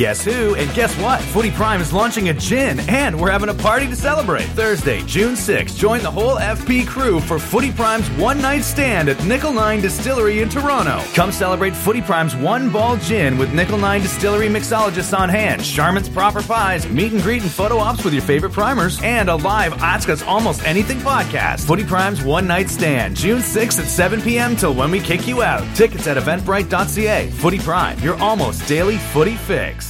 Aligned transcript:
Guess 0.00 0.24
who? 0.24 0.54
And 0.54 0.74
guess 0.74 0.98
what? 0.98 1.20
Footy 1.20 1.50
Prime 1.50 1.78
is 1.78 1.92
launching 1.92 2.30
a 2.30 2.32
gin, 2.32 2.80
and 2.88 3.20
we're 3.20 3.30
having 3.30 3.50
a 3.50 3.54
party 3.54 3.86
to 3.86 3.94
celebrate. 3.94 4.46
Thursday, 4.46 5.02
June 5.02 5.34
6th, 5.34 5.76
join 5.76 6.02
the 6.02 6.10
whole 6.10 6.36
FP 6.36 6.86
crew 6.86 7.20
for 7.20 7.38
Footy 7.38 7.70
Prime's 7.70 8.08
one 8.12 8.40
night 8.40 8.62
stand 8.62 9.10
at 9.10 9.22
Nickel 9.26 9.52
9 9.52 9.82
Distillery 9.82 10.40
in 10.40 10.48
Toronto. 10.48 11.04
Come 11.12 11.30
celebrate 11.30 11.76
Footy 11.76 12.00
Prime's 12.00 12.34
one 12.34 12.70
ball 12.70 12.96
gin 12.96 13.36
with 13.36 13.52
Nickel 13.52 13.76
9 13.76 14.00
Distillery 14.00 14.48
mixologists 14.48 15.14
on 15.14 15.28
hand, 15.28 15.60
Charmin's 15.60 16.08
proper 16.08 16.42
pies, 16.42 16.88
meet 16.88 17.12
and 17.12 17.20
greet 17.20 17.42
and 17.42 17.50
photo 17.50 17.76
ops 17.76 18.02
with 18.02 18.14
your 18.14 18.22
favorite 18.22 18.54
primers, 18.54 18.98
and 19.02 19.28
a 19.28 19.36
live 19.36 19.74
Ask 19.82 20.08
Almost 20.26 20.64
Anything 20.64 20.96
podcast. 21.00 21.66
Footy 21.66 21.84
Prime's 21.84 22.24
one 22.24 22.46
night 22.46 22.70
stand, 22.70 23.16
June 23.16 23.40
6th 23.40 23.78
at 23.78 23.86
7 23.86 24.22
p.m. 24.22 24.56
till 24.56 24.72
when 24.72 24.90
we 24.90 24.98
kick 24.98 25.28
you 25.28 25.42
out. 25.42 25.62
Tickets 25.76 26.06
at 26.06 26.16
eventbrite.ca. 26.16 27.28
Footy 27.32 27.58
Prime, 27.58 27.98
your 27.98 28.14
almost 28.14 28.66
daily 28.66 28.96
footy 28.96 29.36
fix. 29.36 29.89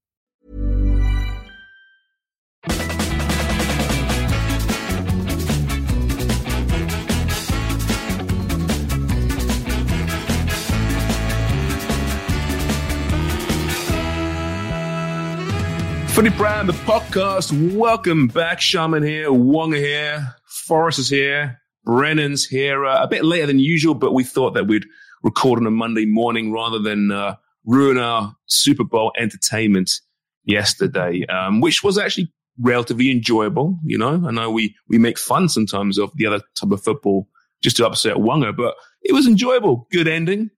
Footy 16.13 16.29
Prime, 16.31 16.67
the 16.67 16.73
podcast. 16.73 17.73
Welcome 17.73 18.27
back. 18.27 18.59
Sharman 18.59 19.01
here, 19.01 19.29
Wonger 19.29 19.77
here, 19.77 20.35
Forrest 20.45 20.99
is 20.99 21.09
here, 21.09 21.61
Brennan's 21.85 22.45
here. 22.45 22.85
Uh, 22.85 23.01
a 23.01 23.07
bit 23.07 23.23
later 23.23 23.47
than 23.47 23.59
usual, 23.59 23.95
but 23.95 24.13
we 24.13 24.25
thought 24.25 24.53
that 24.55 24.67
we'd 24.67 24.85
record 25.23 25.57
on 25.57 25.65
a 25.65 25.71
Monday 25.71 26.05
morning 26.05 26.51
rather 26.51 26.79
than 26.79 27.11
uh, 27.11 27.35
ruin 27.65 27.97
our 27.97 28.35
Super 28.47 28.83
Bowl 28.83 29.13
entertainment 29.17 30.01
yesterday, 30.43 31.25
um, 31.27 31.61
which 31.61 31.81
was 31.81 31.97
actually 31.97 32.29
relatively 32.59 33.09
enjoyable. 33.09 33.79
You 33.85 33.97
know, 33.97 34.21
I 34.27 34.31
know 34.31 34.51
we 34.51 34.75
we 34.89 34.97
make 34.97 35.17
fun 35.17 35.47
sometimes 35.47 35.97
of 35.97 36.11
the 36.15 36.25
other 36.25 36.41
type 36.55 36.71
of 36.71 36.83
football 36.83 37.29
just 37.63 37.77
to 37.77 37.87
upset 37.87 38.17
Wonger, 38.17 38.55
but 38.55 38.75
it 39.01 39.13
was 39.13 39.27
enjoyable. 39.27 39.87
Good 39.91 40.09
ending, 40.09 40.49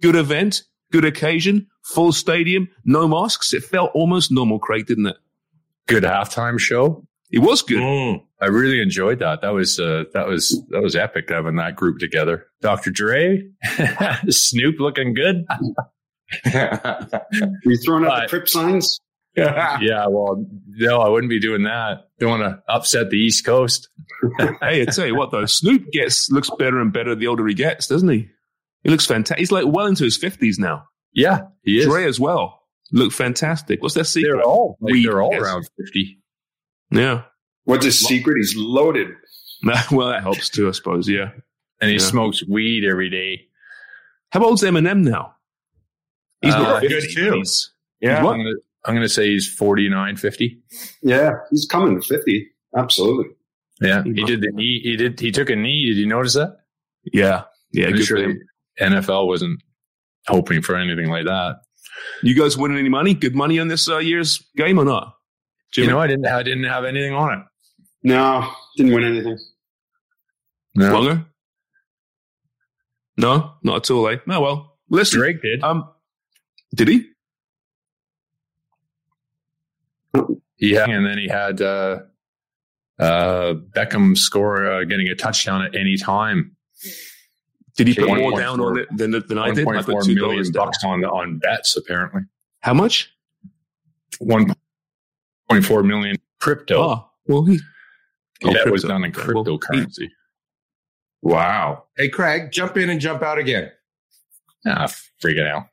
good 0.00 0.16
event, 0.16 0.62
good 0.92 1.04
occasion, 1.04 1.66
full 1.82 2.12
stadium, 2.12 2.68
no 2.84 3.08
masks. 3.08 3.52
It 3.52 3.64
felt 3.64 3.90
almost 3.94 4.30
normal, 4.30 4.58
Craig, 4.60 4.86
didn't 4.86 5.06
it? 5.06 5.16
Good 5.88 6.04
halftime 6.04 6.58
show. 6.60 7.04
It 7.30 7.40
was 7.40 7.62
good. 7.62 7.80
Mm, 7.80 8.22
I 8.40 8.46
really 8.46 8.80
enjoyed 8.82 9.18
that. 9.20 9.40
That 9.40 9.54
was 9.54 9.80
uh, 9.80 10.04
that 10.12 10.28
was 10.28 10.62
that 10.68 10.82
was 10.82 10.94
epic 10.94 11.30
having 11.30 11.56
that 11.56 11.74
group 11.76 11.98
together. 11.98 12.46
Dr. 12.60 12.90
Dre, 12.90 13.42
Snoop 14.28 14.78
looking 14.78 15.14
good. 15.14 15.44
you 16.44 17.76
throwing 17.84 18.04
out 18.04 18.10
But- 18.10 18.20
the 18.22 18.26
crip 18.28 18.48
signs? 18.48 19.00
yeah, 19.34 20.06
well, 20.10 20.44
no, 20.68 21.00
I 21.00 21.08
wouldn't 21.08 21.30
be 21.30 21.40
doing 21.40 21.62
that. 21.62 22.00
Don't 22.20 22.38
want 22.38 22.42
to 22.42 22.62
upset 22.70 23.08
the 23.08 23.16
East 23.16 23.46
Coast. 23.46 23.88
hey, 24.60 24.82
I 24.82 24.84
tell 24.84 25.06
you 25.06 25.14
what 25.16 25.30
though, 25.30 25.46
Snoop 25.46 25.90
gets 25.90 26.30
looks 26.30 26.50
better 26.58 26.78
and 26.78 26.92
better 26.92 27.14
the 27.14 27.28
older 27.28 27.46
he 27.46 27.54
gets, 27.54 27.86
doesn't 27.86 28.10
he? 28.10 28.28
He 28.84 28.90
looks 28.90 29.06
fantastic. 29.06 29.38
He's 29.38 29.52
like 29.52 29.64
well 29.66 29.86
into 29.86 30.04
his 30.04 30.16
fifties 30.16 30.58
now. 30.58 30.84
Yeah, 31.12 31.42
he 31.62 31.78
is. 31.78 31.86
Dre 31.86 32.04
as 32.04 32.18
well. 32.18 32.60
Look 32.92 33.12
fantastic. 33.12 33.82
What's 33.82 33.94
their 33.94 34.04
secret? 34.04 34.32
They're 34.36 34.42
all 34.42 34.76
like, 34.80 34.92
Weed, 34.92 35.06
they're 35.06 35.22
all 35.22 35.34
around 35.34 35.66
fifty. 35.78 36.18
Yeah. 36.90 37.22
What's 37.64 37.84
his 37.84 38.00
secret? 38.00 38.36
He's 38.38 38.54
loaded. 38.56 39.08
well, 39.92 40.08
that 40.08 40.22
helps 40.22 40.48
too, 40.50 40.68
I 40.68 40.72
suppose. 40.72 41.08
Yeah. 41.08 41.30
and 41.80 41.88
he 41.90 41.96
Yeah. 41.96 42.02
smokes 42.02 42.42
weed 42.46 42.84
every 42.84 43.08
day. 43.10 43.46
How 44.30 44.42
old's 44.44 44.62
Eminem 44.62 45.02
now? 45.04 45.34
He's 46.40 46.54
Uh, 46.54 46.58
not 46.62 46.82
good 46.82 46.90
50s. 47.04 47.14
too. 47.14 47.32
He's 47.34 47.72
Yeah, 48.00 48.22
what? 48.24 48.34
I'm 48.84 48.94
gonna, 48.94 49.08
say 49.08 49.28
he's 49.30 49.52
49, 49.52 50.16
50. 50.16 50.60
Yeah, 51.02 51.34
he's 51.50 51.66
coming 51.66 52.00
to 52.00 52.06
50. 52.06 52.48
Absolutely. 52.76 53.26
Yeah, 53.80 54.02
He 54.04 54.10
he 54.14 54.24
did 54.24 54.40
the 54.42 54.50
knee. 54.52 54.80
He 54.82 54.96
did. 54.96 55.18
He 55.20 55.30
took 55.32 55.50
a 55.50 55.56
knee. 55.56 55.86
Did 55.86 55.96
you 55.96 56.06
notice 56.06 56.34
that? 56.34 56.56
Yeah. 57.12 57.44
Yeah. 57.72 57.86
I'm 57.86 57.92
Good 57.94 58.04
sure 58.04 58.16
for 58.18 58.24
him. 58.30 58.40
The 58.78 58.84
NFL 58.84 59.26
wasn't 59.26 59.62
hoping 60.26 60.62
for 60.62 60.76
anything 60.76 61.10
like 61.10 61.26
that. 61.26 61.56
You 62.22 62.34
guys 62.34 62.56
winning 62.56 62.78
any 62.78 62.88
money? 62.88 63.14
Good 63.14 63.34
money 63.34 63.58
on 63.58 63.68
this 63.68 63.88
uh, 63.88 63.98
year's 63.98 64.42
game 64.56 64.78
or 64.78 64.84
not? 64.84 65.14
Jimmy? 65.72 65.88
You 65.88 65.92
know, 65.92 66.00
I 66.00 66.06
didn't. 66.06 66.26
I 66.26 66.42
didn't 66.42 66.64
have 66.64 66.84
anything 66.84 67.14
on 67.14 67.38
it. 67.38 67.44
No, 68.02 68.50
didn't 68.76 68.94
win 68.94 69.04
anything. 69.04 69.38
No, 70.74 70.90
Wonger? 70.90 71.26
No, 73.16 73.54
not 73.62 73.76
at 73.76 73.90
all, 73.90 74.08
eh? 74.08 74.16
No, 74.26 74.40
well. 74.40 74.78
Listen. 74.88 75.20
Drake 75.20 75.42
did. 75.42 75.62
Um, 75.62 75.88
did 76.74 76.88
he? 76.88 77.06
Yeah, 80.58 80.88
and 80.88 81.06
then 81.06 81.18
he 81.18 81.28
had 81.28 81.60
uh, 81.60 82.00
uh, 82.98 83.54
Beckham 83.54 84.16
score 84.16 84.70
uh, 84.70 84.84
getting 84.84 85.08
a 85.08 85.14
touchdown 85.14 85.62
at 85.62 85.74
any 85.74 85.96
time. 85.96 86.56
Did 87.76 87.88
he 87.88 87.94
put 87.94 88.08
more 88.08 88.38
down 88.38 88.58
four- 88.58 88.70
on 88.72 88.78
it 88.78 88.88
than, 88.96 89.12
than 89.12 89.38
I 89.38 89.50
did? 89.52 89.66
I 89.66 89.76
put 89.82 89.86
four 89.86 90.02
two 90.02 90.14
million 90.14 90.30
dollars 90.34 90.50
down. 90.50 90.66
bucks 90.66 90.84
on 90.84 91.04
on 91.04 91.38
bets. 91.38 91.76
Apparently, 91.76 92.22
How 92.60 92.74
much? 92.74 93.14
one 94.18 94.54
point 95.50 95.64
four 95.64 95.82
million 95.82 96.16
crypto. 96.40 96.76
Oh, 96.82 97.10
well, 97.26 97.44
he. 97.44 97.58
oh, 98.44 98.52
that 98.52 98.70
was 98.70 98.82
done 98.84 99.04
in 99.04 99.10
Okay, 99.16 99.32
well, 99.32 99.44
cryptocurrency. 99.44 100.08
Wow. 101.22 101.84
Hey, 101.96 102.08
Craig, 102.08 102.50
jump 102.52 102.76
in 102.76 102.90
and 102.90 103.00
jump 103.00 103.22
out 103.22 103.38
again. 103.38 103.70
Ah, 104.66 104.88
freak 105.20 105.38
it 105.38 105.46
out. 105.46 105.66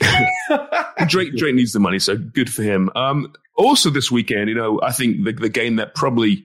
Drake 1.08 1.34
Drake 1.36 1.54
needs 1.54 1.72
the 1.72 1.80
money, 1.80 1.98
so 1.98 2.16
good 2.16 2.52
for 2.52 2.62
him. 2.62 2.90
Um, 2.94 3.32
also 3.56 3.90
this 3.90 4.10
weekend, 4.10 4.48
you 4.48 4.54
know, 4.54 4.80
I 4.82 4.92
think 4.92 5.24
the, 5.24 5.32
the 5.32 5.48
game 5.48 5.76
that 5.76 5.94
probably 5.94 6.44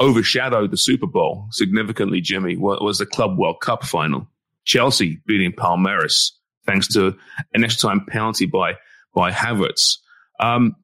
overshadowed 0.00 0.70
the 0.70 0.76
Super 0.76 1.06
Bowl 1.06 1.48
significantly, 1.50 2.20
Jimmy, 2.20 2.56
wa- 2.56 2.82
was 2.82 2.98
the 2.98 3.06
Club 3.06 3.38
World 3.38 3.60
Cup 3.60 3.84
final. 3.84 4.28
Chelsea 4.64 5.20
beating 5.26 5.52
Palmeiras 5.52 6.32
thanks 6.66 6.88
to 6.88 7.16
an 7.54 7.64
extra 7.64 7.88
time 7.88 8.04
penalty 8.06 8.46
by 8.46 8.74
by 9.14 9.32
Havertz. 9.32 9.96
Um, 10.38 10.76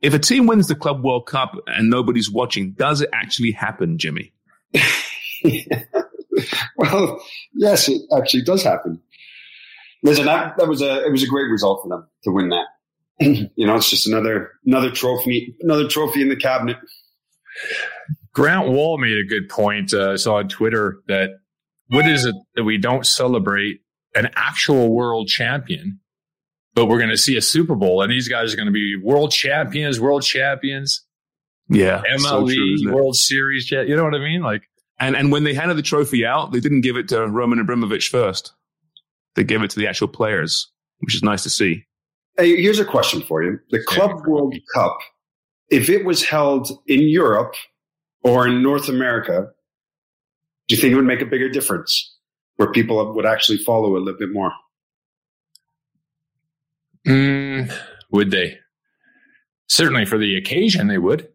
if 0.00 0.14
a 0.14 0.18
team 0.18 0.46
wins 0.46 0.66
the 0.66 0.74
Club 0.74 1.04
World 1.04 1.26
Cup 1.26 1.54
and 1.66 1.90
nobody's 1.90 2.30
watching, 2.30 2.72
does 2.72 3.02
it 3.02 3.10
actually 3.12 3.52
happen, 3.52 3.98
Jimmy? 3.98 4.32
well, 6.76 7.22
yes, 7.54 7.88
it 7.88 8.00
actually 8.16 8.42
does 8.42 8.62
happen. 8.62 9.00
That, 10.02 10.54
that 10.56 10.66
was 10.66 10.80
a 10.80 11.04
it 11.04 11.12
was 11.12 11.22
a 11.22 11.26
great 11.26 11.50
result 11.50 11.82
for 11.82 11.88
them 11.90 12.08
to 12.24 12.32
win 12.32 12.48
that. 12.48 12.66
you 13.54 13.66
know, 13.66 13.76
it's 13.76 13.90
just 13.90 14.06
another 14.06 14.52
another 14.64 14.90
trophy, 14.90 15.54
another 15.60 15.86
trophy 15.86 16.22
in 16.22 16.30
the 16.30 16.36
cabinet. 16.36 16.78
Grant 18.32 18.68
Wahl 18.68 18.98
made 18.98 19.18
a 19.18 19.24
good 19.24 19.48
point. 19.48 19.92
Uh, 19.92 20.12
I 20.12 20.16
saw 20.16 20.36
on 20.36 20.48
Twitter 20.48 21.00
that 21.08 21.30
what 21.88 22.06
is 22.06 22.24
it 22.24 22.34
that 22.54 22.64
we 22.64 22.78
don't 22.78 23.04
celebrate 23.06 23.80
an 24.14 24.30
actual 24.36 24.94
world 24.94 25.26
champion, 25.28 25.98
but 26.74 26.86
we're 26.86 26.98
going 26.98 27.10
to 27.10 27.16
see 27.16 27.36
a 27.36 27.42
Super 27.42 27.74
Bowl 27.74 28.02
and 28.02 28.10
these 28.12 28.28
guys 28.28 28.52
are 28.52 28.56
going 28.56 28.66
to 28.66 28.72
be 28.72 28.96
world 29.02 29.32
champions, 29.32 29.98
world 30.00 30.22
champions, 30.22 31.04
Yeah, 31.68 32.02
MLE, 32.16 32.20
so 32.20 32.46
true. 32.84 32.94
World 32.94 33.16
Series. 33.16 33.66
cha- 33.66 33.80
You 33.80 33.96
know 33.96 34.04
what 34.04 34.14
I 34.14 34.18
mean? 34.20 34.42
Like, 34.42 34.62
And 35.00 35.16
and 35.16 35.32
when 35.32 35.42
they 35.44 35.54
handed 35.54 35.76
the 35.76 35.82
trophy 35.82 36.24
out, 36.24 36.52
they 36.52 36.60
didn't 36.60 36.82
give 36.82 36.96
it 36.96 37.08
to 37.08 37.26
Roman 37.26 37.58
Abramovich 37.58 38.08
first. 38.08 38.52
They 39.34 39.44
gave 39.44 39.62
it 39.62 39.70
to 39.70 39.78
the 39.80 39.86
actual 39.88 40.08
players, 40.08 40.70
which 40.98 41.14
is 41.14 41.22
nice 41.22 41.42
to 41.44 41.50
see. 41.50 41.84
Hey, 42.36 42.60
here's 42.62 42.78
a 42.78 42.84
question 42.84 43.22
for 43.22 43.42
you: 43.42 43.58
the 43.70 43.82
Club 43.82 44.24
World 44.26 44.54
Cup, 44.74 44.98
if 45.70 45.88
it 45.88 46.04
was 46.04 46.24
held 46.24 46.70
in 46.86 47.08
Europe 47.08 47.54
or 48.22 48.46
in 48.46 48.62
North 48.62 48.88
America, 48.88 49.48
do 50.68 50.74
you 50.74 50.80
think 50.80 50.92
it 50.92 50.96
would 50.96 51.04
make 51.04 51.22
a 51.22 51.26
bigger 51.26 51.48
difference 51.48 52.16
where 52.56 52.70
people 52.70 53.14
would 53.14 53.26
actually 53.26 53.58
follow 53.58 53.96
a 53.96 53.98
little 53.98 54.18
bit 54.18 54.32
more? 54.32 54.52
Mm, 57.06 57.72
would 58.10 58.30
they? 58.30 58.58
Certainly 59.68 60.06
for 60.06 60.18
the 60.18 60.36
occasion, 60.36 60.88
they 60.88 60.98
would. 60.98 61.28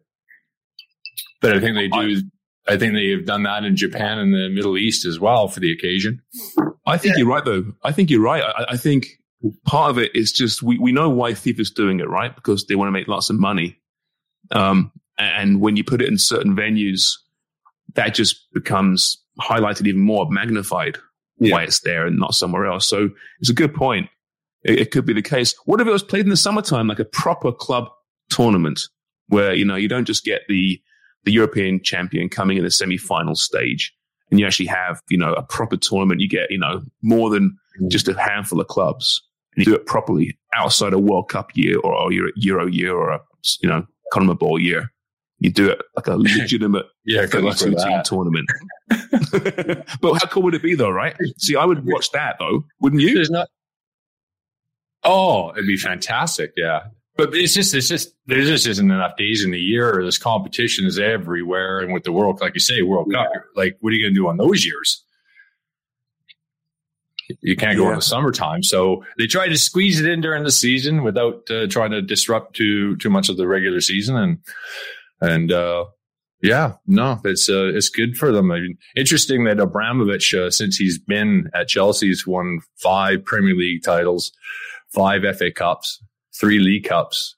But 1.40 1.56
I 1.56 1.60
think 1.60 1.74
they 1.74 1.88
do. 1.88 2.22
I 2.68 2.76
think 2.76 2.94
they 2.94 3.10
have 3.10 3.24
done 3.24 3.44
that 3.44 3.64
in 3.64 3.76
Japan 3.76 4.18
and 4.18 4.32
the 4.32 4.48
Middle 4.48 4.76
East 4.76 5.04
as 5.04 5.20
well 5.20 5.48
for 5.48 5.60
the 5.60 5.70
occasion. 5.70 6.22
I 6.84 6.98
think 6.98 7.14
yeah. 7.14 7.18
you're 7.18 7.28
right, 7.28 7.44
though. 7.44 7.72
I 7.82 7.92
think 7.92 8.10
you're 8.10 8.22
right. 8.22 8.42
I, 8.42 8.72
I, 8.72 8.76
think 8.76 9.06
part 9.64 9.90
of 9.90 9.98
it 9.98 10.14
is 10.16 10.32
just 10.32 10.62
we, 10.62 10.78
we 10.78 10.92
know 10.92 11.08
why 11.08 11.32
FIFA's 11.32 11.70
doing 11.70 12.00
it, 12.00 12.08
right? 12.08 12.34
Because 12.34 12.66
they 12.66 12.74
want 12.74 12.88
to 12.88 12.92
make 12.92 13.06
lots 13.06 13.30
of 13.30 13.38
money. 13.38 13.78
Um, 14.50 14.92
and 15.18 15.60
when 15.60 15.76
you 15.76 15.84
put 15.84 16.02
it 16.02 16.08
in 16.08 16.18
certain 16.18 16.54
venues, 16.54 17.14
that 17.94 18.14
just 18.14 18.52
becomes 18.52 19.18
highlighted 19.40 19.86
even 19.86 20.00
more, 20.00 20.26
magnified 20.30 20.98
yeah. 21.38 21.52
why 21.54 21.62
it's 21.62 21.80
there 21.80 22.06
and 22.06 22.18
not 22.18 22.34
somewhere 22.34 22.66
else. 22.66 22.88
So 22.88 23.10
it's 23.40 23.50
a 23.50 23.54
good 23.54 23.74
point. 23.74 24.08
It, 24.62 24.78
it 24.78 24.90
could 24.90 25.06
be 25.06 25.12
the 25.12 25.22
case. 25.22 25.54
What 25.64 25.80
if 25.80 25.86
it 25.86 25.92
was 25.92 26.02
played 26.02 26.24
in 26.24 26.30
the 26.30 26.36
summertime, 26.36 26.88
like 26.88 26.98
a 26.98 27.04
proper 27.04 27.52
club 27.52 27.88
tournament 28.30 28.80
where, 29.28 29.54
you 29.54 29.64
know, 29.64 29.76
you 29.76 29.88
don't 29.88 30.04
just 30.04 30.24
get 30.24 30.42
the, 30.48 30.80
the 31.24 31.32
European 31.32 31.82
champion 31.82 32.28
coming 32.28 32.58
in 32.58 32.64
the 32.64 32.70
semi-final 32.70 33.34
stage 33.34 33.94
and 34.30 34.40
you 34.40 34.46
actually 34.46 34.66
have, 34.66 35.00
you 35.08 35.18
know, 35.18 35.32
a 35.34 35.42
proper 35.42 35.76
tournament. 35.76 36.20
You 36.20 36.28
get, 36.28 36.50
you 36.50 36.58
know, 36.58 36.82
more 37.02 37.30
than 37.30 37.56
mm. 37.80 37.90
just 37.90 38.08
a 38.08 38.18
handful 38.18 38.60
of 38.60 38.68
clubs 38.68 39.22
and 39.54 39.64
you 39.64 39.72
do 39.72 39.76
it 39.76 39.86
properly 39.86 40.38
outside 40.54 40.92
a 40.92 40.98
World 40.98 41.28
Cup 41.28 41.50
year 41.54 41.78
or, 41.78 41.94
or 41.94 42.12
Euro 42.12 42.66
year 42.66 42.94
or 42.94 43.10
a, 43.10 43.20
you 43.60 43.68
know, 43.68 43.86
CONMEBOL 44.12 44.60
year. 44.60 44.92
You 45.38 45.50
do 45.50 45.68
it 45.68 45.82
like 45.94 46.06
a 46.06 46.16
legitimate 46.16 46.86
yeah, 47.04 47.26
two 47.26 47.52
team 47.52 48.02
tournament. 48.04 48.48
but 50.00 50.14
how 50.14 50.28
cool 50.30 50.42
would 50.44 50.54
it 50.54 50.62
be 50.62 50.74
though, 50.74 50.90
right? 50.90 51.16
See, 51.36 51.56
I 51.56 51.64
would 51.64 51.86
watch 51.86 52.10
that 52.12 52.36
though, 52.38 52.64
wouldn't 52.80 53.02
you? 53.02 53.14
There's 53.14 53.30
not. 53.30 53.48
Oh, 55.04 55.50
it'd 55.52 55.66
be 55.66 55.76
fantastic. 55.76 56.52
Yeah. 56.56 56.84
But 57.16 57.34
it's 57.34 57.54
just, 57.54 57.74
it's 57.74 57.88
just, 57.88 58.14
there 58.26 58.42
just 58.42 58.66
isn't 58.66 58.90
enough 58.90 59.16
days 59.16 59.42
in 59.42 59.50
the 59.50 59.60
year. 59.60 60.02
This 60.04 60.18
competition 60.18 60.84
is 60.84 60.98
everywhere. 60.98 61.80
And 61.80 61.94
with 61.94 62.04
the 62.04 62.12
World, 62.12 62.40
like 62.40 62.54
you 62.54 62.60
say, 62.60 62.82
World 62.82 63.10
Cup, 63.10 63.28
like, 63.54 63.78
what 63.80 63.90
are 63.90 63.96
you 63.96 64.02
going 64.02 64.14
to 64.14 64.20
do 64.20 64.28
on 64.28 64.36
those 64.36 64.66
years? 64.66 65.02
You 67.40 67.56
can't 67.56 67.76
go 67.76 67.84
yeah. 67.84 67.90
in 67.90 67.94
the 67.96 68.02
summertime. 68.02 68.62
So 68.62 69.04
they 69.18 69.26
try 69.26 69.48
to 69.48 69.58
squeeze 69.58 70.00
it 70.00 70.08
in 70.08 70.20
during 70.20 70.44
the 70.44 70.50
season 70.50 71.02
without 71.02 71.50
uh, 71.50 71.66
trying 71.66 71.90
to 71.90 72.02
disrupt 72.02 72.56
too, 72.56 72.96
too 72.96 73.10
much 73.10 73.28
of 73.28 73.36
the 73.36 73.46
regular 73.46 73.80
season. 73.80 74.16
And, 74.16 74.38
and, 75.20 75.52
uh, 75.52 75.86
yeah, 76.42 76.74
no, 76.86 77.20
it's 77.24 77.48
uh, 77.48 77.72
it's 77.74 77.88
good 77.88 78.16
for 78.16 78.30
them. 78.30 78.52
I 78.52 78.60
mean, 78.60 78.78
interesting 78.94 79.44
that 79.44 79.58
Abramovich, 79.58 80.34
uh, 80.34 80.50
since 80.50 80.76
he's 80.76 80.98
been 80.98 81.50
at 81.54 81.68
Chelsea, 81.68 82.08
he's 82.08 82.26
won 82.26 82.60
five 82.76 83.24
Premier 83.24 83.54
League 83.54 83.82
titles, 83.82 84.32
five 84.94 85.22
FA 85.36 85.50
Cups, 85.50 86.02
three 86.38 86.58
League 86.58 86.84
Cups, 86.84 87.36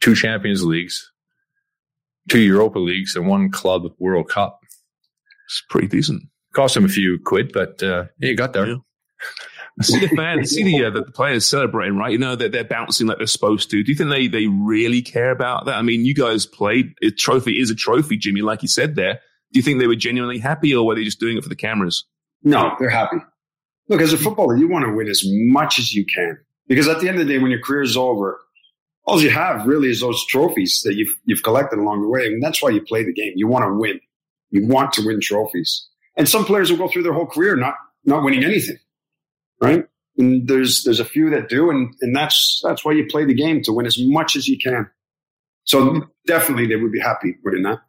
two 0.00 0.14
Champions 0.14 0.64
Leagues, 0.64 1.10
two 2.28 2.38
Europa 2.38 2.78
Leagues, 2.78 3.16
and 3.16 3.26
one 3.26 3.50
Club 3.50 3.92
World 3.98 4.28
Cup. 4.28 4.60
It's 5.46 5.62
pretty 5.68 5.88
decent. 5.88 6.22
Cost 6.54 6.76
him 6.76 6.84
a 6.84 6.88
few 6.88 7.18
quid, 7.24 7.52
but 7.52 7.82
uh, 7.82 8.04
yeah, 8.18 8.30
you 8.30 8.36
got 8.36 8.52
there. 8.52 8.66
Yeah. 8.66 8.76
see 9.82 10.00
the 10.00 10.08
fans, 10.08 10.50
see 10.50 10.64
the, 10.64 10.86
uh, 10.86 10.90
the 10.90 11.02
players 11.02 11.46
celebrating, 11.46 11.96
right? 11.96 12.10
You 12.10 12.18
know 12.18 12.30
that 12.30 12.52
they're, 12.52 12.62
they're 12.62 12.68
bouncing 12.68 13.06
like 13.06 13.18
they're 13.18 13.26
supposed 13.26 13.70
to. 13.70 13.82
Do 13.82 13.90
you 13.90 13.96
think 13.96 14.10
they 14.10 14.26
they 14.26 14.46
really 14.46 15.02
care 15.02 15.30
about 15.30 15.66
that? 15.66 15.76
I 15.76 15.82
mean, 15.82 16.04
you 16.04 16.14
guys 16.14 16.46
played. 16.46 16.92
A 17.02 17.10
trophy 17.10 17.60
is 17.60 17.70
a 17.70 17.74
trophy, 17.74 18.16
Jimmy, 18.16 18.42
like 18.42 18.62
you 18.62 18.68
said 18.68 18.96
there. 18.96 19.20
Do 19.52 19.58
you 19.58 19.62
think 19.62 19.78
they 19.78 19.86
were 19.86 19.96
genuinely 19.96 20.38
happy, 20.38 20.74
or 20.74 20.84
were 20.84 20.94
they 20.94 21.04
just 21.04 21.20
doing 21.20 21.36
it 21.36 21.42
for 21.42 21.48
the 21.48 21.56
cameras? 21.56 22.04
No, 22.42 22.72
they're 22.78 22.90
happy. 22.90 23.18
Look, 23.88 24.00
as 24.00 24.12
a 24.12 24.18
footballer, 24.18 24.56
you 24.56 24.68
want 24.68 24.84
to 24.84 24.92
win 24.92 25.08
as 25.08 25.22
much 25.24 25.78
as 25.78 25.94
you 25.94 26.04
can 26.04 26.38
because 26.66 26.86
at 26.88 27.00
the 27.00 27.08
end 27.08 27.18
of 27.18 27.26
the 27.26 27.32
day, 27.32 27.38
when 27.38 27.50
your 27.50 27.60
career 27.60 27.82
is 27.82 27.96
over, 27.96 28.38
all 29.04 29.20
you 29.20 29.30
have 29.30 29.66
really 29.66 29.88
is 29.88 30.00
those 30.00 30.24
trophies 30.26 30.82
that 30.84 30.94
you've 30.94 31.14
you've 31.24 31.42
collected 31.42 31.78
along 31.78 32.02
the 32.02 32.08
way, 32.08 32.26
and 32.26 32.42
that's 32.42 32.62
why 32.62 32.70
you 32.70 32.82
play 32.82 33.04
the 33.04 33.12
game. 33.12 33.32
You 33.36 33.48
want 33.48 33.64
to 33.64 33.74
win. 33.74 34.00
You 34.50 34.66
want 34.66 34.92
to 34.94 35.06
win 35.06 35.20
trophies. 35.20 35.87
And 36.18 36.28
some 36.28 36.44
players 36.44 36.70
will 36.70 36.78
go 36.78 36.88
through 36.88 37.04
their 37.04 37.14
whole 37.14 37.26
career 37.26 37.56
not 37.56 37.74
not 38.04 38.22
winning 38.22 38.44
anything 38.44 38.78
right? 39.60 39.84
And 40.16 40.48
there's 40.48 40.82
there's 40.84 41.00
a 41.00 41.04
few 41.04 41.30
that 41.30 41.48
do, 41.48 41.70
and 41.70 41.94
and 42.00 42.14
that's 42.14 42.60
that's 42.64 42.84
why 42.84 42.92
you 42.92 43.06
play 43.06 43.24
the 43.24 43.34
game 43.34 43.62
to 43.62 43.72
win 43.72 43.86
as 43.86 43.98
much 43.98 44.36
as 44.36 44.48
you 44.48 44.58
can. 44.58 44.90
So 45.64 46.02
definitely, 46.26 46.66
they 46.66 46.76
would 46.76 46.92
be 46.92 47.00
happy 47.00 47.36
winning 47.44 47.62
that. 47.62 47.80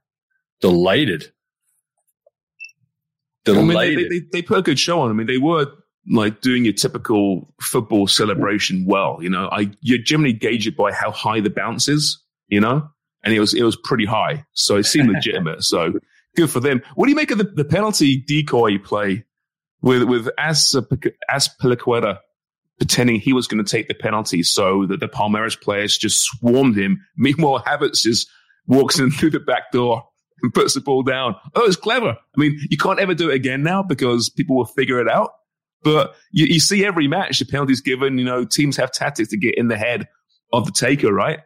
Delighted. 0.61 1.31
Delighted. 3.45 3.97
I 3.97 4.01
mean, 4.01 4.09
they, 4.09 4.19
they, 4.19 4.25
they 4.31 4.41
put 4.41 4.59
a 4.59 4.61
good 4.61 4.77
show 4.77 5.01
on. 5.01 5.09
I 5.09 5.13
mean, 5.13 5.27
they 5.27 5.37
were 5.37 5.65
like 6.11 6.41
doing 6.41 6.65
your 6.65 6.73
typical 6.73 7.53
football 7.61 8.05
celebration 8.05 8.85
well. 8.85 9.19
You 9.21 9.29
know, 9.29 9.49
I 9.51 9.71
you 9.81 10.01
generally 10.01 10.33
gauge 10.33 10.67
it 10.67 10.77
by 10.77 10.91
how 10.91 11.11
high 11.11 11.39
the 11.39 11.49
bounce 11.49 11.87
is. 11.87 12.21
You 12.47 12.59
know, 12.59 12.87
and 13.23 13.33
it 13.33 13.39
was 13.39 13.55
it 13.55 13.63
was 13.63 13.75
pretty 13.75 14.05
high, 14.05 14.45
so 14.53 14.75
it 14.75 14.83
seemed 14.83 15.09
legitimate. 15.13 15.63
So 15.63 15.93
good 16.35 16.49
for 16.49 16.59
them. 16.59 16.81
What 16.95 17.05
do 17.05 17.11
you 17.11 17.15
make 17.15 17.31
of 17.31 17.37
the, 17.37 17.43
the 17.43 17.65
penalty 17.65 18.17
decoy 18.17 18.77
play 18.77 19.25
with 19.81 20.03
with 20.03 20.29
As 20.37 20.75
Azpilicueta 21.29 22.19
pretending 22.77 23.19
he 23.19 23.33
was 23.33 23.47
going 23.47 23.63
to 23.63 23.69
take 23.69 23.87
the 23.87 23.93
penalty, 23.93 24.41
so 24.41 24.85
that 24.87 24.99
the 24.99 25.07
Palmeiras 25.07 25.59
players 25.59 25.97
just 25.97 26.21
swarmed 26.21 26.77
him. 26.77 27.05
Meanwhile, 27.17 27.63
Havertz 27.63 28.01
just 28.01 28.27
walks 28.67 28.99
in 28.99 29.11
through 29.11 29.31
the 29.31 29.39
back 29.39 29.71
door 29.71 30.03
and 30.41 30.53
puts 30.53 30.73
the 30.73 30.81
ball 30.81 31.03
down. 31.03 31.35
Oh, 31.55 31.65
it's 31.65 31.75
clever. 31.75 32.11
I 32.11 32.39
mean, 32.39 32.57
you 32.69 32.77
can't 32.77 32.99
ever 32.99 33.13
do 33.13 33.29
it 33.29 33.35
again 33.35 33.63
now 33.63 33.83
because 33.83 34.29
people 34.29 34.55
will 34.55 34.65
figure 34.65 35.01
it 35.01 35.09
out. 35.09 35.31
But 35.83 36.15
you, 36.31 36.45
you 36.45 36.59
see 36.59 36.85
every 36.85 37.07
match, 37.07 37.39
the 37.39 37.45
penalties 37.45 37.81
given, 37.81 38.17
you 38.17 38.25
know, 38.25 38.45
teams 38.45 38.77
have 38.77 38.91
tactics 38.91 39.29
to 39.29 39.37
get 39.37 39.57
in 39.57 39.67
the 39.67 39.77
head 39.77 40.07
of 40.51 40.65
the 40.65 40.71
taker, 40.71 41.13
right? 41.13 41.39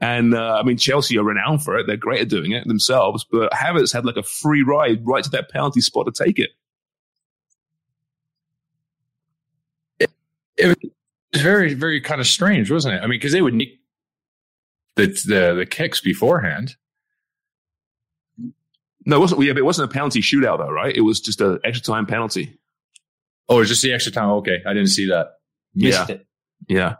And 0.00 0.34
uh, 0.34 0.58
I 0.60 0.62
mean, 0.62 0.76
Chelsea 0.76 1.18
are 1.18 1.24
renowned 1.24 1.62
for 1.62 1.76
it. 1.76 1.86
They're 1.86 1.96
great 1.96 2.20
at 2.20 2.28
doing 2.28 2.52
it 2.52 2.66
themselves. 2.68 3.26
But 3.30 3.50
Havertz 3.52 3.92
had 3.92 4.04
like 4.04 4.16
a 4.16 4.22
free 4.22 4.62
ride 4.62 5.04
right 5.04 5.24
to 5.24 5.30
that 5.30 5.50
penalty 5.50 5.80
spot 5.80 6.06
to 6.06 6.24
take 6.24 6.38
it. 6.38 6.50
it 10.58 10.66
was 11.32 11.42
very, 11.42 11.74
very 11.74 12.00
kind 12.00 12.20
of 12.20 12.26
strange, 12.26 12.70
wasn't 12.70 12.94
it? 12.94 12.98
I 12.98 13.02
mean, 13.02 13.18
because 13.18 13.32
they 13.32 13.42
would 13.42 13.54
need 13.54 13.78
the, 14.96 15.06
the 15.06 15.54
the 15.58 15.66
kicks 15.66 16.00
beforehand. 16.00 16.76
No, 19.04 19.16
it 19.16 19.20
wasn't. 19.20 19.42
Yeah, 19.42 19.52
but 19.52 19.60
it 19.60 19.64
wasn't 19.64 19.90
a 19.90 19.92
penalty 19.92 20.20
shootout, 20.20 20.58
though, 20.58 20.70
right? 20.70 20.94
It 20.94 21.00
was 21.00 21.20
just 21.20 21.40
an 21.40 21.60
extra 21.64 21.84
time 21.84 22.06
penalty. 22.06 22.58
Oh, 23.48 23.56
it 23.56 23.60
was 23.60 23.68
just 23.68 23.82
the 23.82 23.92
extra 23.92 24.12
time. 24.12 24.28
Okay, 24.30 24.58
I 24.66 24.74
didn't 24.74 24.88
see 24.88 25.08
that. 25.08 25.38
Missed 25.74 26.08
yeah, 26.08 26.14
it. 26.14 26.26
yeah. 26.68 26.94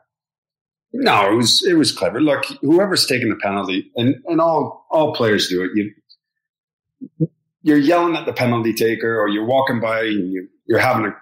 No, 0.93 1.31
it 1.31 1.35
was 1.35 1.65
it 1.67 1.75
was 1.75 1.93
clever. 1.93 2.21
Look, 2.21 2.47
whoever's 2.63 3.07
taking 3.07 3.29
the 3.29 3.37
penalty, 3.37 3.91
and 3.97 4.17
and 4.27 4.41
all 4.41 4.87
all 4.91 5.15
players 5.15 5.49
do 5.49 5.63
it. 5.63 5.71
You 5.75 7.29
you're 7.63 7.79
yelling 7.79 8.17
at 8.17 8.25
the 8.25 8.33
penalty 8.33 8.73
taker, 8.73 9.21
or 9.21 9.29
you're 9.29 9.45
walking 9.45 9.81
by 9.81 10.01
and 10.01 10.33
you, 10.33 10.49
you're 10.67 10.79
having 10.79 11.07
a 11.07 11.15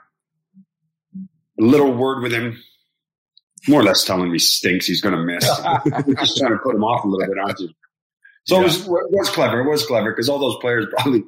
little 1.58 1.92
word 1.92 2.22
with 2.22 2.32
him, 2.32 2.56
more 3.68 3.80
or 3.80 3.84
less 3.84 4.04
telling 4.04 4.30
me 4.30 4.38
stinks. 4.38 4.86
He's 4.86 5.00
going 5.00 5.16
to 5.16 5.22
miss. 5.22 5.44
just 6.20 6.38
trying 6.38 6.52
to 6.52 6.58
put 6.58 6.74
him 6.74 6.84
off 6.84 7.04
a 7.04 7.08
little 7.08 7.26
bit, 7.26 7.38
aren't 7.38 7.58
you? 7.58 7.70
So 8.44 8.56
yeah. 8.56 8.60
it, 8.60 8.64
was, 8.64 8.86
it 8.86 8.88
was 8.88 9.30
clever. 9.30 9.60
It 9.60 9.68
was 9.68 9.84
clever 9.84 10.12
because 10.12 10.28
all 10.28 10.38
those 10.38 10.56
players 10.60 10.86
probably 10.96 11.24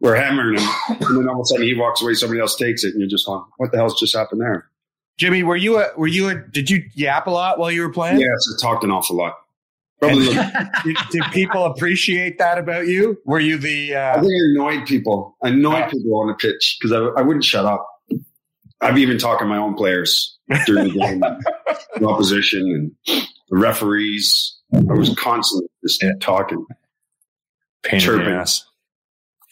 were 0.00 0.16
hammering 0.16 0.58
him, 0.58 0.68
and 0.88 1.18
then 1.18 1.28
all 1.28 1.36
of 1.36 1.40
a 1.42 1.44
sudden 1.44 1.64
he 1.64 1.74
walks 1.74 2.02
away, 2.02 2.14
somebody 2.14 2.40
else 2.40 2.56
takes 2.56 2.82
it, 2.82 2.92
and 2.92 3.00
you're 3.00 3.08
just 3.08 3.26
going, 3.26 3.44
"What 3.58 3.70
the 3.70 3.78
hell's 3.78 3.98
just 3.98 4.16
happened 4.16 4.40
there?" 4.40 4.68
Jimmy, 5.18 5.42
were 5.42 5.56
you 5.56 5.78
a, 5.78 5.90
were 5.96 6.06
you 6.06 6.28
a, 6.28 6.36
did 6.36 6.70
you 6.70 6.82
yap 6.94 7.26
a 7.26 7.30
lot 7.30 7.58
while 7.58 7.70
you 7.70 7.82
were 7.82 7.92
playing? 7.92 8.20
Yes, 8.20 8.54
I 8.56 8.62
talked 8.62 8.84
an 8.84 8.90
awful 8.90 9.16
lot. 9.16 9.34
Probably. 10.00 10.26
did, 10.84 10.96
did, 11.10 11.22
people 11.32 11.64
appreciate 11.64 12.38
that 12.38 12.56
about 12.56 12.86
you? 12.86 13.20
Were 13.24 13.40
you 13.40 13.58
the? 13.58 13.96
Uh, 13.96 14.16
I 14.16 14.20
think 14.20 14.32
I 14.32 14.46
annoyed 14.54 14.86
people. 14.86 15.36
I 15.42 15.48
annoyed 15.48 15.82
uh, 15.82 15.88
people 15.88 16.20
on 16.20 16.28
the 16.28 16.34
pitch 16.34 16.78
because 16.80 16.92
I, 16.92 17.20
I 17.20 17.22
wouldn't 17.22 17.44
shut 17.44 17.64
up. 17.64 17.86
I've 18.80 18.98
even 18.98 19.18
talked 19.18 19.40
to 19.40 19.46
my 19.46 19.56
own 19.56 19.74
players 19.74 20.38
during 20.66 20.92
the 20.92 20.98
game, 21.00 21.20
the 21.96 22.06
opposition 22.06 22.60
and 23.06 23.22
the 23.48 23.56
referees. 23.56 24.56
I 24.72 24.92
was 24.92 25.12
constantly 25.16 25.68
just 25.82 26.00
yeah. 26.00 26.12
talking, 26.20 26.64
Pain 27.82 27.98
chirping. 27.98 28.28
ass. 28.28 28.64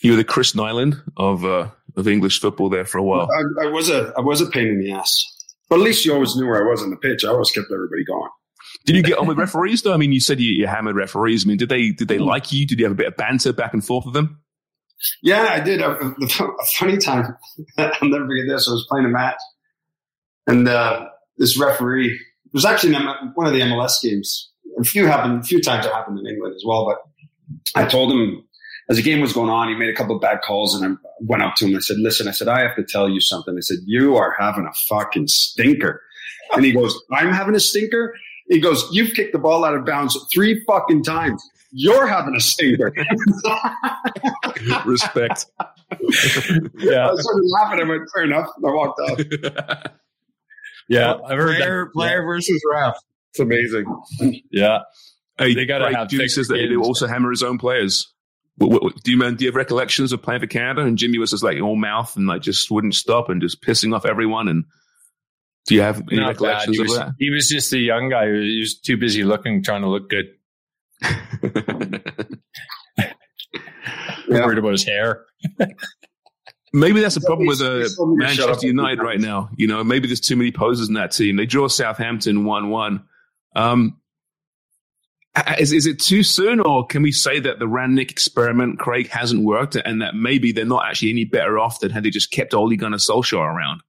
You 0.00 0.12
were 0.12 0.16
the 0.16 0.24
Chris 0.24 0.52
Nilan 0.52 1.02
of 1.16 1.44
uh, 1.44 1.70
of 1.96 2.06
English 2.06 2.40
football 2.40 2.68
there 2.68 2.84
for 2.84 2.98
a 2.98 3.02
while. 3.02 3.28
I, 3.32 3.66
I, 3.66 3.66
was 3.68 3.90
a 3.90 4.12
I 4.16 4.20
was 4.20 4.40
a 4.40 4.46
pain 4.46 4.68
in 4.68 4.78
the 4.78 4.92
ass, 4.92 5.24
but 5.68 5.76
at 5.76 5.82
least 5.82 6.04
you 6.04 6.12
always 6.14 6.34
knew 6.36 6.46
where 6.46 6.66
I 6.66 6.70
was 6.70 6.82
on 6.82 6.90
the 6.90 6.96
pitch. 6.96 7.24
I 7.24 7.28
always 7.28 7.50
kept 7.50 7.66
everybody 7.72 8.04
going. 8.04 8.30
Did 8.84 8.96
you 8.96 9.02
get 9.02 9.18
on 9.18 9.26
with 9.26 9.38
referees 9.38 9.82
though? 9.82 9.92
I 9.92 9.96
mean, 9.96 10.12
you 10.12 10.20
said 10.20 10.40
you, 10.40 10.52
you 10.52 10.66
hammered 10.66 10.96
referees. 10.96 11.44
I 11.44 11.48
mean, 11.48 11.56
did 11.56 11.68
they 11.68 11.90
did 11.90 12.08
they 12.08 12.18
mm. 12.18 12.26
like 12.26 12.52
you? 12.52 12.66
Did 12.66 12.78
you 12.78 12.84
have 12.84 12.92
a 12.92 12.96
bit 12.96 13.08
of 13.08 13.16
banter 13.16 13.52
back 13.52 13.72
and 13.72 13.84
forth 13.84 14.04
with 14.04 14.14
them? 14.14 14.40
Yeah, 15.22 15.48
I 15.50 15.60
did. 15.60 15.80
A, 15.80 15.90
a 15.90 16.66
funny 16.76 16.96
time. 16.96 17.36
I'll 17.78 18.08
never 18.08 18.26
forget 18.26 18.46
this. 18.48 18.68
I 18.68 18.72
was 18.72 18.86
playing 18.88 19.06
a 19.06 19.10
match, 19.10 19.36
and 20.46 20.68
uh, 20.68 21.06
this 21.36 21.58
referee 21.58 22.18
it 22.46 22.52
was 22.52 22.64
actually 22.64 22.94
one 23.34 23.46
of 23.46 23.52
the 23.52 23.60
MLS 23.60 24.00
games. 24.02 24.50
A 24.78 24.84
few 24.84 25.06
happened. 25.06 25.40
A 25.40 25.44
few 25.44 25.60
times 25.60 25.84
it 25.86 25.92
happened 25.92 26.18
in 26.18 26.26
England 26.26 26.54
as 26.54 26.64
well. 26.66 26.86
But 26.86 27.80
I 27.80 27.86
told 27.86 28.12
him 28.12 28.44
as 28.88 28.96
the 28.96 29.02
game 29.02 29.20
was 29.20 29.32
going 29.32 29.50
on, 29.50 29.68
he 29.68 29.74
made 29.74 29.88
a 29.88 29.96
couple 29.96 30.14
of 30.14 30.22
bad 30.22 30.40
calls, 30.42 30.74
and 30.80 30.98
I 30.98 31.05
went 31.20 31.42
up 31.42 31.54
to 31.56 31.64
him. 31.64 31.70
and 31.70 31.78
I 31.78 31.80
said, 31.80 31.98
"Listen, 31.98 32.28
I 32.28 32.32
said 32.32 32.48
I 32.48 32.60
have 32.60 32.76
to 32.76 32.84
tell 32.84 33.08
you 33.08 33.20
something." 33.20 33.54
I 33.56 33.60
said, 33.60 33.78
"You 33.86 34.16
are 34.16 34.34
having 34.38 34.66
a 34.66 34.72
fucking 34.88 35.28
stinker," 35.28 36.02
and 36.54 36.64
he 36.64 36.72
goes, 36.72 36.98
"I'm 37.12 37.32
having 37.32 37.54
a 37.54 37.60
stinker." 37.60 38.14
He 38.48 38.60
goes, 38.60 38.86
"You've 38.92 39.14
kicked 39.14 39.32
the 39.32 39.38
ball 39.38 39.64
out 39.64 39.74
of 39.74 39.84
bounds 39.84 40.16
three 40.32 40.62
fucking 40.66 41.02
times. 41.04 41.42
You're 41.72 42.06
having 42.06 42.34
a 42.36 42.40
stinker." 42.40 42.92
Respect. 44.84 45.46
yeah, 46.78 47.08
I 47.08 47.14
started 47.14 47.44
laughing. 47.60 47.80
I 47.80 47.84
went, 47.88 48.02
"Fair 48.14 48.24
enough." 48.24 48.48
I 48.64 48.70
walked 48.70 49.00
off. 49.00 49.20
yeah, 50.88 51.14
I've 51.14 51.38
heard 51.38 51.56
player, 51.56 51.84
that. 51.84 51.92
player 51.92 52.22
versus 52.24 52.60
ref. 52.72 52.94
It's 53.30 53.40
amazing. 53.40 53.84
Yeah. 54.50 54.80
Hey, 55.38 55.54
They 55.54 55.66
gotta 55.66 55.94
have 55.94 56.08
Duke 56.08 56.30
says 56.30 56.48
that 56.48 56.58
he 56.58 56.74
also 56.76 57.06
hammer 57.06 57.30
his 57.30 57.42
own 57.42 57.58
players. 57.58 58.12
What, 58.56 58.70
what, 58.70 58.82
what- 58.82 59.02
do 59.02 59.10
you 59.10 59.16
man? 59.18 59.34
Do 59.36 59.44
you 59.44 59.48
have 59.50 59.54
recollections 59.56 60.12
of 60.12 60.22
playing 60.22 60.40
for 60.40 60.46
Canada 60.46 60.82
and 60.82 60.96
Jimmy 60.98 61.18
was 61.18 61.30
just 61.30 61.42
like 61.44 61.60
all 61.60 61.76
mouth 61.76 62.16
and 62.16 62.26
like 62.26 62.42
just 62.42 62.70
wouldn't 62.70 62.94
stop 62.94 63.28
and 63.28 63.40
just 63.40 63.62
pissing 63.62 63.94
off 63.94 64.04
everyone? 64.06 64.48
And 64.48 64.64
do 65.66 65.74
you 65.74 65.82
have 65.82 66.00
any 66.10 66.16
Not 66.20 66.38
bad. 66.38 66.42
recollections 66.42 66.76
He 66.76 66.82
of 66.82 66.88
was, 66.88 66.96
that? 66.98 67.10
he 67.18 67.30
was 67.30 67.48
just 67.48 67.72
a 67.72 67.78
young 67.78 68.08
guy. 68.08 68.26
He 68.26 68.60
was 68.60 68.78
too 68.78 68.96
busy 68.96 69.24
looking, 69.24 69.62
trying 69.62 69.82
to 69.82 69.88
look 69.88 70.08
good. 70.10 70.26
Yeah. 74.28 74.44
Worried 74.44 74.58
about 74.58 74.72
his 74.72 74.84
hair. 74.84 75.24
Maybe 76.72 77.00
that's 77.00 77.14
the 77.14 77.20
problem 77.20 77.46
with 77.46 77.58
Somebody- 77.58 77.84
uh, 77.84 77.88
somebody 77.88 78.34
shut 78.34 78.44
up 78.44 78.48
Manchester 78.48 78.66
United 78.66 79.00
right 79.02 79.20
now. 79.20 79.50
You 79.56 79.66
know, 79.68 79.84
maybe 79.84 80.08
there's 80.08 80.20
too 80.20 80.34
many 80.36 80.50
poses 80.50 80.88
in 80.88 80.94
that 80.94 81.12
team. 81.12 81.36
They 81.36 81.46
draw 81.46 81.68
Southampton 81.68 82.44
one-one. 82.44 83.04
Um, 83.54 83.98
is, 85.58 85.72
is 85.72 85.86
it 85.86 85.98
too 85.98 86.22
soon, 86.22 86.60
or 86.60 86.86
can 86.86 87.02
we 87.02 87.12
say 87.12 87.40
that 87.40 87.58
the 87.58 87.66
Rangnick 87.66 88.10
experiment, 88.10 88.78
Craig, 88.78 89.08
hasn't 89.08 89.44
worked, 89.44 89.76
and 89.76 90.00
that 90.02 90.14
maybe 90.14 90.52
they're 90.52 90.64
not 90.64 90.86
actually 90.86 91.10
any 91.10 91.24
better 91.24 91.58
off 91.58 91.80
than 91.80 91.90
had 91.90 92.04
they 92.04 92.10
just 92.10 92.30
kept 92.30 92.54
Ole 92.54 92.76
Gunnar 92.76 92.98
Solskjaer 92.98 93.54
around? 93.54 93.82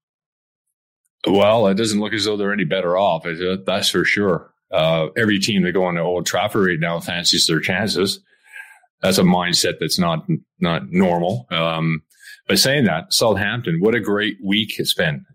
Well, 1.28 1.68
it 1.68 1.76
doesn't 1.76 2.00
look 2.00 2.14
as 2.14 2.26
though 2.26 2.38
they're 2.38 2.54
any 2.54 2.66
better 2.66 2.98
off. 2.98 3.26
uh, 3.26 3.58
That's 3.66 3.90
for 3.90 4.06
sure. 4.06 4.52
Uh, 4.72 5.08
every 5.16 5.40
team 5.40 5.64
that 5.64 5.72
go 5.72 5.88
into 5.90 6.02
Old 6.02 6.26
Trafford 6.26 6.68
right 6.68 6.80
now 6.80 7.00
fancies 7.00 7.48
their 7.48 7.62
chances. 7.62 8.20
That's 9.02 9.18
a 9.18 9.24
mindset 9.24 9.80
that's 9.80 10.00
not 10.00 10.26
not 10.60 10.90
normal. 10.90 11.48
Um, 11.52 12.02
but 12.48 12.60
saying 12.60 12.86
that, 12.86 13.14
Southampton, 13.14 13.80
what 13.80 13.96
a 13.96 14.00
great 14.00 14.38
week 14.44 14.80
it's 14.80 14.94
been 14.94 15.26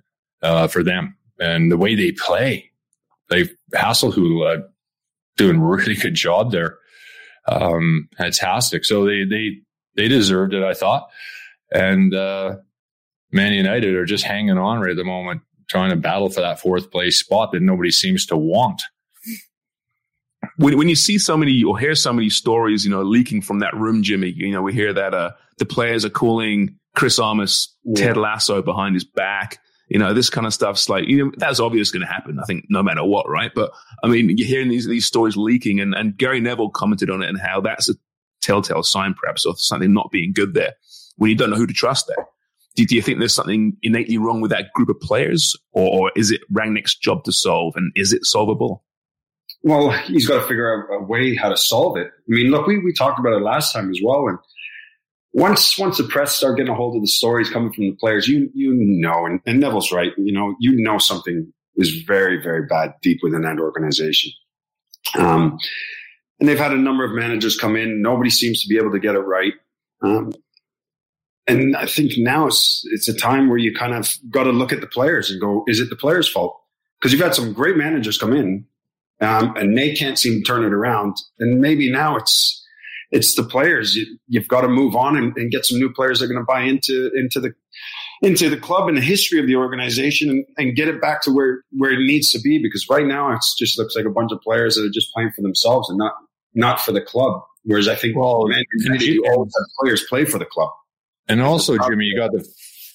uh, 0.42 0.66
for 0.66 0.83
them, 0.83 1.16
and 1.38 1.71
the 1.71 1.76
way 1.76 1.95
they 1.95 2.12
play. 2.12 2.71
They 3.31 3.49
Hasselhoff 3.75 4.59
uh, 4.59 4.62
doing 5.36 5.56
a 5.56 5.64
really 5.64 5.94
good 6.00 6.14
job 6.14 6.52
there. 6.52 6.78
Um, 7.48 8.08
fantastic. 8.16 8.84
So 8.84 9.04
they 9.04 9.24
they 9.24 9.58
they 9.96 10.08
deserved 10.08 10.54
it, 10.54 10.62
I 10.62 10.74
thought. 10.74 11.08
And 11.70 12.14
uh, 12.14 12.56
Man 13.30 13.52
United 13.52 13.94
are 13.94 14.04
just 14.04 14.24
hanging 14.24 14.58
on 14.58 14.80
right 14.80 14.90
at 14.90 14.96
the 14.96 15.04
moment, 15.04 15.42
trying 15.68 15.90
to 15.90 15.96
battle 15.96 16.28
for 16.28 16.40
that 16.40 16.60
fourth 16.60 16.90
place 16.90 17.18
spot 17.18 17.52
that 17.52 17.62
nobody 17.62 17.90
seems 17.90 18.26
to 18.26 18.36
want. 18.36 18.82
when, 20.56 20.76
when 20.76 20.88
you 20.88 20.96
see 20.96 21.18
so 21.18 21.36
many 21.36 21.62
or 21.62 21.78
hear 21.78 21.94
so 21.94 22.12
many 22.12 22.28
stories, 22.28 22.84
you 22.84 22.90
know, 22.90 23.02
leaking 23.02 23.42
from 23.42 23.60
that 23.60 23.74
room, 23.74 24.02
Jimmy, 24.02 24.28
you 24.36 24.52
know, 24.52 24.62
we 24.62 24.72
hear 24.72 24.92
that 24.92 25.14
uh, 25.14 25.30
the 25.58 25.64
players 25.64 26.04
are 26.04 26.10
calling 26.10 26.76
Chris 26.94 27.18
Armas 27.18 27.74
Ted 27.96 28.16
Lasso 28.16 28.60
behind 28.62 28.94
his 28.94 29.04
back. 29.04 29.58
You 29.92 29.99
know, 29.99 30.14
this 30.14 30.30
kind 30.30 30.46
of 30.46 30.54
stuff's 30.54 30.88
like, 30.88 31.06
you 31.06 31.22
know, 31.22 31.32
that's 31.37 31.61
obvious 31.61 31.90
going 31.90 32.00
to 32.00 32.11
happen. 32.11 32.38
I 32.40 32.44
think 32.44 32.64
no 32.70 32.82
matter 32.82 33.04
what, 33.04 33.28
right? 33.28 33.52
But 33.54 33.72
I 34.02 34.08
mean, 34.08 34.38
you're 34.38 34.49
hearing 34.49 34.70
these, 34.70 34.87
these 34.87 35.04
stories 35.04 35.37
leaking 35.37 35.80
and, 35.80 35.94
and 35.94 36.16
Gary 36.16 36.40
Neville 36.40 36.70
commented 36.70 37.11
on 37.11 37.22
it 37.22 37.28
and 37.28 37.38
how 37.38 37.61
that's 37.61 37.90
a 37.90 37.94
telltale 38.40 38.82
sign 38.82 39.12
perhaps 39.12 39.44
of 39.44 39.61
something 39.61 39.92
not 39.92 40.11
being 40.11 40.32
good 40.32 40.54
there 40.54 40.72
when 41.16 41.28
you 41.28 41.37
don't 41.37 41.50
know 41.50 41.56
who 41.56 41.66
to 41.66 41.75
trust 41.75 42.06
there. 42.08 42.26
Do, 42.75 42.87
do 42.87 42.96
you 42.96 43.02
think 43.02 43.18
there's 43.18 43.34
something 43.34 43.76
innately 43.82 44.16
wrong 44.16 44.40
with 44.40 44.50
that 44.50 44.72
group 44.72 44.88
of 44.88 44.99
players 44.99 45.54
or, 45.72 46.04
or 46.04 46.12
is 46.16 46.30
it 46.30 46.40
Rangnick's 46.50 46.96
job 46.96 47.25
to 47.25 47.32
solve 47.32 47.75
and 47.76 47.92
is 47.94 48.14
it 48.14 48.25
solvable? 48.25 48.82
Well, 49.62 49.90
he's 49.90 50.26
got 50.26 50.40
to 50.40 50.49
figure 50.49 50.72
out 50.72 51.02
a 51.02 51.04
way 51.04 51.37
how 51.37 51.50
to 51.50 51.56
solve 51.58 51.99
it. 51.99 52.06
I 52.06 52.28
mean, 52.28 52.50
look, 52.50 52.66
we, 52.66 52.78
we 52.78 52.94
talked 52.94 53.20
about 53.20 53.34
it 53.34 53.42
last 53.42 53.75
time 53.75 53.90
as 53.90 54.00
well. 54.02 54.26
And 54.26 54.38
once 55.32 55.78
once 55.78 55.98
the 55.98 56.04
press 56.04 56.34
start 56.36 56.56
getting 56.56 56.72
a 56.72 56.76
hold 56.76 56.96
of 56.96 57.02
the 57.02 57.08
stories 57.08 57.50
coming 57.50 57.72
from 57.72 57.84
the 57.84 57.96
players, 57.96 58.28
you 58.28 58.50
you 58.54 58.74
know, 58.74 59.26
and, 59.26 59.40
and 59.46 59.60
Neville's 59.60 59.92
right. 59.92 60.12
You 60.18 60.32
know, 60.32 60.54
you 60.60 60.72
know 60.82 60.98
something 60.98 61.52
is 61.76 62.02
very 62.02 62.42
very 62.42 62.66
bad 62.66 62.94
deep 63.02 63.20
within 63.22 63.42
that 63.42 63.58
organization. 63.58 64.32
Um, 65.18 65.58
and 66.38 66.48
they've 66.48 66.58
had 66.58 66.72
a 66.72 66.76
number 66.76 67.04
of 67.04 67.12
managers 67.12 67.56
come 67.56 67.76
in. 67.76 68.02
Nobody 68.02 68.30
seems 68.30 68.62
to 68.62 68.68
be 68.68 68.76
able 68.76 68.92
to 68.92 68.98
get 68.98 69.14
it 69.14 69.20
right. 69.20 69.52
Um, 70.02 70.32
and 71.46 71.76
I 71.76 71.86
think 71.86 72.12
now 72.16 72.46
it's 72.46 72.82
it's 72.90 73.08
a 73.08 73.14
time 73.14 73.48
where 73.48 73.58
you 73.58 73.74
kind 73.74 73.94
of 73.94 74.16
got 74.30 74.44
to 74.44 74.50
look 74.52 74.72
at 74.72 74.80
the 74.80 74.86
players 74.86 75.30
and 75.30 75.40
go, 75.40 75.64
is 75.66 75.80
it 75.80 75.90
the 75.90 75.96
players' 75.96 76.28
fault? 76.28 76.60
Because 77.00 77.12
you've 77.12 77.22
had 77.22 77.34
some 77.34 77.52
great 77.52 77.76
managers 77.76 78.18
come 78.18 78.32
in 78.32 78.66
um, 79.20 79.56
and 79.56 79.76
they 79.76 79.94
can't 79.94 80.18
seem 80.18 80.40
to 80.40 80.44
turn 80.44 80.64
it 80.64 80.72
around. 80.72 81.16
And 81.38 81.60
maybe 81.60 81.90
now 81.90 82.16
it's 82.16 82.62
it's 83.12 83.35
the 83.37 83.45
players. 83.45 83.95
You, 83.95 84.19
you've 84.26 84.49
got 84.49 84.62
to 84.62 84.69
move 84.69 84.97
on 84.97 85.16
and, 85.16 85.37
and 85.37 85.50
get 85.52 85.64
some 85.64 85.78
new 85.78 85.92
players 85.92 86.19
that 86.19 86.25
are 86.25 86.28
going 86.28 86.40
to 86.40 86.45
buy 86.45 86.62
into 86.62 87.11
into 87.14 87.38
the 87.40 87.52
into 88.23 88.49
the 88.49 88.57
club 88.57 88.88
and 88.88 88.97
the 88.97 89.02
history 89.02 89.38
of 89.38 89.47
the 89.47 89.57
organization 89.57 90.31
and, 90.31 90.45
and 90.57 90.75
get 90.76 90.88
it 90.88 91.00
back 91.00 91.23
to 91.23 91.31
where 91.31 91.61
where 91.76 91.92
it 91.92 91.99
needs 91.99 92.31
to 92.33 92.40
be. 92.40 92.59
Because 92.61 92.87
right 92.90 93.07
now 93.07 93.31
it 93.33 93.40
just 93.59 93.78
looks 93.78 93.95
like 93.95 94.07
a 94.07 94.11
bunch 94.11 94.33
of 94.33 94.40
players 94.40 94.75
that 94.76 94.85
are 94.85 94.90
just 94.92 95.12
playing 95.12 95.31
for 95.37 95.42
themselves 95.42 95.88
and 95.88 95.99
not 95.99 96.14
not 96.54 96.81
for 96.81 96.92
the 96.92 97.00
club. 97.00 97.42
Whereas 97.64 97.87
I 97.87 97.95
think 97.95 98.16
Well, 98.16 98.49
Man 98.49 98.64
and 98.87 99.00
you- 99.00 99.25
always 99.31 99.52
have 99.57 99.66
players 99.81 100.04
play 100.09 100.25
for 100.25 100.38
the 100.38 100.45
club. 100.47 100.71
And 101.28 101.40
also, 101.40 101.78
Jimmy, 101.78 102.07
you 102.07 102.16
got 102.16 102.33
the 102.33 102.45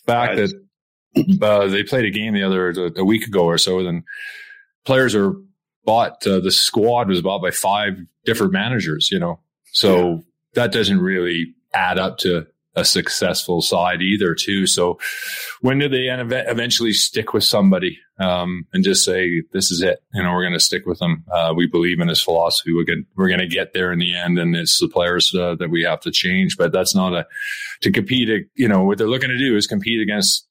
fact 0.05 0.35
that 0.35 0.53
uh, 1.41 1.67
they 1.67 1.83
played 1.83 2.03
a 2.05 2.11
game 2.11 2.33
the 2.33 2.43
other 2.43 2.91
a 2.97 3.05
week 3.05 3.25
ago 3.25 3.45
or 3.45 3.57
so. 3.57 3.81
Then 3.83 4.03
players 4.85 5.15
are 5.15 5.33
bought. 5.85 6.25
Uh, 6.27 6.39
the 6.41 6.51
squad 6.51 7.07
was 7.07 7.21
bought 7.21 7.41
by 7.41 7.51
five 7.51 7.97
different 8.25 8.51
managers. 8.51 9.09
You 9.11 9.19
know, 9.19 9.39
so 9.71 10.23
that 10.53 10.71
doesn't 10.71 10.99
really 10.99 11.53
add 11.73 11.99
up 11.99 12.17
to 12.19 12.47
a 12.77 12.85
successful 12.85 13.61
side 13.61 14.01
either. 14.01 14.35
Too. 14.35 14.67
So 14.67 14.99
when 15.61 15.79
do 15.79 15.89
they 15.89 16.07
eventually 16.09 16.93
stick 16.93 17.33
with 17.33 17.43
somebody 17.43 17.99
um, 18.19 18.65
and 18.71 18.83
just 18.83 19.03
say 19.03 19.41
this 19.51 19.71
is 19.71 19.81
it? 19.81 19.99
You 20.13 20.23
know, 20.23 20.31
we're 20.31 20.43
going 20.43 20.53
to 20.53 20.59
stick 20.59 20.85
with 20.85 20.99
them. 20.99 21.25
Uh, 21.31 21.53
we 21.55 21.67
believe 21.67 21.99
in 21.99 22.07
his 22.07 22.21
philosophy. 22.21 22.73
We're 22.73 22.85
going 22.85 23.05
we're 23.15 23.27
going 23.27 23.39
to 23.39 23.47
get 23.47 23.73
there 23.73 23.91
in 23.91 23.99
the 23.99 24.15
end, 24.15 24.37
and 24.37 24.55
it's 24.55 24.79
the 24.79 24.87
players 24.87 25.33
uh, 25.33 25.55
that 25.55 25.71
we 25.71 25.83
have 25.83 26.01
to 26.01 26.11
change. 26.11 26.55
But 26.55 26.71
that's 26.71 26.95
not 26.95 27.13
a 27.13 27.25
to 27.81 27.91
compete. 27.91 28.47
You 28.55 28.67
know, 28.67 28.83
what 28.83 28.99
they're 28.99 29.07
looking 29.07 29.29
to 29.29 29.37
do 29.37 29.57
is 29.57 29.67
compete 29.67 29.99
against 29.99 30.47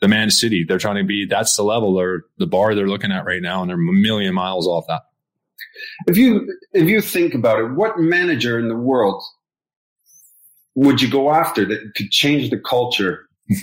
the 0.00 0.08
Man 0.08 0.30
City. 0.30 0.64
They're 0.64 0.78
trying 0.78 0.96
to 0.96 1.04
be. 1.04 1.26
That's 1.26 1.56
the 1.56 1.62
level 1.62 1.98
or 1.98 2.24
the 2.38 2.46
bar 2.46 2.74
they're 2.74 2.88
looking 2.88 3.12
at 3.12 3.24
right 3.24 3.42
now, 3.42 3.62
and 3.62 3.70
they're 3.70 3.76
a 3.76 3.92
million 3.92 4.34
miles 4.34 4.66
off 4.66 4.86
that. 4.88 5.02
If 6.06 6.16
you 6.16 6.54
if 6.72 6.88
you 6.88 7.00
think 7.00 7.34
about 7.34 7.60
it, 7.60 7.70
what 7.72 7.98
manager 7.98 8.58
in 8.58 8.68
the 8.68 8.76
world 8.76 9.22
would 10.74 11.00
you 11.02 11.10
go 11.10 11.32
after 11.32 11.64
that 11.64 11.92
could 11.96 12.10
change 12.10 12.50
the 12.50 12.58
culture 12.58 13.28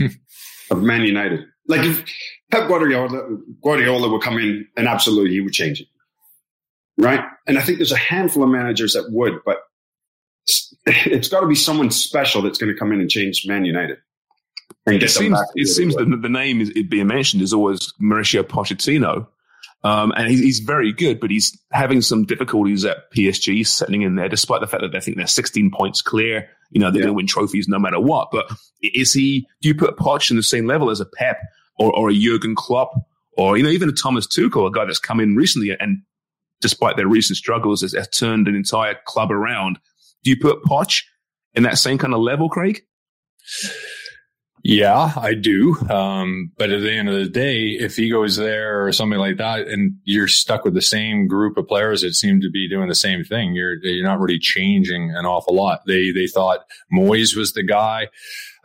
of 0.71 0.81
Man 0.81 1.01
United? 1.03 1.41
Like 1.67 1.85
if 1.85 2.03
Pep 2.51 2.67
Guardiola, 2.67 3.37
Guardiola 3.63 4.09
would 4.09 4.21
come 4.21 4.37
in 4.37 4.67
and 4.77 4.87
absolutely 4.87 5.31
he 5.31 5.41
would 5.41 5.53
change 5.53 5.81
it, 5.81 5.87
right? 6.97 7.23
And 7.47 7.57
I 7.57 7.61
think 7.61 7.79
there's 7.79 7.91
a 7.91 7.97
handful 7.97 8.43
of 8.43 8.49
managers 8.49 8.93
that 8.93 9.09
would, 9.11 9.39
but 9.45 9.57
it's- 10.47 10.75
it's 11.07 11.27
got 11.27 11.39
to 11.41 11.47
be 11.47 11.55
someone 11.55 11.89
special 11.89 12.41
that's 12.43 12.59
going 12.59 12.71
to 12.71 12.77
come 12.77 12.91
in 12.91 12.99
and 13.01 13.09
change 13.09 13.45
Man 13.47 13.65
United. 13.65 13.97
And 14.85 15.01
It 15.01 15.09
seems 15.09 15.39
it 15.55 15.65
seems 15.67 15.95
that 15.95 16.21
the, 16.21 16.29
name 16.29 16.61
is 16.61 16.69
being 16.87 17.07
mentioned 17.07 17.41
is 17.41 17.51
always 17.53 17.91
Mauricio 17.99 18.43
Pochettino, 18.43 19.27
um, 19.85 20.11
and 20.17 20.27
he's, 20.29 20.39
he's 20.39 20.59
very 20.59 20.91
good, 20.91 21.19
but 21.19 21.29
he's 21.29 21.57
having 21.71 22.01
some 22.01 22.25
difficulties 22.25 22.83
at 22.85 23.11
PSG 23.15 23.65
settling 23.67 24.01
in 24.01 24.15
there, 24.15 24.27
despite 24.29 24.61
the 24.61 24.67
fact 24.67 24.81
that 24.81 24.91
they 24.91 24.99
think 24.99 25.17
they're 25.17 25.27
16 25.27 25.71
points 25.71 26.01
clear. 26.01 26.49
You 26.71 26.81
know 26.81 26.89
they're 26.91 27.01
Yeah. 27.01 27.05
going 27.05 27.13
to 27.13 27.17
win 27.17 27.27
trophies 27.27 27.67
no 27.67 27.77
matter 27.77 27.99
what. 27.99 28.29
But 28.31 28.51
is 28.81 29.13
he? 29.13 29.47
Do 29.61 29.67
you 29.69 29.75
put 29.75 29.97
Poch 29.97 30.31
in 30.31 30.37
the 30.37 30.43
same 30.43 30.65
level 30.65 30.89
as 30.89 30.99
a 30.99 31.05
Pep 31.05 31.37
or, 31.77 31.95
or 31.95 32.09
a 32.09 32.13
Jurgen 32.19 32.55
Klopp 32.55 32.91
or 33.37 33.57
you 33.57 33.63
know 33.63 33.69
even 33.69 33.89
a 33.89 33.93
Thomas 33.93 34.25
Tuchel, 34.27 34.67
a 34.67 34.71
guy 34.71 34.85
that's 34.85 34.99
come 34.99 35.19
in 35.19 35.35
recently 35.35 35.75
and 35.79 36.01
despite 36.61 36.95
their 36.97 37.07
recent 37.07 37.37
struggles 37.37 37.81
has, 37.81 37.93
has 37.93 38.07
turned 38.09 38.47
an 38.47 38.55
entire 38.55 38.95
club 39.05 39.31
around? 39.31 39.77
Do 40.23 40.31
you 40.31 40.37
put 40.37 40.63
Poch 40.63 41.03
in 41.53 41.63
that 41.63 41.77
same 41.77 41.97
kind 41.99 42.13
of 42.13 42.21
level, 42.21 42.49
Craig? 42.49 42.81
Yeah, 44.67 45.11
I 45.15 45.35
do. 45.35 45.75
Um, 45.91 46.51
but 46.57 46.71
at 46.71 46.81
the 46.81 46.91
end 46.91 47.07
of 47.07 47.13
the 47.13 47.29
day, 47.29 47.77
if 47.79 47.95
he 47.97 48.09
goes 48.09 48.35
there 48.35 48.83
or 48.83 48.91
something 48.91 49.19
like 49.19 49.37
that, 49.37 49.67
and 49.67 49.93
you're 50.05 50.27
stuck 50.27 50.65
with 50.65 50.73
the 50.73 50.81
same 50.81 51.27
group 51.27 51.55
of 51.57 51.67
players 51.67 52.01
that 52.01 52.15
seem 52.15 52.41
to 52.41 52.49
be 52.49 52.67
doing 52.67 52.89
the 52.89 52.95
same 52.95 53.23
thing, 53.23 53.53
you're 53.53 53.75
you're 53.83 54.03
not 54.03 54.19
really 54.19 54.39
changing 54.39 55.11
an 55.15 55.23
awful 55.23 55.55
lot. 55.55 55.81
They 55.85 56.09
they 56.09 56.25
thought 56.25 56.65
Moyes 56.91 57.35
was 57.37 57.53
the 57.53 57.61
guy. 57.61 58.07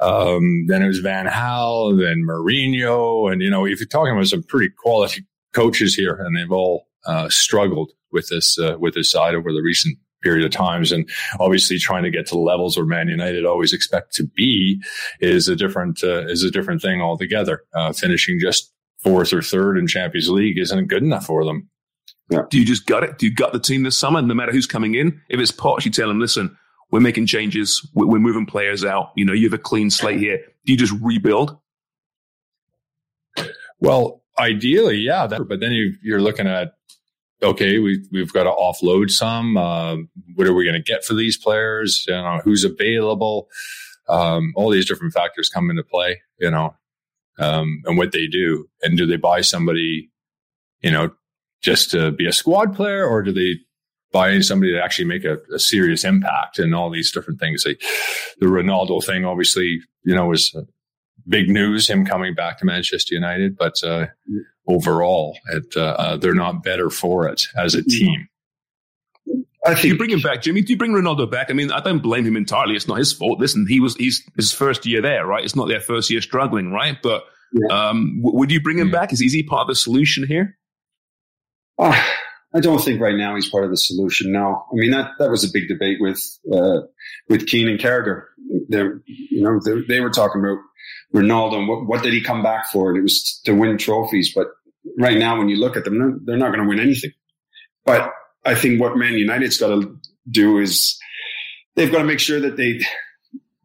Um, 0.01 0.65
then 0.69 0.83
it 0.83 0.87
was 0.87 1.01
Van 1.01 1.27
Gaal, 1.27 2.01
then 2.01 2.25
Mourinho, 2.27 3.31
and 3.31 3.43
you 3.43 3.51
know, 3.51 3.67
if 3.67 3.79
you're 3.79 3.87
talking 3.87 4.15
about 4.15 4.27
some 4.27 4.43
pretty 4.43 4.71
quality 4.71 5.27
coaches 5.53 5.95
here, 5.95 6.15
and 6.15 6.35
they've 6.35 6.51
all 6.51 6.87
uh, 7.05 7.29
struggled 7.29 7.91
with 8.11 8.27
this 8.29 8.59
uh, 8.59 8.79
with 8.81 8.95
this 8.95 9.11
side 9.11 9.35
over 9.35 9.53
the 9.53 9.61
recent 9.61 9.99
period 10.23 10.45
of 10.45 10.51
times. 10.51 10.93
And 10.93 11.09
obviously 11.39 11.79
trying 11.79 12.03
to 12.05 12.11
get 12.11 12.27
to 12.27 12.35
the 12.35 12.41
levels 12.41 12.77
where 12.77 12.87
Man 12.87 13.09
United 13.09 13.45
always 13.45 13.73
expect 13.73 14.15
to 14.15 14.25
be 14.25 14.83
is 15.21 15.49
a 15.49 15.57
different, 15.57 16.03
uh, 16.03 16.27
is 16.27 16.43
a 16.43 16.51
different 16.51 16.83
thing 16.83 17.01
altogether. 17.01 17.63
Uh, 17.75 17.93
finishing 17.93 18.39
just 18.41 18.73
fourth 19.03 19.33
or 19.33 19.43
third 19.43 19.79
in 19.79 19.87
Champions 19.87 20.29
League 20.29 20.59
isn't 20.59 20.89
good 20.89 21.03
enough 21.03 21.27
for 21.27 21.45
them. 21.45 21.69
Yeah. 22.31 22.43
Do 22.49 22.59
you 22.59 22.65
just 22.65 22.87
gut 22.87 23.03
it? 23.03 23.19
Do 23.19 23.27
you 23.27 23.35
gut 23.35 23.53
the 23.53 23.59
team 23.59 23.83
this 23.83 23.99
summer, 23.99 24.23
no 24.23 24.35
matter 24.35 24.53
who's 24.53 24.67
coming 24.67 24.95
in? 24.95 25.21
If 25.29 25.41
it's 25.41 25.51
Poch, 25.51 25.85
you 25.85 25.91
tell 25.91 26.09
them, 26.09 26.21
listen, 26.21 26.57
we're 26.93 27.01
making 27.01 27.27
changes. 27.27 27.89
We're 27.95 28.21
moving 28.21 28.47
players 28.47 28.85
out. 28.85 29.11
You 29.17 29.25
know, 29.25 29.33
you 29.33 29.49
have 29.49 29.59
a 29.59 29.63
clean 29.63 29.91
slate 29.91 30.19
here. 30.19 30.39
Do 30.65 30.73
you 30.73 30.79
just 30.79 30.93
rebuild? 31.01 31.57
Well, 33.81 34.23
ideally, 34.39 34.99
yeah. 34.99 35.27
That, 35.27 35.49
but 35.49 35.61
then 35.61 35.73
you, 35.73 35.95
you're 36.03 36.21
looking 36.21 36.47
at 36.47 36.75
okay, 37.43 37.79
we, 37.79 38.05
we've 38.13 38.33
got 38.33 38.45
to 38.45 38.51
offload 38.51 39.11
some. 39.11 39.57
Uh, 39.57 39.97
what 40.35 40.47
are 40.47 40.55
we 40.55 40.65
going 40.65 40.81
to 40.81 40.93
get 40.93 41.05
for 41.05 41.15
these 41.15 41.37
players? 41.37 42.05
You 42.07 42.15
know, 42.15 42.41
who's 42.45 42.65
available? 42.65 43.49
Um, 44.09 44.53
all 44.57 44.71
these 44.71 44.89
different 44.89 45.13
factors 45.13 45.49
come 45.49 45.71
into 45.71 45.85
play, 45.85 46.21
you 46.39 46.51
know, 46.51 46.75
um, 47.39 47.83
and 47.87 47.97
what 47.97 48.13
they 48.13 48.27
do. 48.27 48.69
And 48.83 48.99
do 48.99 49.07
they 49.07 49.17
buy 49.17 49.41
somebody, 49.41 50.11
you 50.81 50.91
know, 50.91 51.11
just 51.63 51.91
to 51.93 52.11
be 52.11 52.27
a 52.27 52.33
squad 52.33 52.75
player 52.75 53.07
or 53.07 53.23
do 53.23 53.33
they 53.33 53.61
buy 54.13 54.41
somebody 54.41 54.73
to 54.73 54.83
actually 54.83 55.05
make 55.05 55.25
a, 55.25 55.39
a 55.55 55.59
serious 55.59 56.05
impact 56.05 56.59
and 56.59 56.75
all 56.75 56.91
these 56.91 57.13
different 57.13 57.39
things? 57.39 57.65
Like 57.65 57.81
the 58.41 58.47
Ronaldo 58.47 59.05
thing, 59.05 59.25
obviously, 59.25 59.81
you 60.05 60.15
know, 60.15 60.27
was 60.27 60.57
big 61.29 61.49
news, 61.49 61.89
him 61.89 62.05
coming 62.05 62.35
back 62.35 62.59
to 62.59 62.65
Manchester 62.65 63.15
United, 63.15 63.57
but, 63.57 63.75
uh, 63.85 64.07
overall. 64.71 65.39
It, 65.53 65.77
uh, 65.77 65.97
uh, 65.99 66.17
they're 66.17 66.35
not 66.35 66.63
better 66.63 66.91
for 66.91 67.29
it 67.29 67.47
as 67.57 67.75
a 67.75 67.83
team. 67.83 68.29
I 69.67 69.75
think 69.75 69.85
you 69.85 69.99
bring 69.99 70.11
him 70.11 70.21
back, 70.21 70.41
Jimmy. 70.43 70.63
Do 70.63 70.73
you 70.73 70.79
bring 70.79 70.93
Ronaldo 70.93 71.31
back? 71.31 71.51
I 71.51 71.53
mean, 71.53 71.71
I 71.71 71.81
don't 71.81 72.03
blame 72.03 72.25
him 72.25 72.37
entirely. 72.37 72.77
It's 72.77 72.89
not 72.89 72.99
his 72.99 73.13
fault. 73.13 73.39
Listen, 73.39 73.67
he 73.69 73.79
was 73.79 73.95
he's 73.97 74.25
his 74.37 74.53
first 74.53 74.87
year 74.87 75.03
there, 75.03 75.27
right? 75.27 75.45
It's 75.45 75.55
not 75.55 75.69
their 75.69 75.81
first 75.81 76.11
year 76.11 76.23
struggling, 76.23 76.73
right? 76.73 76.97
But 77.03 77.25
yeah. 77.53 77.89
um, 77.89 78.21
w- 78.23 78.39
would 78.39 78.51
you 78.51 78.61
bring 78.61 78.79
him 78.79 78.89
yeah. 78.89 79.01
back? 79.01 79.13
Is, 79.13 79.21
is 79.21 79.33
he 79.33 79.43
part 79.43 79.63
of 79.63 79.69
the 79.69 79.75
solution 79.75 80.27
here? 80.27 80.57
Oh, 81.79 81.95
I 82.55 82.61
don't 82.61 82.83
think 82.83 83.01
right 83.01 83.17
now 83.17 83.35
he's 83.35 83.49
part 83.51 83.65
of 83.65 83.71
the 83.71 83.77
solution. 83.77 84.33
No, 84.33 84.65
I 84.73 84.75
mean 84.75 84.93
that 84.93 85.13
that 85.19 85.31
was 85.31 85.45
a 85.45 85.53
big 85.53 85.69
debate 85.69 85.99
with 86.01 86.21
uh, 86.53 86.81
with 87.29 87.47
Keane 87.47 87.69
and 87.69 87.79
Carragher. 87.79 88.25
They, 88.71 88.83
you 89.07 89.43
know, 89.43 89.61
they, 89.63 89.83
they 89.87 90.01
were 90.01 90.11
talking 90.11 90.41
about 90.41 90.59
Ronaldo 91.15 91.59
and 91.59 91.69
what, 91.69 91.87
what 91.87 92.03
did 92.03 92.13
he 92.13 92.23
come 92.23 92.43
back 92.43 92.71
for? 92.71 92.91
And 92.91 92.99
it 92.99 93.03
was 93.03 93.41
to 93.45 93.53
win 93.53 93.79
trophies. 93.79 94.33
But 94.35 94.49
right 94.99 95.19
now, 95.19 95.39
when 95.39 95.49
you 95.49 95.57
look 95.57 95.77
at 95.77 95.85
them, 95.85 96.23
they're 96.25 96.37
not 96.37 96.53
going 96.53 96.63
to 96.63 96.69
win 96.69 96.81
anything. 96.81 97.13
But 97.85 98.13
I 98.45 98.55
think 98.55 98.81
what 98.81 98.97
Man 98.97 99.15
United's 99.15 99.59
got 99.59 99.69
to 99.69 99.99
do 100.31 100.59
is 100.59 100.99
they've 101.75 101.91
got 101.91 101.99
to 101.99 102.05
make 102.05 102.21
sure 102.21 102.41
that 102.41 102.57
they 102.57 102.81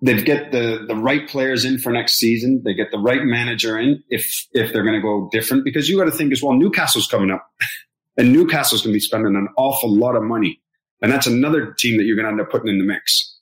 they 0.02 0.22
get 0.22 0.52
the 0.52 0.86
the 0.88 0.96
right 0.96 1.28
players 1.28 1.66
in 1.66 1.78
for 1.78 1.92
next 1.92 2.16
season. 2.16 2.62
They 2.64 2.74
get 2.74 2.92
the 2.92 3.00
right 3.00 3.24
manager 3.24 3.80
in 3.80 4.04
if 4.10 4.48
if 4.54 4.72
they're 4.72 4.84
going 4.84 4.96
to 4.96 5.02
go 5.02 5.30
different. 5.32 5.64
Because 5.64 5.90
you 5.90 5.98
got 5.98 6.06
to 6.06 6.12
think 6.12 6.32
as 6.32 6.44
well, 6.44 6.54
Newcastle's 6.54 7.08
coming 7.08 7.32
up, 7.32 7.50
and 8.18 8.32
Newcastle's 8.32 8.82
going 8.82 8.92
to 8.92 8.96
be 8.96 9.00
spending 9.00 9.36
an 9.36 9.48
awful 9.58 9.92
lot 9.92 10.16
of 10.16 10.24
money, 10.24 10.62
and 11.02 11.12
that's 11.12 11.28
another 11.28 11.74
team 11.74 11.98
that 11.98 12.04
you're 12.04 12.16
going 12.16 12.26
to 12.26 12.32
end 12.32 12.42
up 12.42 12.50
putting 12.50 12.70
in 12.70 12.78
the 12.78 12.86
mix. 12.86 13.34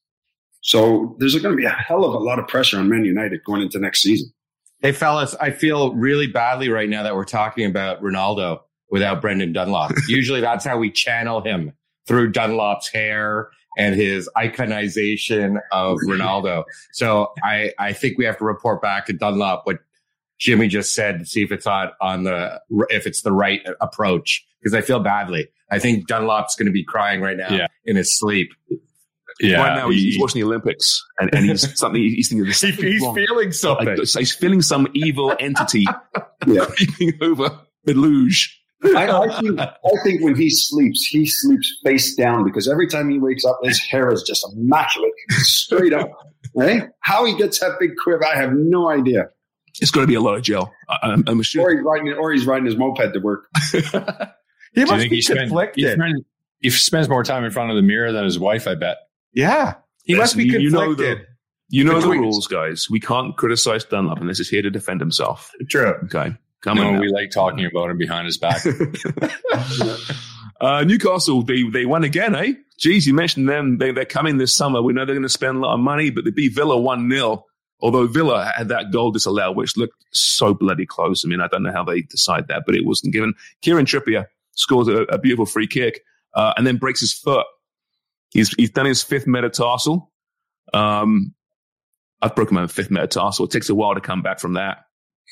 So 0.61 1.17
there's 1.19 1.35
going 1.35 1.55
to 1.55 1.57
be 1.57 1.65
a 1.65 1.69
hell 1.69 2.05
of 2.05 2.13
a 2.13 2.19
lot 2.19 2.39
of 2.39 2.47
pressure 2.47 2.79
on 2.79 2.87
Man 2.87 3.03
United 3.03 3.43
going 3.43 3.61
into 3.61 3.79
next 3.79 4.01
season. 4.01 4.31
Hey, 4.83 4.91
fellas, 4.91 5.33
I 5.35 5.51
feel 5.51 5.93
really 5.93 6.27
badly 6.27 6.67
right 6.67 6.89
now 6.89 7.03
that 7.03 7.15
we're 7.15 7.23
talking 7.23 7.65
about 7.65 8.03
Ronaldo 8.03 8.59
without 8.89 9.21
Brendan 9.21 9.53
Dunlop. 9.53 9.93
Usually 10.09 10.41
that's 10.41 10.65
how 10.65 10.77
we 10.77 10.91
channel 10.91 11.41
him 11.41 11.71
through 12.05 12.33
Dunlop's 12.33 12.89
hair 12.89 13.47
and 13.77 13.95
his 13.95 14.29
iconization 14.37 15.61
of 15.71 15.99
Ronaldo. 16.05 16.65
So 16.91 17.31
I, 17.41 17.71
I 17.79 17.93
think 17.93 18.17
we 18.17 18.25
have 18.25 18.37
to 18.39 18.43
report 18.43 18.81
back 18.81 19.05
to 19.05 19.13
Dunlop 19.13 19.65
what 19.65 19.77
Jimmy 20.37 20.67
just 20.67 20.93
said 20.93 21.19
to 21.19 21.25
see 21.25 21.43
if 21.43 21.53
it's 21.53 21.65
on, 21.65 21.91
on 22.01 22.23
the, 22.23 22.59
if 22.89 23.07
it's 23.07 23.21
the 23.21 23.31
right 23.31 23.61
approach. 23.79 24.45
Cause 24.65 24.73
I 24.73 24.81
feel 24.81 24.99
badly. 24.99 25.47
I 25.71 25.79
think 25.79 26.09
Dunlop's 26.09 26.57
going 26.57 26.65
to 26.65 26.73
be 26.73 26.83
crying 26.83 27.21
right 27.21 27.37
now 27.37 27.55
yeah. 27.55 27.67
in 27.85 27.95
his 27.95 28.19
sleep. 28.19 28.53
Yeah, 29.39 29.57
right 29.57 29.75
now 29.75 29.89
he's, 29.89 30.13
he's 30.13 30.19
watching 30.19 30.41
the 30.41 30.47
Olympics 30.47 31.03
and, 31.19 31.33
and 31.33 31.45
he's 31.45 31.77
something 31.79 32.01
he's 32.01 32.29
thinking 32.29 32.45
this. 32.45 32.61
he's 32.61 33.01
feeling 33.13 33.51
something. 33.51 33.97
he's 33.97 34.35
feeling 34.35 34.61
some 34.61 34.87
evil 34.93 35.35
entity 35.39 35.85
creeping 36.41 37.13
over 37.21 37.59
the 37.85 37.93
luge. 37.93 38.59
I, 38.85 39.09
I, 39.09 39.39
think, 39.39 39.59
I 39.59 39.73
think 40.03 40.21
when 40.21 40.35
he 40.35 40.49
sleeps, 40.49 41.05
he 41.05 41.25
sleeps 41.25 41.73
face 41.85 42.15
down 42.15 42.43
because 42.43 42.67
every 42.69 42.87
time 42.87 43.09
he 43.09 43.17
wakes 43.17 43.45
up, 43.45 43.59
his 43.63 43.79
hair 43.79 44.11
is 44.11 44.23
just 44.23 44.45
immaculate, 44.53 45.13
straight 45.29 45.93
up. 45.93 46.09
Right? 46.09 46.13
Eh? 46.55 46.85
How 46.99 47.25
he 47.25 47.35
gets 47.35 47.59
that 47.61 47.77
big 47.79 47.95
crib, 47.95 48.21
I 48.21 48.35
have 48.35 48.53
no 48.53 48.91
idea. 48.91 49.29
It's 49.81 49.89
going 49.89 50.03
to 50.03 50.07
be 50.07 50.13
a 50.13 50.21
lot 50.21 50.35
of 50.35 50.43
gel. 50.43 50.71
I'm, 51.01 51.23
I'm 51.25 51.41
sure. 51.41 51.63
Or 51.63 51.71
he's 51.71 51.81
riding, 51.81 52.13
or 52.13 52.31
he's 52.31 52.45
riding 52.45 52.65
his 52.65 52.77
moped 52.77 53.13
to 53.13 53.19
work. 53.19 53.47
he 53.71 54.85
must 54.85 55.09
be 55.09 55.23
conflicted. 55.23 55.93
Spend, 55.93 56.25
he 56.59 56.69
spends 56.69 57.09
more 57.09 57.23
time 57.23 57.43
in 57.43 57.49
front 57.51 57.71
of 57.71 57.75
the 57.75 57.81
mirror 57.81 58.11
than 58.11 58.23
his 58.23 58.37
wife, 58.37 58.67
I 58.67 58.75
bet. 58.75 58.97
Yeah. 59.33 59.75
He 60.03 60.15
must 60.15 60.35
be 60.37 60.49
conflicted. 60.49 60.63
You 60.63 60.71
know 60.71 60.93
the, 60.95 61.25
you 61.69 61.83
know 61.83 62.01
the 62.01 62.09
rules, 62.09 62.47
guys. 62.47 62.89
We 62.89 62.99
can't 62.99 63.35
criticize 63.37 63.83
Dunlop 63.85 64.19
unless 64.19 64.37
he's 64.37 64.49
here 64.49 64.61
to 64.61 64.69
defend 64.69 64.99
himself. 64.99 65.51
True. 65.69 65.95
Okay. 66.05 66.35
Come 66.61 66.77
no, 66.77 66.87
on. 66.87 66.99
we 66.99 67.09
like 67.09 67.31
talking 67.31 67.65
about 67.65 67.89
him 67.89 67.97
behind 67.97 68.25
his 68.25 68.37
back. 68.37 68.63
uh, 70.61 70.83
Newcastle, 70.85 71.43
they, 71.43 71.63
they 71.63 71.85
won 71.85 72.03
again, 72.05 72.35
eh? 72.35 72.53
Geez, 72.77 73.05
you 73.05 73.13
mentioned 73.13 73.49
them. 73.49 73.79
They, 73.79 73.91
they're 73.91 74.05
coming 74.05 74.37
this 74.37 74.55
summer. 74.55 74.81
We 74.81 74.93
know 74.93 75.05
they're 75.05 75.15
going 75.15 75.23
to 75.23 75.29
spend 75.29 75.57
a 75.57 75.59
lot 75.59 75.73
of 75.73 75.81
money, 75.81 76.09
but 76.09 76.23
they 76.23 76.31
beat 76.31 76.53
Villa 76.53 76.79
1 76.79 77.09
0. 77.09 77.45
Although 77.81 78.07
Villa 78.07 78.49
had 78.55 78.69
that 78.69 78.91
goal 78.93 79.11
disallowed, 79.11 79.57
which 79.57 79.75
looked 79.75 80.05
so 80.11 80.53
bloody 80.53 80.85
close. 80.85 81.25
I 81.25 81.27
mean, 81.27 81.41
I 81.41 81.47
don't 81.47 81.63
know 81.63 81.73
how 81.73 81.83
they 81.83 82.01
decide 82.01 82.47
that, 82.47 82.63
but 82.65 82.75
it 82.75 82.85
wasn't 82.85 83.11
given. 83.11 83.33
Kieran 83.61 83.85
Trippier 83.85 84.27
scores 84.53 84.87
a, 84.87 85.01
a 85.03 85.17
beautiful 85.17 85.45
free 85.45 85.67
kick 85.67 86.01
uh, 86.33 86.53
and 86.55 86.65
then 86.65 86.77
breaks 86.77 87.01
his 87.01 87.11
foot 87.11 87.45
He's 88.33 88.53
he's 88.55 88.71
done 88.71 88.85
his 88.85 89.03
fifth 89.03 89.27
metatarsal. 89.27 90.11
Um, 90.73 91.33
I've 92.21 92.35
broken 92.35 92.55
my 92.55 92.67
fifth 92.67 92.91
metatarsal. 92.91 93.45
It 93.45 93.51
takes 93.51 93.69
a 93.69 93.75
while 93.75 93.95
to 93.95 94.01
come 94.01 94.21
back 94.21 94.39
from 94.39 94.53
that. 94.53 94.85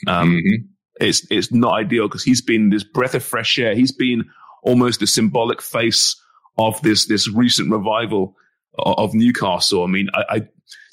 Um, 0.07 0.31
mm-hmm. 0.31 0.65
It's 0.99 1.25
it's 1.31 1.51
not 1.51 1.73
ideal 1.73 2.07
because 2.07 2.23
he's 2.23 2.41
been 2.41 2.69
this 2.69 2.83
breath 2.83 3.15
of 3.15 3.23
fresh 3.23 3.57
air. 3.57 3.75
He's 3.75 3.91
been 3.91 4.25
almost 4.63 4.99
the 4.99 5.07
symbolic 5.07 5.61
face 5.61 6.15
of 6.57 6.81
this 6.81 7.07
this 7.07 7.29
recent 7.29 7.71
revival 7.71 8.35
of, 8.77 8.95
of 8.97 9.13
Newcastle. 9.13 9.83
I 9.83 9.87
mean, 9.87 10.09
I, 10.13 10.23
I, 10.29 10.41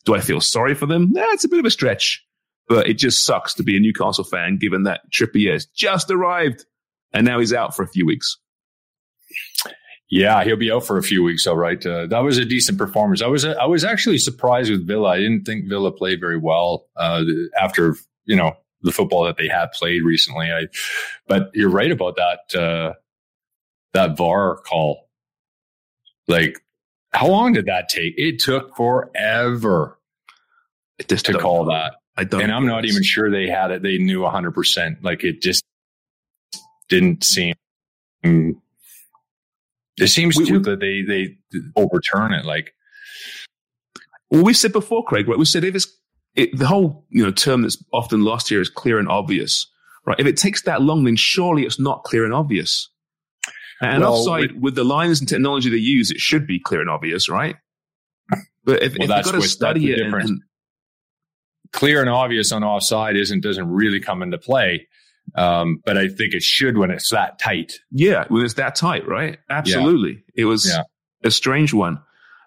do 0.04 0.14
I 0.14 0.20
feel 0.20 0.40
sorry 0.40 0.74
for 0.74 0.86
them? 0.86 1.12
Yeah, 1.14 1.26
it's 1.30 1.44
a 1.44 1.48
bit 1.48 1.58
of 1.58 1.64
a 1.64 1.70
stretch, 1.70 2.24
but 2.68 2.88
it 2.88 2.94
just 2.94 3.24
sucks 3.24 3.54
to 3.54 3.62
be 3.62 3.76
a 3.76 3.80
Newcastle 3.80 4.24
fan 4.24 4.56
given 4.58 4.84
that 4.84 5.00
Trippier 5.12 5.52
has 5.52 5.66
just 5.66 6.10
arrived 6.10 6.64
and 7.12 7.26
now 7.26 7.38
he's 7.38 7.52
out 7.52 7.74
for 7.74 7.82
a 7.82 7.88
few 7.88 8.06
weeks. 8.06 8.38
Yeah, 10.10 10.42
he'll 10.42 10.56
be 10.56 10.72
out 10.72 10.86
for 10.86 10.96
a 10.96 11.02
few 11.02 11.22
weeks. 11.22 11.46
All 11.46 11.56
right, 11.56 11.84
uh, 11.84 12.06
that 12.06 12.20
was 12.20 12.38
a 12.38 12.44
decent 12.44 12.78
performance. 12.78 13.20
I 13.20 13.26
was 13.26 13.44
I 13.44 13.66
was 13.66 13.84
actually 13.84 14.18
surprised 14.18 14.70
with 14.70 14.86
Villa. 14.86 15.10
I 15.10 15.18
didn't 15.18 15.44
think 15.44 15.68
Villa 15.68 15.92
played 15.92 16.18
very 16.18 16.38
well 16.38 16.86
uh, 16.96 17.24
after 17.60 17.94
you 18.24 18.36
know 18.36 18.56
the 18.82 18.92
football 18.92 19.24
that 19.24 19.36
they 19.36 19.48
had 19.48 19.72
played 19.72 20.02
recently. 20.02 20.50
I, 20.50 20.68
but 21.26 21.50
you're 21.52 21.68
right 21.68 21.90
about 21.90 22.16
that 22.16 22.58
uh, 22.58 22.94
that 23.92 24.16
VAR 24.16 24.56
call. 24.56 25.08
Like, 26.26 26.58
how 27.12 27.26
long 27.26 27.52
did 27.52 27.66
that 27.66 27.90
take? 27.90 28.14
It 28.16 28.38
took 28.38 28.76
forever 28.76 29.98
to 31.06 31.32
call 31.34 31.66
know. 31.66 31.72
that. 31.72 31.96
I 32.16 32.24
don't 32.24 32.42
and 32.42 32.52
I'm 32.52 32.66
not 32.66 32.84
even 32.86 33.02
sure 33.02 33.30
they 33.30 33.48
had 33.48 33.70
it. 33.70 33.82
They 33.82 33.98
knew 33.98 34.22
100. 34.22 34.52
percent 34.52 35.04
Like 35.04 35.22
it 35.22 35.40
just 35.42 35.62
didn't 36.88 37.22
seem 37.24 37.54
it 40.04 40.08
seems 40.08 40.36
we, 40.36 40.46
too 40.46 40.60
that 40.60 40.80
they 40.80 41.02
they 41.02 41.36
overturn 41.76 42.32
it. 42.32 42.44
Like, 42.44 42.74
well, 44.30 44.44
we 44.44 44.54
said 44.54 44.72
before, 44.72 45.04
Craig. 45.04 45.28
Right? 45.28 45.38
We 45.38 45.44
said 45.44 45.64
if 45.64 45.74
it's 45.74 45.86
it, 46.34 46.56
the 46.56 46.66
whole 46.66 47.06
you 47.10 47.24
know 47.24 47.30
term 47.30 47.62
that's 47.62 47.82
often 47.92 48.22
lost 48.22 48.48
here 48.48 48.60
is 48.60 48.70
clear 48.70 48.98
and 48.98 49.08
obvious. 49.08 49.66
Right? 50.06 50.18
If 50.18 50.26
it 50.26 50.36
takes 50.36 50.62
that 50.62 50.82
long, 50.82 51.04
then 51.04 51.16
surely 51.16 51.64
it's 51.64 51.78
not 51.78 52.04
clear 52.04 52.24
and 52.24 52.32
obvious. 52.32 52.88
And 53.80 54.02
well, 54.02 54.14
offside, 54.14 54.52
we, 54.52 54.58
with 54.58 54.74
the 54.74 54.84
lines 54.84 55.20
and 55.20 55.28
technology 55.28 55.70
they 55.70 55.76
use, 55.76 56.10
it 56.10 56.18
should 56.18 56.46
be 56.46 56.58
clear 56.58 56.80
and 56.80 56.90
obvious, 56.90 57.28
right? 57.28 57.56
But 58.64 58.82
if, 58.82 58.98
well, 58.98 59.10
if 59.10 59.16
you've 59.16 59.24
got 59.32 59.40
to 59.40 59.42
study 59.42 59.92
it, 59.92 60.00
and, 60.00 60.14
and, 60.14 60.42
clear 61.72 62.00
and 62.00 62.10
obvious 62.10 62.52
on 62.52 62.64
offside 62.64 63.16
isn't 63.16 63.40
doesn't 63.42 63.68
really 63.68 64.00
come 64.00 64.22
into 64.22 64.38
play. 64.38 64.88
Um, 65.34 65.80
but 65.84 65.96
I 65.98 66.08
think 66.08 66.34
it 66.34 66.42
should 66.42 66.76
when 66.78 66.90
it's 66.90 67.10
that 67.10 67.38
tight. 67.38 67.74
Yeah, 67.90 68.24
when 68.28 68.44
it's 68.44 68.54
that 68.54 68.74
tight, 68.74 69.06
right? 69.06 69.38
Absolutely. 69.50 70.24
Yeah. 70.34 70.42
It 70.42 70.44
was 70.46 70.68
yeah. 70.68 70.82
a 71.24 71.30
strange 71.30 71.72
one. 71.72 72.00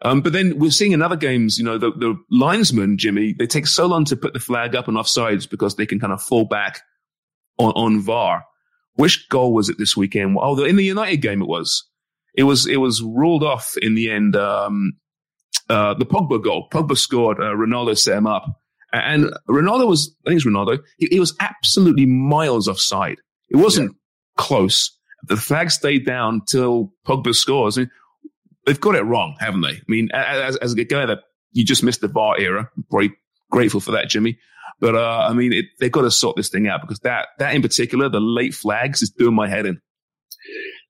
Um, 0.04 0.22
but 0.22 0.34
then 0.34 0.58
we're 0.58 0.72
seeing 0.72 0.94
in 0.94 1.02
other 1.02 1.15
games, 1.15 1.58
you 1.58 1.63
know, 1.63 1.78
the, 1.78 1.91
the 1.91 2.15
linesmen, 2.32 2.98
Jimmy, 2.98 3.34
they 3.38 3.46
take 3.46 3.67
so 3.67 3.86
long 3.86 4.04
to 4.06 4.15
put 4.15 4.34
the 4.34 4.39
flag 4.39 4.76
up 4.76 4.88
on 4.88 4.96
offsides 4.96 5.48
because 5.48 5.76
they 5.76 5.86
can 5.86 6.00
kind 6.00 6.12
of 6.12 6.22
fall 6.22 6.46
back 6.46 6.82
on, 7.60 7.72
on 7.74 8.02
VAR. 8.02 8.46
Which 8.96 9.30
goal 9.30 9.54
was 9.54 9.70
it 9.70 9.78
this 9.78 9.96
weekend? 9.96 10.38
Oh, 10.39 10.62
in 10.63 10.76
the 10.76 10.84
United 10.84 11.17
game 11.17 11.41
it 11.41 11.48
was. 11.48 11.88
it 12.34 12.44
was 12.44 12.67
it 12.67 12.78
was 12.78 13.02
ruled 13.02 13.44
off 13.44 13.76
in 13.82 13.96
the 13.96 14.10
end. 14.10 14.36
Um, 14.36 14.94
uh, 15.70 15.94
the 15.94 16.06
Pogba 16.06 16.44
goal, 16.44 16.67
Pogba 16.72 16.98
scored. 16.98 17.39
Uh, 17.39 17.54
Ronaldo 17.54 17.98
set 17.98 18.17
him 18.17 18.28
up, 18.28 18.46
and 18.94 19.34
Ronaldo 19.50 19.88
was 19.88 20.16
I 20.26 20.30
think 20.30 20.38
it's 20.38 20.48
Ronaldo. 20.48 20.80
He, 20.98 21.08
he 21.12 21.20
was 21.20 21.36
absolutely 21.40 22.06
miles 22.06 22.68
offside. 22.68 23.20
It 23.50 23.58
wasn't 23.58 23.92
yeah. 23.92 24.44
close. 24.44 24.98
The 25.28 25.38
flag 25.38 25.72
stayed 25.72 26.06
down 26.06 26.42
till 26.46 26.94
Pogba 27.06 27.36
scores. 27.36 27.78
I 27.78 27.82
mean, 27.82 27.92
they've 28.66 28.80
got 28.80 28.96
it 28.96 29.04
wrong, 29.04 29.36
haven't 29.40 29.62
they? 29.62 29.74
I 29.74 29.84
mean, 29.88 30.10
as, 30.14 30.58
as 30.58 30.74
a 30.74 30.84
guy 30.84 31.06
that 31.06 31.20
you 31.52 31.64
just 31.64 31.84
missed 31.84 32.02
the 32.02 32.08
VAR 32.08 32.40
era, 32.40 32.70
very 32.92 33.14
grateful 33.52 33.80
for 33.80 33.92
that, 33.92 34.10
Jimmy. 34.10 34.40
But 34.80 34.96
uh, 34.96 35.28
I 35.30 35.34
mean, 35.34 35.54
it, 35.54 35.66
they've 35.80 35.92
got 35.92 36.02
to 36.02 36.12
sort 36.12 36.36
this 36.36 36.50
thing 36.50 36.68
out 36.68 36.82
because 36.82 37.00
that 37.00 37.28
that 37.38 37.54
in 37.54 37.62
particular, 37.62 38.10
the 38.10 38.20
late 38.20 38.56
flags, 38.56 39.02
is 39.02 39.12
doing 39.12 39.36
my 39.36 39.48
head 39.48 39.66
in. 39.66 39.80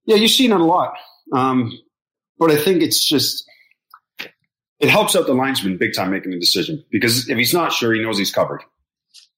Yeah, 0.05 0.15
you've 0.15 0.31
seen 0.31 0.51
it 0.51 0.61
a 0.61 0.63
lot, 0.63 0.93
um, 1.33 1.77
but 2.39 2.51
I 2.51 2.55
think 2.55 2.81
it's 2.81 3.05
just 3.05 3.43
it 4.81 4.89
helps 4.89 5.15
out 5.15 5.27
the 5.27 5.33
linesman 5.33 5.77
big 5.77 5.93
time 5.93 6.11
making 6.11 6.33
a 6.33 6.39
decision 6.39 6.83
because 6.91 7.29
if 7.29 7.37
he's 7.37 7.53
not 7.53 7.71
sure, 7.71 7.93
he 7.93 8.01
knows 8.01 8.17
he's 8.17 8.31
covered, 8.31 8.63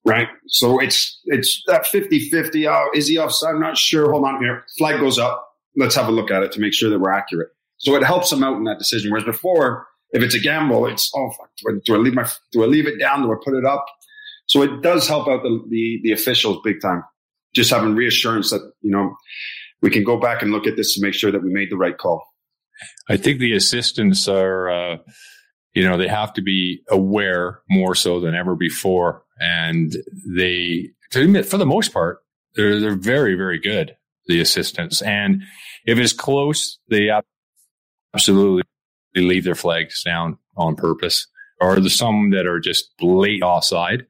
right? 0.05 0.27
So 0.47 0.79
it's 0.79 1.19
it's 1.25 1.61
that 1.67 1.85
50-50. 1.85 2.69
Oh, 2.69 2.89
is 2.93 3.07
he 3.07 3.17
offside? 3.17 3.55
I'm 3.55 3.61
not 3.61 3.77
sure. 3.77 4.11
Hold 4.11 4.25
on 4.25 4.41
here. 4.41 4.65
Flag 4.77 4.99
goes 4.99 5.19
up. 5.19 5.47
Let's 5.75 5.95
have 5.95 6.07
a 6.07 6.11
look 6.11 6.31
at 6.31 6.43
it 6.43 6.51
to 6.53 6.59
make 6.59 6.73
sure 6.73 6.89
that 6.89 6.99
we're 6.99 7.11
accurate. 7.11 7.49
So 7.77 7.95
it 7.95 8.03
helps 8.03 8.31
him 8.31 8.43
out 8.43 8.57
in 8.57 8.63
that 8.65 8.79
decision. 8.79 9.11
Whereas 9.11 9.25
before, 9.25 9.87
if 10.11 10.23
it's 10.23 10.35
a 10.35 10.39
gamble, 10.39 10.85
it's 10.85 11.11
oh 11.15 11.31
fuck, 11.31 11.49
do 11.57 11.69
I, 11.69 11.79
do 11.83 11.95
I 11.95 11.97
leave 11.97 12.13
my 12.13 12.27
do 12.51 12.63
I 12.63 12.67
leave 12.67 12.87
it 12.87 12.99
down? 12.99 13.23
Do 13.23 13.31
I 13.31 13.35
put 13.43 13.55
it 13.55 13.65
up? 13.65 13.85
So 14.45 14.61
it 14.61 14.81
does 14.81 15.07
help 15.07 15.27
out 15.27 15.43
the, 15.43 15.63
the, 15.69 15.99
the 16.03 16.11
officials 16.11 16.59
big 16.63 16.81
time. 16.81 17.03
Just 17.53 17.69
having 17.69 17.95
reassurance 17.95 18.49
that, 18.49 18.71
you 18.81 18.91
know, 18.91 19.15
we 19.81 19.89
can 19.89 20.03
go 20.03 20.19
back 20.19 20.41
and 20.41 20.51
look 20.51 20.67
at 20.67 20.75
this 20.75 20.95
to 20.95 21.01
make 21.01 21.13
sure 21.13 21.31
that 21.31 21.43
we 21.43 21.51
made 21.51 21.69
the 21.69 21.77
right 21.77 21.97
call. 21.97 22.23
I 23.07 23.17
think 23.17 23.39
the 23.39 23.53
assistants 23.53 24.27
are, 24.27 24.69
uh, 24.69 24.97
you 25.73 25.87
know, 25.87 25.97
they 25.97 26.07
have 26.07 26.33
to 26.33 26.41
be 26.41 26.81
aware 26.89 27.61
more 27.69 27.95
so 27.95 28.19
than 28.19 28.35
ever 28.35 28.55
before. 28.55 29.23
And 29.39 29.95
they, 30.27 30.89
to 31.11 31.21
admit, 31.21 31.45
for 31.45 31.57
the 31.57 31.65
most 31.65 31.93
part, 31.93 32.19
they're, 32.55 32.79
they're 32.79 32.95
very, 32.95 33.35
very 33.35 33.59
good, 33.59 33.95
the 34.27 34.39
assistants. 34.39 35.01
And 35.01 35.43
if 35.85 35.97
it's 35.97 36.13
close, 36.13 36.79
they 36.89 37.09
absolutely 38.13 38.63
leave 39.15 39.43
their 39.43 39.55
flags 39.55 40.03
down 40.03 40.37
on 40.55 40.75
purpose. 40.75 41.27
Or 41.59 41.79
there's 41.79 41.97
some 41.97 42.31
that 42.31 42.45
are 42.45 42.59
just 42.59 42.91
late 43.01 43.41
offside 43.41 44.05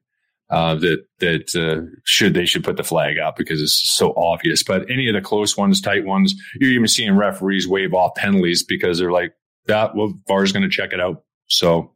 uh, 0.50 0.76
that 0.76 1.06
that 1.20 1.56
uh, 1.56 1.86
should 2.04 2.34
they 2.34 2.46
should 2.46 2.64
put 2.64 2.78
the 2.78 2.84
flag 2.84 3.18
up 3.18 3.36
because 3.36 3.62
it's 3.62 3.96
so 3.96 4.14
obvious. 4.16 4.64
But 4.64 4.90
any 4.90 5.08
of 5.08 5.16
the 5.16 5.22
close 5.22 5.58
ones, 5.58 5.82
tight 5.82 6.06
ones, 6.06 6.36
you're 6.60 6.72
even 6.72 6.88
seeing 6.88 7.16
referees 7.16 7.68
wave 7.68 7.94
off 7.94 8.16
penalties 8.16 8.64
because 8.64 9.00
they're 9.00 9.12
like, 9.12 9.34
"That 9.68 9.96
well, 9.96 10.14
VAR's 10.28 10.52
going 10.52 10.64
to 10.64 10.70
check 10.70 10.94
it 10.94 11.00
out." 11.00 11.24
So. 11.48 11.92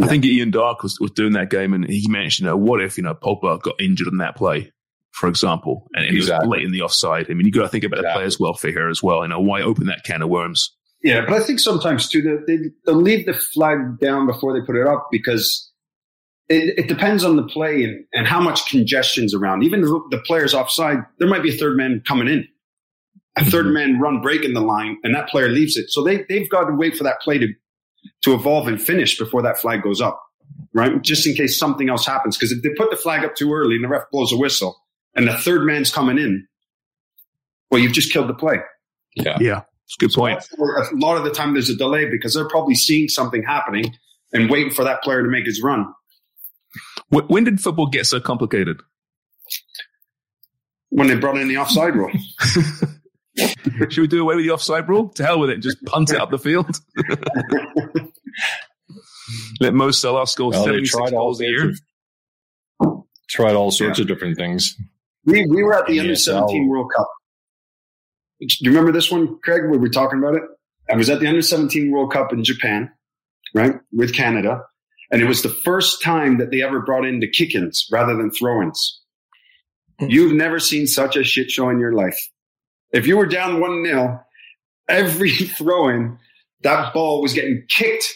I 0.00 0.06
think 0.06 0.24
Ian 0.24 0.52
Darke 0.52 0.84
was, 0.84 1.00
was 1.00 1.10
doing 1.10 1.32
that 1.32 1.50
game, 1.50 1.74
and 1.74 1.84
he 1.84 2.06
mentioned, 2.08 2.44
you 2.44 2.50
know, 2.50 2.56
what 2.56 2.80
if 2.80 2.96
you 2.96 3.02
know 3.02 3.12
Pogba 3.12 3.60
got 3.60 3.80
injured 3.80 4.06
in 4.06 4.18
that 4.18 4.36
play, 4.36 4.70
for 5.10 5.28
example, 5.28 5.88
and 5.94 6.04
it 6.04 6.14
exactly. 6.14 6.48
was 6.48 6.56
late 6.58 6.64
in 6.64 6.70
the 6.70 6.82
offside. 6.82 7.26
I 7.28 7.34
mean, 7.34 7.44
you 7.44 7.50
got 7.50 7.62
to 7.62 7.68
think 7.68 7.82
about 7.82 7.98
exactly. 7.98 8.12
the 8.12 8.18
players' 8.18 8.38
welfare 8.38 8.70
here 8.70 8.88
as 8.88 9.02
well. 9.02 9.22
You 9.22 9.28
know, 9.28 9.40
why 9.40 9.62
open 9.62 9.86
that 9.86 10.04
can 10.04 10.22
of 10.22 10.28
worms? 10.28 10.76
Yeah, 11.02 11.24
but 11.26 11.34
I 11.34 11.40
think 11.40 11.60
sometimes 11.60 12.08
too 12.08 12.42
they 12.46 12.56
they 12.86 12.92
leave 12.92 13.26
the 13.26 13.32
flag 13.32 13.98
down 14.00 14.26
before 14.26 14.52
they 14.52 14.64
put 14.64 14.76
it 14.76 14.86
up 14.86 15.08
because 15.10 15.70
it, 16.48 16.78
it, 16.78 16.88
depends 16.88 17.24
on 17.24 17.36
the 17.36 17.44
play 17.44 17.84
and, 17.84 18.04
and 18.12 18.26
how 18.26 18.40
much 18.40 18.68
congestion's 18.70 19.34
around. 19.34 19.62
Even 19.62 19.80
the, 19.80 20.00
the 20.10 20.18
player's 20.18 20.52
offside, 20.52 20.98
there 21.18 21.28
might 21.28 21.42
be 21.42 21.54
a 21.54 21.56
third 21.56 21.76
man 21.76 22.02
coming 22.06 22.28
in, 22.28 22.46
a 23.36 23.42
3rd 23.42 23.50
mm-hmm. 23.52 23.72
man 23.72 24.00
run 24.00 24.20
breaking 24.20 24.52
the 24.52 24.60
line, 24.60 24.98
and 25.02 25.14
that 25.14 25.28
player 25.28 25.48
leaves 25.48 25.76
it. 25.76 25.90
So 25.90 26.04
they 26.04 26.24
they've 26.28 26.50
got 26.50 26.64
to 26.64 26.74
wait 26.74 26.96
for 26.96 27.04
that 27.04 27.20
play 27.20 27.38
to 27.38 27.48
to 28.22 28.34
evolve 28.34 28.68
and 28.68 28.80
finish 28.80 29.18
before 29.18 29.42
that 29.42 29.58
flag 29.58 29.82
goes 29.82 30.00
up, 30.00 30.22
right? 30.74 31.00
Just 31.02 31.26
in 31.26 31.34
case 31.34 31.58
something 31.58 31.88
else 31.88 32.06
happens. 32.06 32.36
Because 32.36 32.52
if 32.52 32.62
they 32.62 32.70
put 32.70 32.90
the 32.90 32.96
flag 32.96 33.24
up 33.24 33.34
too 33.34 33.52
early 33.52 33.76
and 33.76 33.84
the 33.84 33.88
ref 33.88 34.04
blows 34.10 34.32
a 34.32 34.36
whistle, 34.36 34.76
and 35.14 35.26
the 35.26 35.36
third 35.36 35.64
man's 35.64 35.90
coming 35.90 36.18
in, 36.18 36.46
well, 37.70 37.80
you've 37.80 37.92
just 37.92 38.12
killed 38.12 38.28
the 38.28 38.34
play. 38.34 38.56
Yeah, 39.16 39.38
yeah, 39.40 39.62
it's 39.84 39.96
a 39.96 40.06
good 40.06 40.12
point. 40.12 40.44
A 40.58 40.96
lot 40.96 41.16
of 41.16 41.24
the 41.24 41.30
time, 41.30 41.52
there's 41.54 41.70
a 41.70 41.76
delay 41.76 42.08
because 42.08 42.34
they're 42.34 42.48
probably 42.48 42.74
seeing 42.74 43.08
something 43.08 43.42
happening 43.42 43.96
and 44.32 44.48
waiting 44.48 44.72
for 44.72 44.84
that 44.84 45.02
player 45.02 45.22
to 45.22 45.28
make 45.28 45.46
his 45.46 45.60
run. 45.62 45.86
When 47.08 47.42
did 47.42 47.60
football 47.60 47.88
get 47.88 48.06
so 48.06 48.20
complicated? 48.20 48.80
When 50.90 51.08
they 51.08 51.16
brought 51.16 51.38
in 51.38 51.48
the 51.48 51.58
offside 51.58 51.96
rule. 51.96 52.10
Should 53.36 53.98
we 53.98 54.06
do 54.06 54.22
away 54.22 54.36
with 54.36 54.44
the 54.44 54.50
offside 54.50 54.88
rule? 54.88 55.10
To 55.10 55.24
hell 55.24 55.40
with 55.40 55.50
it. 55.50 55.58
Just 55.58 55.84
punt 55.84 56.10
it 56.10 56.20
up 56.20 56.30
the 56.30 56.38
field. 56.38 56.76
Let 59.60 59.74
Mo 59.74 59.90
Salah 59.90 60.26
score 60.26 60.50
well, 60.50 60.64
76 60.64 61.10
goals 61.10 61.40
a 61.40 61.44
year. 61.44 61.70
Of, 61.70 61.78
tried 63.28 63.54
all 63.54 63.70
sorts 63.70 63.98
yeah. 63.98 64.02
of 64.02 64.08
different 64.08 64.36
things. 64.36 64.76
We, 65.24 65.46
we 65.46 65.62
were 65.62 65.74
at 65.74 65.86
the 65.86 66.00
Under 66.00 66.16
17 66.16 66.68
World 66.68 66.90
Cup. 66.96 67.08
Do 68.40 68.46
you 68.60 68.70
remember 68.70 68.92
this 68.92 69.10
one, 69.10 69.38
Craig? 69.42 69.62
We 69.70 69.78
were 69.78 69.88
talking 69.88 70.18
about 70.18 70.34
it. 70.34 70.42
I 70.90 70.96
was 70.96 71.10
at 71.10 71.20
the 71.20 71.26
Under 71.26 71.42
17 71.42 71.90
World 71.90 72.12
Cup 72.12 72.32
in 72.32 72.42
Japan, 72.42 72.90
right, 73.54 73.74
with 73.92 74.14
Canada. 74.14 74.62
And 75.12 75.20
it 75.20 75.26
was 75.26 75.42
the 75.42 75.48
first 75.64 76.02
time 76.02 76.38
that 76.38 76.50
they 76.50 76.62
ever 76.62 76.80
brought 76.80 77.04
in 77.04 77.20
the 77.20 77.28
kick-ins 77.28 77.86
rather 77.92 78.16
than 78.16 78.30
throw-ins. 78.30 79.00
Hmm. 79.98 80.06
You've 80.08 80.32
never 80.32 80.58
seen 80.58 80.86
such 80.86 81.16
a 81.16 81.24
shit 81.24 81.50
show 81.50 81.68
in 81.68 81.78
your 81.78 81.92
life. 81.92 82.18
If 82.92 83.06
you 83.06 83.16
were 83.16 83.26
down 83.26 83.60
one 83.60 83.82
nil, 83.82 84.20
every 84.88 85.30
throw-in, 85.36 86.18
that 86.62 86.92
ball 86.92 87.22
was 87.22 87.32
getting 87.32 87.64
kicked 87.68 88.12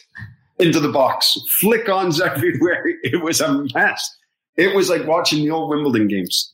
into 0.58 0.80
the 0.80 0.90
box. 0.90 1.38
Flick-ons 1.60 2.20
everywhere. 2.20 2.84
It 3.02 3.22
was 3.22 3.40
a 3.40 3.64
mess. 3.74 4.16
It 4.56 4.74
was 4.74 4.88
like 4.88 5.06
watching 5.06 5.44
the 5.44 5.50
old 5.50 5.70
Wimbledon 5.70 6.08
games. 6.08 6.52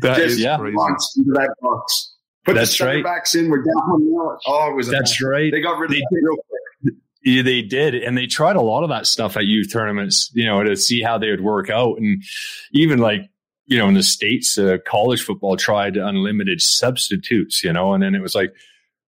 That 0.00 0.16
Just 0.16 0.34
is 0.34 0.40
yeah. 0.40 0.56
crazy. 0.56 0.76
into 1.16 1.32
that 1.32 1.54
box. 1.60 2.14
Put 2.44 2.54
That's 2.54 2.70
the 2.70 2.76
center 2.76 2.94
right. 2.96 3.04
backs 3.04 3.34
in. 3.34 3.50
We're 3.50 3.62
down 3.62 3.90
one 3.90 4.04
nil. 4.04 4.38
Oh, 4.46 4.70
it 4.70 4.74
was. 4.74 4.88
That's 4.88 5.20
right. 5.22 5.50
They 5.50 5.60
got 5.60 5.78
rid 5.78 5.90
of 5.90 5.96
they, 5.96 6.00
that 6.00 6.08
real 6.22 6.36
quick. 6.36 6.94
Yeah, 7.24 7.42
they 7.42 7.60
did, 7.60 7.96
and 7.96 8.16
they 8.16 8.26
tried 8.26 8.54
a 8.54 8.60
lot 8.60 8.84
of 8.84 8.88
that 8.90 9.06
stuff 9.06 9.36
at 9.36 9.46
youth 9.46 9.72
tournaments, 9.72 10.30
you 10.32 10.46
know, 10.46 10.62
to 10.62 10.76
see 10.76 11.02
how 11.02 11.18
they 11.18 11.28
would 11.30 11.40
work 11.40 11.68
out, 11.70 11.98
and 11.98 12.22
even 12.70 13.00
like 13.00 13.28
you 13.66 13.76
know, 13.78 13.88
in 13.88 13.94
the 13.94 14.02
states, 14.02 14.56
uh, 14.58 14.78
college 14.86 15.22
football 15.22 15.56
tried 15.56 15.96
unlimited 15.96 16.60
substitutes, 16.60 17.62
you 17.64 17.72
know, 17.72 17.92
and 17.92 18.02
then 18.02 18.14
it 18.14 18.22
was 18.22 18.34
like, 18.34 18.54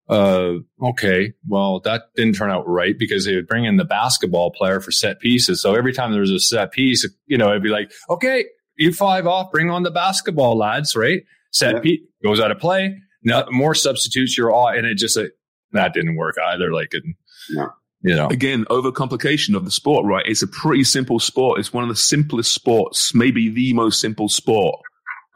uh, 0.09 0.55
okay, 0.83 1.33
well, 1.47 1.81
that 1.81 2.05
didn't 2.17 2.35
turn 2.35 2.51
out 2.51 2.67
right 2.67 2.99
because 2.99 3.25
they 3.25 3.37
would 3.37 3.47
bring 3.47 3.65
in 3.65 3.77
the 3.77 3.85
basketball 3.85 4.51
player 4.51 4.81
for 4.81 4.91
set 4.91 5.21
pieces. 5.21 5.63
So 5.63 5.75
every 5.75 5.93
time 5.93 6.13
there 6.13 6.23
was 6.23 6.31
a 6.31 6.41
set 6.41 6.73
piece, 6.73 7.07
you 7.27 7.37
know, 7.37 7.51
it'd 7.51 7.63
be 7.63 7.69
like, 7.69 7.93
okay, 8.09 8.47
you 8.77 8.93
five 8.93 9.27
off, 9.27 9.53
bring 9.53 9.71
on 9.71 9.83
the 9.83 9.91
basketball 9.91 10.57
lads, 10.57 10.97
right? 10.97 11.23
Set 11.53 11.75
yeah. 11.75 11.81
piece 11.81 12.01
goes 12.25 12.41
out 12.41 12.51
of 12.51 12.59
play. 12.59 12.97
Now 13.23 13.45
more 13.51 13.75
substitutes, 13.75 14.37
you're 14.39 14.51
all, 14.51 14.69
and 14.69 14.87
it 14.87 14.97
just 14.97 15.17
like, 15.17 15.33
that 15.73 15.93
didn't 15.93 16.17
work 16.17 16.37
either. 16.53 16.73
Like, 16.73 16.89
it, 16.93 17.03
no. 17.51 17.69
You 18.03 18.15
know, 18.15 18.29
again, 18.29 18.65
overcomplication 18.67 19.57
of 19.57 19.65
the 19.65 19.73
sport, 19.73 20.07
right? 20.07 20.25
It's 20.27 20.43
a 20.43 20.47
pretty 20.47 20.85
simple 20.85 21.19
sport. 21.19 21.59
It's 21.59 21.73
one 21.73 21.83
of 21.83 21.89
the 21.89 21.97
simplest 21.97 22.53
sports, 22.53 23.13
maybe 23.13 23.49
the 23.49 23.73
most 23.73 24.01
simple 24.01 24.29
sport, 24.29 24.81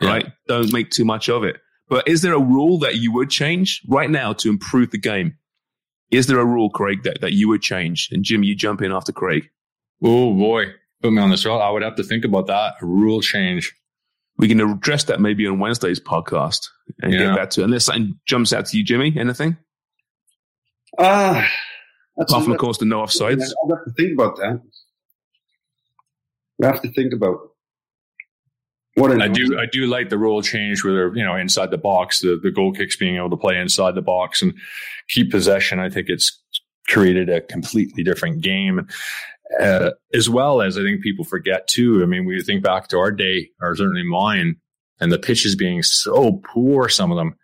right? 0.01 0.31
Don't 0.47 0.73
make 0.73 0.91
too 0.91 1.05
much 1.05 1.29
of 1.29 1.43
it. 1.43 1.57
But 1.89 2.07
is 2.07 2.23
there 2.23 2.35
a 2.35 2.41
rule 2.41 2.79
that 2.79 2.97
you 2.97 3.13
would 3.13 3.31
change 3.31 3.83
right 3.89 4.09
now 4.09 4.33
to 4.35 4.49
improve 4.49 4.93
the 4.93 4.99
game? 4.99 5.37
Is 6.13 6.27
there 6.27 6.39
a 6.39 6.45
rule, 6.45 6.71
Craig, 6.71 7.03
that, 7.03 7.21
that 7.21 7.33
you 7.33 7.49
would 7.49 7.63
change? 7.63 8.09
And 8.13 8.23
Jim, 8.23 8.43
you 8.43 8.55
jump 8.55 8.81
in 8.81 8.93
after 8.93 9.13
Craig. 9.13 9.51
Oh 10.03 10.33
boy, 10.33 10.67
put 11.03 11.13
me 11.13 11.21
on 11.21 11.31
the 11.31 11.37
spot. 11.37 11.61
I 11.61 11.71
would 11.71 11.83
have 11.83 11.97
to 11.97 12.05
think 12.05 12.25
about 12.25 12.47
that. 12.47 12.75
A 12.81 12.87
rule 12.87 13.21
change. 13.21 13.75
We 14.37 14.49
can 14.49 14.61
address 14.61 15.05
that 15.05 15.21
maybe 15.21 15.47
on 15.47 15.59
Wednesday's 15.59 16.01
podcast 16.01 16.69
and 17.01 17.13
yeah. 17.13 17.19
get 17.19 17.37
back 17.37 17.51
to 17.51 17.61
it. 17.61 17.65
Unless 17.65 17.87
something 17.87 18.19
jumps 18.25 18.53
out 18.53 18.67
to 18.67 18.77
you, 18.77 18.85
Jimmy, 18.85 19.15
anything? 19.19 19.57
Uh, 20.97 21.45
that's 22.17 22.33
Apart 22.33 22.45
from, 22.45 22.53
of 22.53 22.59
course, 22.59 22.79
the 22.79 22.85
no 22.85 23.03
offsides. 23.03 23.53
I'll 23.63 23.77
have 23.77 23.85
to 23.85 23.93
think 23.97 24.13
about 24.13 24.37
that. 24.37 24.61
We 26.59 26.67
have 26.67 26.83
to 26.83 26.93
think 26.93 27.13
about 27.13 27.39
what 28.95 29.21
I 29.21 29.29
do. 29.29 29.59
I 29.59 29.67
do 29.67 29.87
like 29.87 30.11
the 30.11 30.19
rule 30.19 30.43
change 30.43 30.85
where 30.85 30.93
they're 30.93 31.17
you 31.17 31.25
know 31.25 31.37
inside 31.37 31.71
the 31.71 31.79
box, 31.79 32.21
the 32.21 32.39
the 32.43 32.51
goal 32.51 32.73
kicks 32.73 32.97
being 32.97 33.17
able 33.17 33.31
to 33.31 33.37
play 33.37 33.59
inside 33.59 33.95
the 33.95 34.03
box 34.03 34.43
and 34.43 34.53
keep 35.09 35.31
possession. 35.31 35.79
I 35.79 35.89
think 35.89 36.09
it's 36.09 36.39
created 36.89 37.31
a 37.31 37.41
completely 37.41 38.03
different 38.03 38.43
game. 38.43 38.87
Uh, 39.61 39.91
as 40.15 40.31
well 40.31 40.63
as 40.63 40.79
I 40.79 40.83
think 40.83 41.03
people 41.03 41.25
forget 41.25 41.69
too. 41.69 42.03
I 42.03 42.07
mean, 42.07 42.25
we 42.25 42.41
think 42.43 42.63
back 42.63 42.89
to 42.89 42.99
our 42.99 43.11
day, 43.11 43.51
or 43.61 43.77
certainly 43.77 44.05
mine, 44.05 44.57
and 45.01 45.13
the 45.13 45.19
pitches 45.19 45.57
being 45.57 45.83
so 45.83 46.41
poor, 46.53 46.89
some 46.89 47.11
of 47.11 47.19
them, 47.19 47.35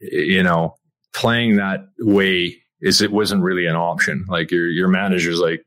you 0.00 0.42
know, 0.42 0.76
playing 1.14 1.56
that 1.56 1.86
way 2.00 2.56
is 2.86 3.00
it 3.00 3.10
wasn't 3.10 3.42
really 3.42 3.66
an 3.66 3.74
option. 3.74 4.24
Like 4.28 4.52
your 4.52 4.68
your 4.68 4.86
manager's 4.86 5.40
like, 5.40 5.62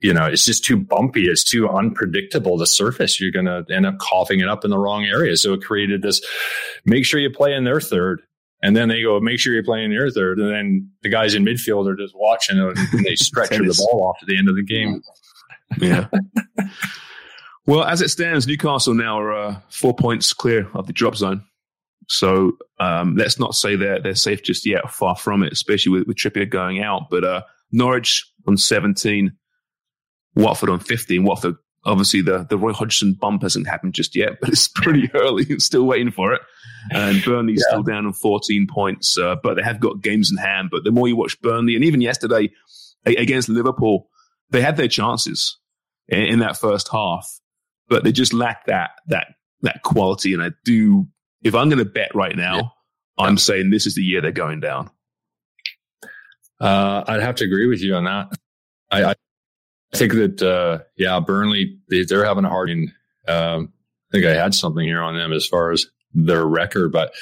you 0.00 0.14
know, 0.14 0.24
it's 0.24 0.46
just 0.46 0.64
too 0.64 0.78
bumpy. 0.78 1.26
It's 1.26 1.44
too 1.44 1.68
unpredictable. 1.68 2.56
The 2.56 2.66
surface, 2.66 3.20
you're 3.20 3.30
going 3.30 3.46
to 3.46 3.64
end 3.70 3.84
up 3.84 3.98
coughing 3.98 4.40
it 4.40 4.48
up 4.48 4.64
in 4.64 4.70
the 4.70 4.78
wrong 4.78 5.04
area. 5.04 5.36
So 5.36 5.52
it 5.52 5.62
created 5.62 6.00
this. 6.00 6.20
Make 6.86 7.04
sure 7.04 7.20
you 7.20 7.30
play 7.30 7.52
in 7.54 7.64
their 7.64 7.80
third. 7.80 8.22
And 8.62 8.74
then 8.74 8.88
they 8.88 9.02
go, 9.02 9.20
make 9.20 9.38
sure 9.38 9.52
you're 9.52 9.62
playing 9.62 9.92
your 9.92 10.10
third. 10.10 10.38
And 10.38 10.50
then 10.50 10.90
the 11.02 11.10
guys 11.10 11.34
in 11.34 11.44
midfield 11.44 11.86
are 11.88 11.94
just 11.94 12.14
watching 12.16 12.56
it 12.56 12.78
and 12.92 13.04
they 13.04 13.14
stretch 13.14 13.50
the 13.50 13.74
ball 13.78 14.08
off 14.08 14.16
at 14.22 14.28
the 14.28 14.38
end 14.38 14.48
of 14.48 14.56
the 14.56 14.64
game. 14.64 15.02
Yeah. 15.78 16.08
well, 17.66 17.84
as 17.84 18.00
it 18.00 18.08
stands, 18.08 18.46
Newcastle 18.46 18.94
now 18.94 19.20
are 19.20 19.32
uh, 19.32 19.60
four 19.68 19.94
points 19.94 20.32
clear 20.32 20.68
of 20.72 20.86
the 20.86 20.94
drop 20.94 21.16
zone. 21.16 21.44
So 22.08 22.56
um, 22.78 23.16
let's 23.16 23.38
not 23.38 23.54
say 23.54 23.76
they're 23.76 24.00
they're 24.00 24.14
safe 24.14 24.42
just 24.42 24.66
yet. 24.66 24.90
Far 24.90 25.16
from 25.16 25.42
it, 25.42 25.52
especially 25.52 25.92
with, 25.92 26.06
with 26.06 26.16
Trippier 26.16 26.48
going 26.48 26.82
out. 26.82 27.10
But 27.10 27.24
uh, 27.24 27.42
Norwich 27.72 28.24
on 28.46 28.56
17, 28.56 29.32
Watford 30.36 30.70
on 30.70 30.78
15. 30.78 31.24
Watford, 31.24 31.56
obviously, 31.84 32.22
the 32.22 32.46
the 32.48 32.58
Roy 32.58 32.72
Hodgson 32.72 33.14
bump 33.14 33.42
hasn't 33.42 33.66
happened 33.66 33.94
just 33.94 34.14
yet, 34.14 34.34
but 34.40 34.50
it's 34.50 34.68
pretty 34.68 35.10
early. 35.14 35.58
still 35.58 35.84
waiting 35.84 36.12
for 36.12 36.32
it. 36.32 36.42
And 36.92 37.22
Burnley's 37.24 37.64
yeah. 37.66 37.72
still 37.72 37.82
down 37.82 38.06
on 38.06 38.12
14 38.12 38.68
points, 38.70 39.18
uh, 39.18 39.34
but 39.42 39.54
they 39.54 39.62
have 39.62 39.80
got 39.80 40.02
games 40.02 40.30
in 40.30 40.36
hand. 40.36 40.68
But 40.70 40.84
the 40.84 40.92
more 40.92 41.08
you 41.08 41.16
watch 41.16 41.40
Burnley, 41.40 41.74
and 41.74 41.84
even 41.84 42.00
yesterday 42.00 42.50
against 43.04 43.48
Liverpool, 43.48 44.08
they 44.50 44.60
had 44.60 44.76
their 44.76 44.86
chances 44.88 45.58
in, 46.08 46.22
in 46.22 46.38
that 46.40 46.56
first 46.56 46.88
half, 46.88 47.28
but 47.88 48.04
they 48.04 48.12
just 48.12 48.32
lack 48.32 48.66
that 48.66 48.90
that 49.08 49.28
that 49.62 49.82
quality. 49.82 50.32
And 50.32 50.42
I 50.42 50.50
do, 50.64 51.06
if 51.46 51.54
I'm 51.54 51.68
going 51.68 51.78
to 51.78 51.84
bet 51.84 52.14
right 52.14 52.36
now, 52.36 52.56
yeah. 52.56 53.24
I'm 53.24 53.38
saying 53.38 53.70
this 53.70 53.86
is 53.86 53.94
the 53.94 54.02
year 54.02 54.20
they're 54.20 54.32
going 54.32 54.60
down. 54.60 54.90
Uh, 56.60 57.04
I'd 57.06 57.22
have 57.22 57.36
to 57.36 57.44
agree 57.44 57.68
with 57.68 57.80
you 57.80 57.94
on 57.94 58.04
that. 58.04 58.32
I, 58.90 59.04
I 59.12 59.14
think 59.94 60.12
that, 60.14 60.42
uh, 60.42 60.84
yeah, 60.96 61.20
Burnley, 61.20 61.78
they, 61.88 62.04
are 62.12 62.24
having 62.24 62.44
a 62.44 62.48
hard 62.48 62.68
time. 62.68 62.92
Um, 63.28 63.72
I 64.10 64.12
think 64.12 64.26
I 64.26 64.34
had 64.34 64.54
something 64.54 64.84
here 64.84 65.02
on 65.02 65.16
them 65.16 65.32
as 65.32 65.46
far 65.46 65.70
as 65.70 65.86
their 66.14 66.44
record, 66.44 66.92
but, 66.92 67.12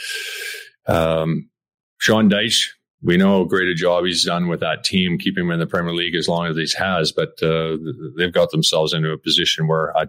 um, 0.86 1.50
Sean 1.98 2.30
Dyche, 2.30 2.68
we 3.02 3.16
know 3.16 3.38
how 3.38 3.44
great 3.44 3.68
a 3.68 3.74
job 3.74 4.04
he's 4.04 4.24
done 4.24 4.48
with 4.48 4.60
that 4.60 4.84
team, 4.84 5.18
keeping 5.18 5.44
him 5.44 5.50
in 5.50 5.58
the 5.58 5.66
Premier 5.66 5.94
League 5.94 6.14
as 6.14 6.28
long 6.28 6.46
as 6.46 6.56
he 6.56 6.66
has, 6.78 7.12
but, 7.12 7.42
uh, 7.42 7.76
they've 8.16 8.32
got 8.32 8.50
themselves 8.50 8.92
into 8.92 9.10
a 9.10 9.18
position 9.18 9.66
where 9.66 9.96
I, 9.96 10.06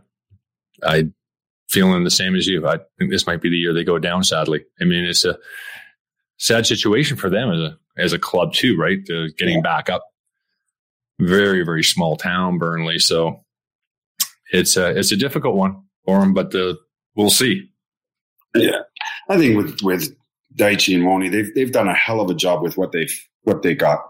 I 0.83 1.09
feeling 1.69 2.03
the 2.03 2.11
same 2.11 2.35
as 2.35 2.47
you. 2.47 2.67
I 2.67 2.77
think 2.97 3.11
this 3.11 3.27
might 3.27 3.41
be 3.41 3.49
the 3.49 3.57
year 3.57 3.73
they 3.73 3.83
go 3.83 3.99
down, 3.99 4.23
sadly. 4.23 4.65
I 4.79 4.85
mean, 4.85 5.03
it's 5.05 5.25
a 5.25 5.37
sad 6.37 6.65
situation 6.65 7.17
for 7.17 7.29
them 7.29 7.51
as 7.51 7.59
a, 7.59 7.77
as 7.97 8.13
a 8.13 8.19
club 8.19 8.53
too, 8.53 8.77
right? 8.77 8.99
Uh, 9.09 9.27
getting 9.37 9.57
yeah. 9.57 9.61
back 9.61 9.89
up. 9.89 10.03
Very, 11.19 11.63
very 11.63 11.83
small 11.83 12.17
town, 12.17 12.57
Burnley. 12.57 12.99
So 12.99 13.43
it's 14.51 14.77
a, 14.77 14.97
it's 14.97 15.11
a 15.11 15.17
difficult 15.17 15.55
one 15.55 15.83
for 16.05 16.19
them, 16.19 16.33
but 16.33 16.51
the, 16.51 16.77
we'll 17.15 17.29
see. 17.29 17.69
Yeah. 18.53 18.81
I 19.29 19.37
think 19.37 19.57
with, 19.57 19.79
with 19.81 20.15
Dyche 20.55 20.93
and 20.93 21.03
Woney, 21.03 21.31
they've, 21.31 21.53
they've 21.55 21.71
done 21.71 21.87
a 21.87 21.93
hell 21.93 22.21
of 22.21 22.29
a 22.29 22.35
job 22.35 22.61
with 22.61 22.77
what 22.77 22.91
they've, 22.91 23.13
what 23.43 23.63
they 23.63 23.73
got. 23.73 24.01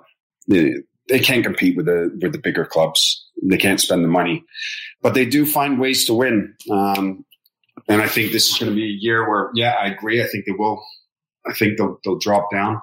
They, 0.48 0.76
they 1.08 1.20
can't 1.20 1.44
compete 1.44 1.78
with 1.78 1.86
the, 1.86 2.18
with 2.22 2.32
the 2.32 2.40
bigger 2.40 2.66
clubs. 2.66 3.24
They 3.44 3.58
can't 3.58 3.80
spend 3.80 4.04
the 4.04 4.08
money, 4.08 4.44
but 5.02 5.14
they 5.14 5.26
do 5.26 5.46
find 5.46 5.80
ways 5.80 6.06
to 6.06 6.14
win. 6.14 6.56
Um, 6.72 7.24
and 7.88 8.02
I 8.02 8.08
think 8.08 8.32
this 8.32 8.50
is 8.50 8.58
going 8.58 8.72
to 8.72 8.76
be 8.76 8.86
a 8.86 8.98
year 9.00 9.30
where, 9.30 9.52
yeah, 9.54 9.76
I 9.80 9.88
agree. 9.88 10.24
I 10.24 10.28
think 10.28 10.46
they 10.46 10.54
will. 10.54 10.84
I 11.48 11.54
think 11.54 11.78
they'll 11.78 12.00
they'll 12.04 12.18
drop 12.18 12.52
down. 12.52 12.82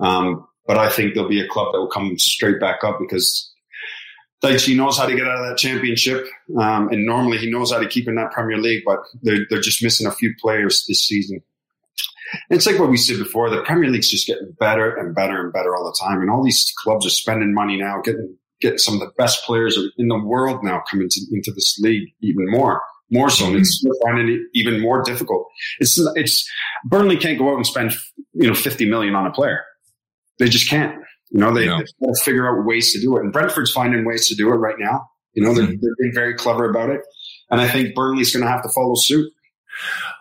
Um, 0.00 0.46
but 0.66 0.76
I 0.76 0.90
think 0.90 1.14
there'll 1.14 1.28
be 1.28 1.40
a 1.40 1.48
club 1.48 1.72
that 1.72 1.78
will 1.78 1.88
come 1.88 2.18
straight 2.18 2.60
back 2.60 2.84
up 2.84 2.98
because 2.98 3.52
Dyche 4.42 4.76
knows 4.76 4.98
how 4.98 5.06
to 5.06 5.14
get 5.14 5.26
out 5.26 5.38
of 5.38 5.48
that 5.48 5.58
championship. 5.58 6.26
Um, 6.58 6.88
and 6.88 7.06
normally 7.06 7.38
he 7.38 7.50
knows 7.50 7.72
how 7.72 7.78
to 7.78 7.88
keep 7.88 8.08
in 8.08 8.16
that 8.16 8.32
Premier 8.32 8.58
League, 8.58 8.82
but 8.84 9.00
they're, 9.22 9.46
they're 9.48 9.60
just 9.60 9.82
missing 9.82 10.06
a 10.06 10.12
few 10.12 10.34
players 10.40 10.84
this 10.88 11.06
season. 11.06 11.42
It's 12.50 12.66
like 12.66 12.78
what 12.78 12.90
we 12.90 12.96
said 12.96 13.18
before. 13.18 13.48
The 13.48 13.62
Premier 13.62 13.90
League's 13.90 14.10
just 14.10 14.26
getting 14.26 14.52
better 14.58 14.94
and 14.94 15.14
better 15.14 15.40
and 15.40 15.52
better 15.52 15.76
all 15.76 15.84
the 15.84 15.96
time. 16.04 16.20
And 16.20 16.30
all 16.30 16.42
these 16.42 16.74
clubs 16.82 17.06
are 17.06 17.10
spending 17.10 17.54
money 17.54 17.78
now, 17.78 18.00
getting, 18.02 18.36
getting 18.60 18.78
some 18.78 18.94
of 18.94 19.00
the 19.00 19.12
best 19.16 19.44
players 19.44 19.78
in 19.98 20.08
the 20.08 20.18
world 20.18 20.64
now 20.64 20.82
coming 20.90 21.08
to, 21.10 21.20
into 21.30 21.52
this 21.52 21.78
league 21.78 22.08
even 22.20 22.50
more 22.50 22.82
more 23.14 23.30
so. 23.30 23.46
And 23.46 23.56
it's 23.56 23.82
finding 24.04 24.28
it 24.28 24.40
even 24.52 24.80
more 24.80 25.02
difficult. 25.02 25.46
It's 25.78 25.98
it's 26.16 26.46
Burnley 26.84 27.16
can't 27.16 27.38
go 27.38 27.50
out 27.50 27.56
and 27.56 27.66
spend 27.66 27.92
you 28.34 28.48
know 28.48 28.54
fifty 28.54 28.88
million 28.88 29.14
on 29.14 29.26
a 29.26 29.30
player. 29.30 29.60
They 30.38 30.48
just 30.48 30.68
can't. 30.68 30.96
You 31.30 31.40
know, 31.40 31.54
they, 31.54 31.66
no. 31.66 31.78
they 31.78 32.12
to 32.12 32.20
figure 32.22 32.46
out 32.46 32.66
ways 32.66 32.92
to 32.92 33.00
do 33.00 33.16
it. 33.16 33.20
And 33.22 33.32
Brentford's 33.32 33.72
finding 33.72 34.04
ways 34.04 34.28
to 34.28 34.34
do 34.34 34.50
it 34.50 34.56
right 34.56 34.76
now. 34.78 35.08
You 35.32 35.42
know, 35.42 35.54
they're, 35.54 35.64
mm-hmm. 35.64 35.80
they're 35.80 35.96
being 35.98 36.14
very 36.14 36.34
clever 36.34 36.68
about 36.68 36.90
it. 36.90 37.00
And 37.50 37.60
I 37.60 37.68
think 37.68 37.94
Burnley's 37.94 38.32
going 38.32 38.44
to 38.44 38.50
have 38.50 38.62
to 38.62 38.68
follow 38.68 38.94
suit. 38.94 39.32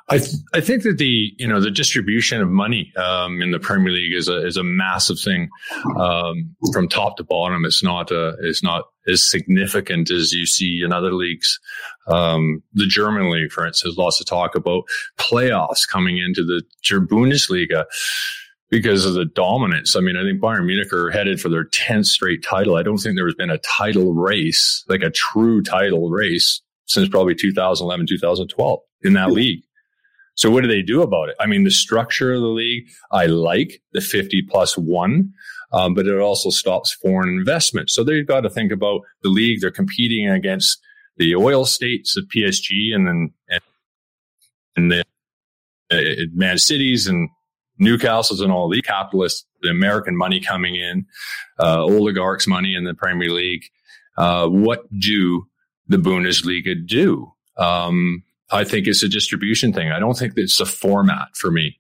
I 0.10 0.18
th- 0.18 0.36
I 0.54 0.60
think 0.60 0.84
that 0.84 0.98
the 0.98 1.34
you 1.38 1.48
know 1.48 1.62
the 1.62 1.72
distribution 1.72 2.42
of 2.42 2.50
money 2.50 2.92
um, 2.98 3.42
in 3.42 3.52
the 3.52 3.60
Premier 3.60 3.94
League 3.94 4.14
is 4.14 4.28
a 4.28 4.46
is 4.46 4.58
a 4.58 4.64
massive 4.64 5.20
thing 5.20 5.50
um, 5.98 6.56
from 6.74 6.90
top 6.90 7.18
to 7.18 7.24
bottom. 7.24 7.66
It's 7.66 7.82
not 7.84 8.12
uh, 8.12 8.34
it's 8.42 8.62
not 8.62 8.86
as 9.08 9.28
significant 9.28 10.12
as 10.12 10.34
you 10.34 10.46
see 10.46 10.82
in 10.84 10.92
other 10.92 11.14
leagues. 11.14 11.60
Um, 12.08 12.64
the 12.74 12.88
German 12.88 13.32
league, 13.32 13.52
for 13.52 13.66
instance, 13.66 13.96
lots 13.98 14.20
of 14.20 14.26
talk 14.26 14.56
about 14.56 14.84
playoffs 15.18 15.88
coming 15.88 16.18
into 16.18 16.44
the 16.44 16.64
Bundesliga 16.84 17.86
because 18.70 19.06
of 19.06 19.14
the 19.14 19.26
dominance. 19.26 19.96
I 19.96 20.00
mean, 20.00 20.18
I 20.18 20.24
think 20.24 20.42
Bayern 20.42 20.66
Munich 20.66 20.92
are 20.92 21.12
headed 21.12 21.40
for 21.40 21.48
their 21.48 21.66
10th 21.66 22.08
straight 22.08 22.44
title. 22.44 22.76
I 22.76 22.84
don't 22.84 22.98
think 22.98 23.16
there 23.16 23.28
has 23.28 23.36
been 23.36 23.52
a 23.52 23.60
title 23.60 24.14
race, 24.14 24.84
like 24.90 25.02
a 25.02 25.12
true 25.12 25.62
title 25.62 26.10
race 26.10 26.62
since 26.88 27.08
probably 27.08 27.36
2011, 27.36 28.08
2012 28.08 28.80
in 29.04 29.14
that 29.14 29.32
league. 29.32 29.64
So 30.36 30.50
what 30.50 30.62
do 30.62 30.68
they 30.68 30.82
do 30.82 31.02
about 31.02 31.30
it? 31.30 31.36
I 31.40 31.46
mean, 31.46 31.64
the 31.64 31.72
structure 31.72 32.34
of 32.34 32.42
the 32.42 32.48
league, 32.48 32.86
I 33.12 33.28
like 33.28 33.82
the 33.92 34.02
50 34.02 34.44
plus 34.50 34.78
one, 34.78 35.32
um, 35.72 35.94
but 35.94 36.08
it 36.08 36.20
also 36.20 36.50
stops 36.50 36.94
foreign 36.94 37.30
investment. 37.30 37.90
So 37.90 38.04
they've 38.04 38.28
got 38.28 38.42
to 38.42 38.50
think 38.50 38.72
about 38.72 39.02
the 39.22 39.30
league. 39.30 39.62
They're 39.62 39.72
competing 39.72 40.30
against 40.30 40.80
the 41.18 41.36
oil 41.36 41.66
states 41.66 42.18
of 42.18 42.26
PSG 42.36 42.94
and 42.94 43.08
then, 43.08 43.34
and, 43.50 43.62
and 44.76 44.92
the 44.92 45.04
uh, 45.92 46.26
Man 46.34 46.58
Cities 46.58 47.08
and 47.08 47.30
Newcastle's 47.78 48.42
and 48.42 48.52
all 48.52 48.70
the 48.70 48.82
capitalists, 48.82 49.46
the 49.62 49.70
American 49.70 50.16
money 50.16 50.40
coming 50.40 50.76
in, 50.76 51.06
uh, 51.60 51.84
oligarchs 51.84 52.48
money 52.48 52.76
in 52.76 52.84
the 52.84 52.94
Premier 52.94 53.30
League. 53.30 53.64
Uh, 54.18 54.48
what 54.48 54.82
do 55.00 55.48
the 55.88 55.98
Bundesliga 55.98 56.76
do? 56.86 57.32
Um, 57.58 58.24
I 58.54 58.64
think 58.64 58.88
it's 58.88 59.04
a 59.04 59.10
distribution 59.10 59.74
thing. 59.74 59.92
I 59.92 60.00
don't 60.00 60.18
think 60.18 60.34
it's 60.36 60.60
a 60.60 60.66
format 60.66 61.36
for 61.36 61.52
me. 61.52 61.80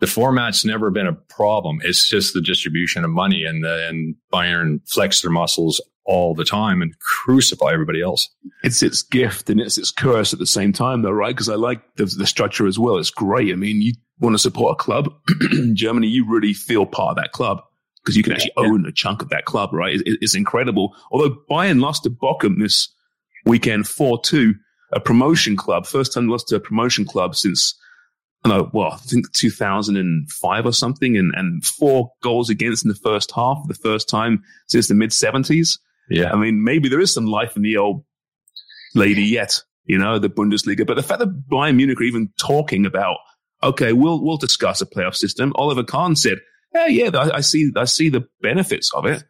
The 0.00 0.06
format's 0.06 0.64
never 0.64 0.90
been 0.90 1.06
a 1.06 1.12
problem. 1.12 1.80
It's 1.84 2.08
just 2.08 2.34
the 2.34 2.40
distribution 2.40 3.04
of 3.04 3.10
money 3.10 3.44
and 3.44 3.62
the, 3.62 3.88
and 3.88 4.16
Bayern 4.32 4.80
flex 4.88 5.22
their 5.22 5.30
muscles 5.30 5.80
all 6.04 6.34
the 6.34 6.44
time 6.44 6.82
and 6.82 6.98
crucify 6.98 7.72
everybody 7.72 8.02
else. 8.02 8.28
It's 8.64 8.82
its 8.82 9.02
gift 9.02 9.48
and 9.48 9.60
it's 9.60 9.78
its 9.78 9.90
curse 9.90 10.32
at 10.32 10.38
the 10.38 10.46
same 10.46 10.72
time, 10.72 11.02
though, 11.02 11.12
right? 11.12 11.34
Because 11.34 11.48
I 11.48 11.54
like 11.54 11.80
the, 11.96 12.06
the, 12.06 12.26
structure 12.26 12.66
as 12.66 12.78
well. 12.78 12.96
It's 12.96 13.10
great. 13.10 13.52
I 13.52 13.56
mean, 13.56 13.80
you 13.80 13.92
want 14.18 14.34
to 14.34 14.38
support 14.38 14.72
a 14.72 14.82
club 14.82 15.12
in 15.52 15.76
Germany, 15.76 16.08
you 16.08 16.28
really 16.28 16.52
feel 16.52 16.86
part 16.86 17.16
of 17.16 17.22
that 17.22 17.32
club 17.32 17.62
because 18.02 18.16
you 18.16 18.22
can 18.22 18.32
actually 18.32 18.52
yeah. 18.56 18.64
own 18.64 18.86
a 18.86 18.92
chunk 18.92 19.22
of 19.22 19.28
that 19.28 19.44
club, 19.44 19.72
right? 19.72 19.94
It, 19.94 20.18
it's 20.20 20.34
incredible. 20.34 20.96
Although 21.12 21.36
Bayern 21.48 21.80
lost 21.80 22.02
to 22.04 22.10
Bochum 22.10 22.58
this 22.58 22.88
weekend 23.44 23.86
4 23.86 24.20
2 24.22 24.54
a 24.92 25.00
promotion 25.00 25.56
club. 25.56 25.86
First 25.86 26.12
time 26.12 26.28
lost 26.28 26.48
to 26.48 26.56
a 26.56 26.60
promotion 26.60 27.04
club 27.04 27.34
since, 27.34 27.74
I 28.44 28.48
know, 28.48 28.70
well, 28.72 28.92
I 28.92 28.96
think 28.96 29.32
2005 29.32 30.66
or 30.66 30.72
something, 30.72 31.16
and, 31.16 31.32
and 31.34 31.64
four 31.64 32.12
goals 32.22 32.50
against 32.50 32.84
in 32.84 32.88
the 32.88 32.94
first 32.94 33.32
half, 33.32 33.58
the 33.68 33.74
first 33.74 34.08
time 34.08 34.42
since 34.68 34.88
the 34.88 34.94
mid 34.94 35.10
70s. 35.10 35.78
Yeah. 36.10 36.32
I 36.32 36.36
mean, 36.36 36.62
maybe 36.62 36.88
there 36.88 37.00
is 37.00 37.14
some 37.14 37.26
life 37.26 37.56
in 37.56 37.62
the 37.62 37.78
old 37.78 38.04
lady 38.94 39.22
yet, 39.22 39.62
you 39.84 39.98
know, 39.98 40.18
the 40.18 40.28
Bundesliga. 40.28 40.86
But 40.86 40.94
the 40.94 41.02
fact 41.02 41.20
that 41.20 41.48
Bayern 41.50 41.76
Munich 41.76 42.00
are 42.00 42.04
even 42.04 42.30
talking 42.38 42.84
about, 42.84 43.16
okay, 43.62 43.92
we'll, 43.92 44.22
we'll 44.22 44.36
discuss 44.36 44.82
a 44.82 44.86
playoff 44.86 45.14
system. 45.14 45.52
Oliver 45.56 45.84
Kahn 45.84 46.16
said, 46.16 46.38
yeah, 46.74 46.86
yeah, 46.86 47.10
I, 47.14 47.36
I 47.36 47.40
see, 47.40 47.70
I 47.76 47.84
see 47.84 48.08
the 48.08 48.26
benefits 48.42 48.92
of 48.94 49.06
it. 49.06 49.24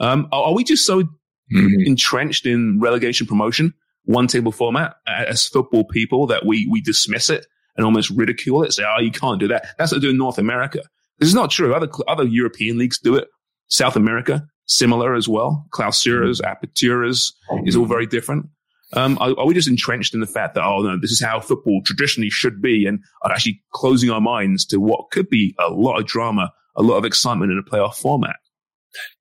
Um, 0.00 0.28
are, 0.32 0.44
are 0.44 0.54
we 0.54 0.64
just 0.64 0.86
so 0.86 1.02
mm-hmm. 1.02 1.80
entrenched 1.86 2.46
in 2.46 2.80
relegation 2.80 3.26
promotion 3.26 3.74
one 4.04 4.26
table 4.26 4.52
format 4.52 4.96
as 5.06 5.46
football 5.46 5.84
people 5.84 6.26
that 6.26 6.44
we, 6.44 6.66
we 6.70 6.80
dismiss 6.80 7.30
it 7.30 7.46
and 7.76 7.84
almost 7.84 8.10
ridicule 8.10 8.62
it. 8.62 8.72
Say, 8.72 8.84
oh, 8.84 9.00
you 9.00 9.10
can't 9.10 9.40
do 9.40 9.48
that. 9.48 9.66
That's 9.78 9.92
what 9.92 10.00
they 10.00 10.06
do 10.06 10.10
in 10.10 10.18
North 10.18 10.38
America. 10.38 10.80
This 11.18 11.28
is 11.28 11.34
not 11.34 11.50
true. 11.50 11.74
Other, 11.74 11.88
other 12.08 12.24
European 12.24 12.78
leagues 12.78 12.98
do 12.98 13.14
it. 13.16 13.28
South 13.68 13.96
America, 13.96 14.46
similar 14.66 15.14
as 15.14 15.28
well. 15.28 15.66
Clausuras, 15.70 16.40
aperturas 16.40 17.32
is 17.64 17.76
all 17.76 17.86
very 17.86 18.06
different. 18.06 18.46
Um, 18.92 19.18
are, 19.20 19.30
are, 19.38 19.46
we 19.46 19.54
just 19.54 19.68
entrenched 19.68 20.14
in 20.14 20.20
the 20.20 20.26
fact 20.26 20.54
that, 20.54 20.62
oh 20.62 20.82
no, 20.82 20.98
this 21.00 21.10
is 21.10 21.20
how 21.20 21.40
football 21.40 21.80
traditionally 21.84 22.30
should 22.30 22.62
be 22.62 22.86
and 22.86 23.00
are 23.22 23.32
actually 23.32 23.60
closing 23.72 24.10
our 24.10 24.20
minds 24.20 24.64
to 24.66 24.78
what 24.78 25.10
could 25.10 25.28
be 25.28 25.54
a 25.58 25.68
lot 25.68 25.98
of 25.98 26.06
drama, 26.06 26.52
a 26.76 26.82
lot 26.82 26.96
of 26.96 27.04
excitement 27.04 27.50
in 27.50 27.58
a 27.58 27.62
playoff 27.62 27.96
format? 27.96 28.36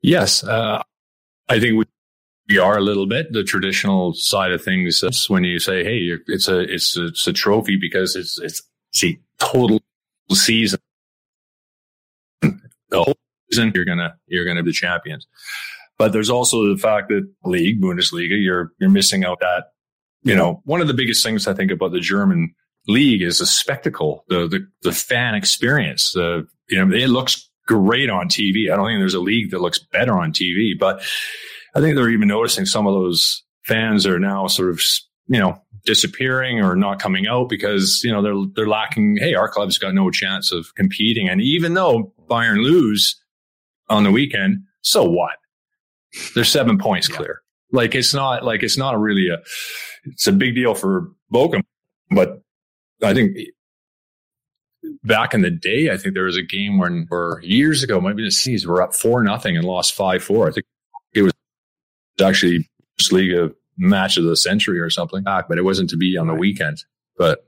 Yes. 0.01 0.43
Uh, 0.43 0.83
I 1.49 1.59
think 1.59 1.77
we, 1.77 1.85
we 2.53 2.59
are 2.59 2.77
a 2.77 2.81
little 2.81 3.07
bit 3.07 3.33
the 3.33 3.43
traditional 3.43 4.13
side 4.13 4.51
of 4.51 4.63
things. 4.63 5.01
That's 5.01 5.27
when 5.27 5.43
you 5.43 5.57
say, 5.57 5.83
"Hey, 5.83 6.17
it's 6.27 6.47
a 6.47 6.59
it's 6.59 6.95
a, 6.95 7.07
it's 7.07 7.25
a 7.25 7.33
trophy 7.33 7.77
because 7.77 8.15
it's 8.15 8.39
it's 8.39 8.61
see 8.91 9.19
total 9.39 9.81
season 10.31 10.79
the 12.93 13.03
whole 13.03 13.17
season, 13.51 13.71
you're 13.75 13.85
gonna 13.85 14.15
you're 14.27 14.45
gonna 14.45 14.63
be 14.63 14.69
the 14.69 14.73
champions. 14.73 15.27
But 15.97 16.13
there's 16.13 16.29
also 16.29 16.73
the 16.73 16.79
fact 16.79 17.09
that 17.09 17.27
league, 17.43 17.81
Bundesliga, 17.81 18.41
you're 18.41 18.71
you're 18.79 18.89
missing 18.89 19.25
out 19.25 19.39
that, 19.39 19.71
you 20.21 20.35
know, 20.35 20.61
one 20.65 20.79
of 20.79 20.87
the 20.87 20.93
biggest 20.93 21.23
things 21.23 21.47
I 21.47 21.53
think 21.53 21.71
about 21.71 21.91
the 21.91 21.99
German 21.99 22.53
league 22.87 23.21
is 23.21 23.39
the 23.39 23.45
spectacle, 23.45 24.25
the 24.29 24.47
the, 24.47 24.67
the 24.83 24.91
fan 24.91 25.35
experience. 25.35 26.13
The 26.13 26.47
you 26.69 26.83
know, 26.83 26.95
it 26.95 27.09
looks 27.09 27.49
great 27.67 28.09
on 28.09 28.27
TV. 28.27 28.71
I 28.71 28.75
don't 28.75 28.87
think 28.87 28.99
there's 28.99 29.13
a 29.13 29.19
league 29.19 29.51
that 29.51 29.61
looks 29.61 29.79
better 29.79 30.13
on 30.13 30.33
TV, 30.33 30.77
but 30.79 31.03
I 31.75 31.81
think 31.81 31.95
they're 31.95 32.09
even 32.09 32.27
noticing 32.27 32.65
some 32.65 32.87
of 32.87 32.93
those 32.93 33.43
fans 33.63 34.05
are 34.05 34.19
now 34.19 34.47
sort 34.47 34.69
of, 34.69 34.81
you 35.27 35.39
know, 35.39 35.61
disappearing 35.85 36.61
or 36.61 36.75
not 36.75 36.99
coming 36.99 37.27
out 37.27 37.49
because, 37.49 38.01
you 38.03 38.11
know, 38.11 38.21
they're, 38.21 38.51
they're 38.55 38.67
lacking. 38.67 39.17
Hey, 39.17 39.33
our 39.33 39.49
club's 39.49 39.77
got 39.77 39.93
no 39.93 40.09
chance 40.11 40.51
of 40.51 40.73
competing. 40.75 41.27
And 41.27 41.41
even 41.41 41.73
though 41.73 42.13
Bayern 42.29 42.63
lose 42.63 43.19
on 43.89 44.03
the 44.03 44.11
weekend, 44.11 44.63
so 44.81 45.03
what? 45.03 45.37
They're 46.35 46.43
seven 46.43 46.77
points 46.77 47.09
yeah. 47.09 47.17
clear. 47.17 47.41
Like 47.71 47.95
it's 47.95 48.13
not 48.13 48.43
like 48.45 48.61
it's 48.61 48.77
not 48.77 48.99
really 48.99 49.29
a, 49.29 49.39
it's 50.05 50.27
a 50.27 50.31
big 50.31 50.53
deal 50.53 50.75
for 50.75 51.11
Bochum, 51.33 51.63
but 52.11 52.43
I 53.01 53.13
think 53.13 53.35
back 55.03 55.33
in 55.33 55.41
the 55.41 55.49
day, 55.49 55.89
I 55.89 55.97
think 55.97 56.13
there 56.13 56.25
was 56.25 56.37
a 56.37 56.43
game 56.43 56.77
when, 56.77 57.07
or 57.09 57.41
years 57.43 57.81
ago, 57.83 57.99
maybe 57.99 58.23
the 58.23 58.31
Seas 58.31 58.67
were 58.67 58.81
up 58.81 58.93
four 58.93 59.23
nothing 59.23 59.57
and 59.57 59.65
lost 59.65 59.93
five 59.93 60.23
four. 60.23 60.47
I 60.47 60.51
think 60.51 60.65
it 61.13 61.23
was 61.23 61.33
actually 62.21 62.69
Bundesliga 62.99 63.53
match 63.77 64.17
of 64.17 64.23
the 64.23 64.37
century 64.37 64.79
or 64.79 64.89
something 64.89 65.23
but 65.23 65.57
it 65.57 65.63
wasn't 65.63 65.89
to 65.89 65.97
be 65.97 66.17
on 66.17 66.27
the 66.27 66.35
weekend. 66.35 66.83
But 67.17 67.45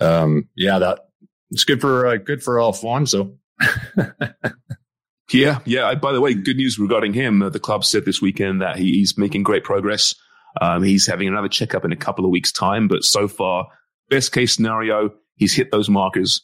um, 0.00 0.48
yeah, 0.56 0.78
that 0.78 1.08
it's 1.50 1.64
good 1.64 1.80
for 1.80 2.06
uh, 2.06 2.16
good 2.16 2.42
for 2.42 2.60
Alphonso. 2.60 3.36
yeah, 5.32 5.60
yeah. 5.64 5.94
By 5.94 6.12
the 6.12 6.20
way, 6.20 6.34
good 6.34 6.56
news 6.56 6.78
regarding 6.78 7.12
him. 7.12 7.42
Uh, 7.42 7.50
the 7.50 7.60
club 7.60 7.84
said 7.84 8.04
this 8.04 8.20
weekend 8.20 8.62
that 8.62 8.76
he, 8.76 8.92
he's 8.92 9.16
making 9.16 9.42
great 9.42 9.64
progress. 9.64 10.14
Um, 10.60 10.82
he's 10.82 11.06
having 11.06 11.28
another 11.28 11.48
checkup 11.48 11.84
in 11.84 11.92
a 11.92 11.96
couple 11.96 12.24
of 12.24 12.30
weeks' 12.30 12.52
time, 12.52 12.88
but 12.88 13.04
so 13.04 13.26
far, 13.28 13.68
best 14.10 14.32
case 14.32 14.54
scenario, 14.54 15.10
he's 15.36 15.54
hit 15.54 15.70
those 15.70 15.88
markers 15.88 16.42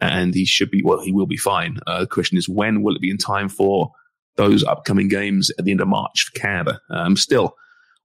and 0.00 0.34
he 0.34 0.44
should 0.44 0.70
be, 0.70 0.82
well, 0.82 1.00
he 1.00 1.12
will 1.12 1.26
be 1.26 1.36
fine. 1.36 1.78
Uh, 1.86 2.00
the 2.00 2.06
question 2.06 2.38
is, 2.38 2.48
when 2.48 2.82
will 2.82 2.94
it 2.94 3.02
be 3.02 3.10
in 3.10 3.18
time 3.18 3.48
for 3.48 3.90
those 4.38 4.64
upcoming 4.64 5.08
games 5.08 5.50
at 5.58 5.66
the 5.66 5.70
end 5.72 5.82
of 5.82 5.88
March 5.88 6.24
for 6.24 6.40
Canada? 6.40 6.80
Um, 6.90 7.16
still 7.16 7.54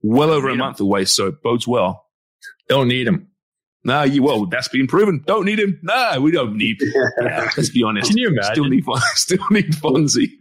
well 0.02 0.30
over 0.30 0.50
a 0.50 0.56
month 0.56 0.82
him. 0.82 0.88
away, 0.88 1.06
so 1.06 1.28
it 1.28 1.42
bodes 1.42 1.66
well. 1.66 2.06
Don't 2.68 2.90
need 2.90 3.08
him. 3.08 3.30
No, 3.86 4.04
you 4.04 4.24
well, 4.24 4.46
that's 4.46 4.70
been 4.70 4.88
proven. 4.88 5.24
Don't 5.26 5.46
need 5.46 5.60
him. 5.60 5.80
No, 5.84 6.20
we 6.22 6.32
don't 6.32 6.56
need. 6.58 6.78
Yeah, 7.22 7.50
let's 7.58 7.70
be 7.70 7.84
honest. 7.84 8.10
Can 8.10 8.18
you 8.18 8.28
imagine? 8.30 8.54
Still 8.54 8.70
need, 8.70 8.84
still 9.16 9.46
need 9.52 9.72
Fonzie. 9.74 10.32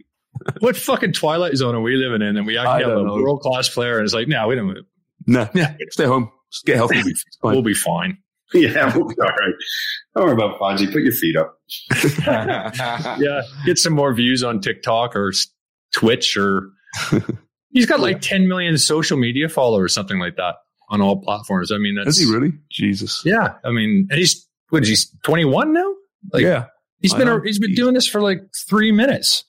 what 0.59 0.75
fucking 0.75 1.13
twilight 1.13 1.55
zone 1.55 1.75
are 1.75 1.81
we 1.81 1.95
living 1.95 2.21
in? 2.21 2.37
And 2.37 2.45
we 2.45 2.57
actually 2.57 2.83
have 2.83 2.97
a 2.97 3.03
world 3.03 3.41
class 3.41 3.69
player, 3.69 3.97
and 3.97 4.05
it's 4.05 4.13
like, 4.13 4.27
no, 4.27 4.47
we 4.47 4.55
don't. 4.55 4.77
No, 5.27 5.49
yeah, 5.53 5.75
stay 5.89 6.05
home. 6.05 6.31
Just 6.51 6.65
get 6.65 6.75
healthy. 6.77 7.01
we'll 7.43 7.61
be 7.61 7.73
fine. 7.73 8.17
Yeah, 8.53 8.95
we'll 8.95 9.07
be 9.07 9.15
all 9.19 9.27
right. 9.27 9.53
Don't 10.15 10.25
worry 10.25 10.33
about 10.33 10.59
Fonzie. 10.59 10.91
Put 10.91 11.03
your 11.03 11.13
feet 11.13 11.35
up. 11.35 11.57
yeah, 13.19 13.41
get 13.65 13.77
some 13.77 13.93
more 13.93 14.13
views 14.13 14.43
on 14.43 14.61
TikTok 14.61 15.15
or 15.15 15.31
Twitch 15.93 16.37
or. 16.37 16.69
He's 17.71 17.87
got 17.87 17.99
like 17.99 18.21
10 18.21 18.47
million 18.47 18.77
social 18.77 19.17
media 19.17 19.49
followers, 19.49 19.95
something 19.95 20.19
like 20.19 20.35
that, 20.35 20.55
on 20.89 21.01
all 21.01 21.19
platforms. 21.19 21.71
I 21.71 21.77
mean, 21.77 21.95
that's. 21.95 22.19
Is 22.19 22.27
he 22.27 22.31
really? 22.31 22.53
Jesus. 22.69 23.23
Yeah, 23.25 23.55
I 23.65 23.71
mean, 23.71 24.07
and 24.11 24.19
he's 24.19 24.47
what? 24.69 24.85
He's 24.85 25.09
21 25.23 25.73
now. 25.73 25.93
Like, 26.31 26.43
yeah, 26.43 26.65
he's 26.99 27.15
been 27.15 27.27
a, 27.27 27.41
he's 27.43 27.57
been 27.57 27.73
doing 27.73 27.95
this 27.95 28.07
for 28.07 28.21
like 28.21 28.41
three 28.69 28.91
minutes. 28.91 29.43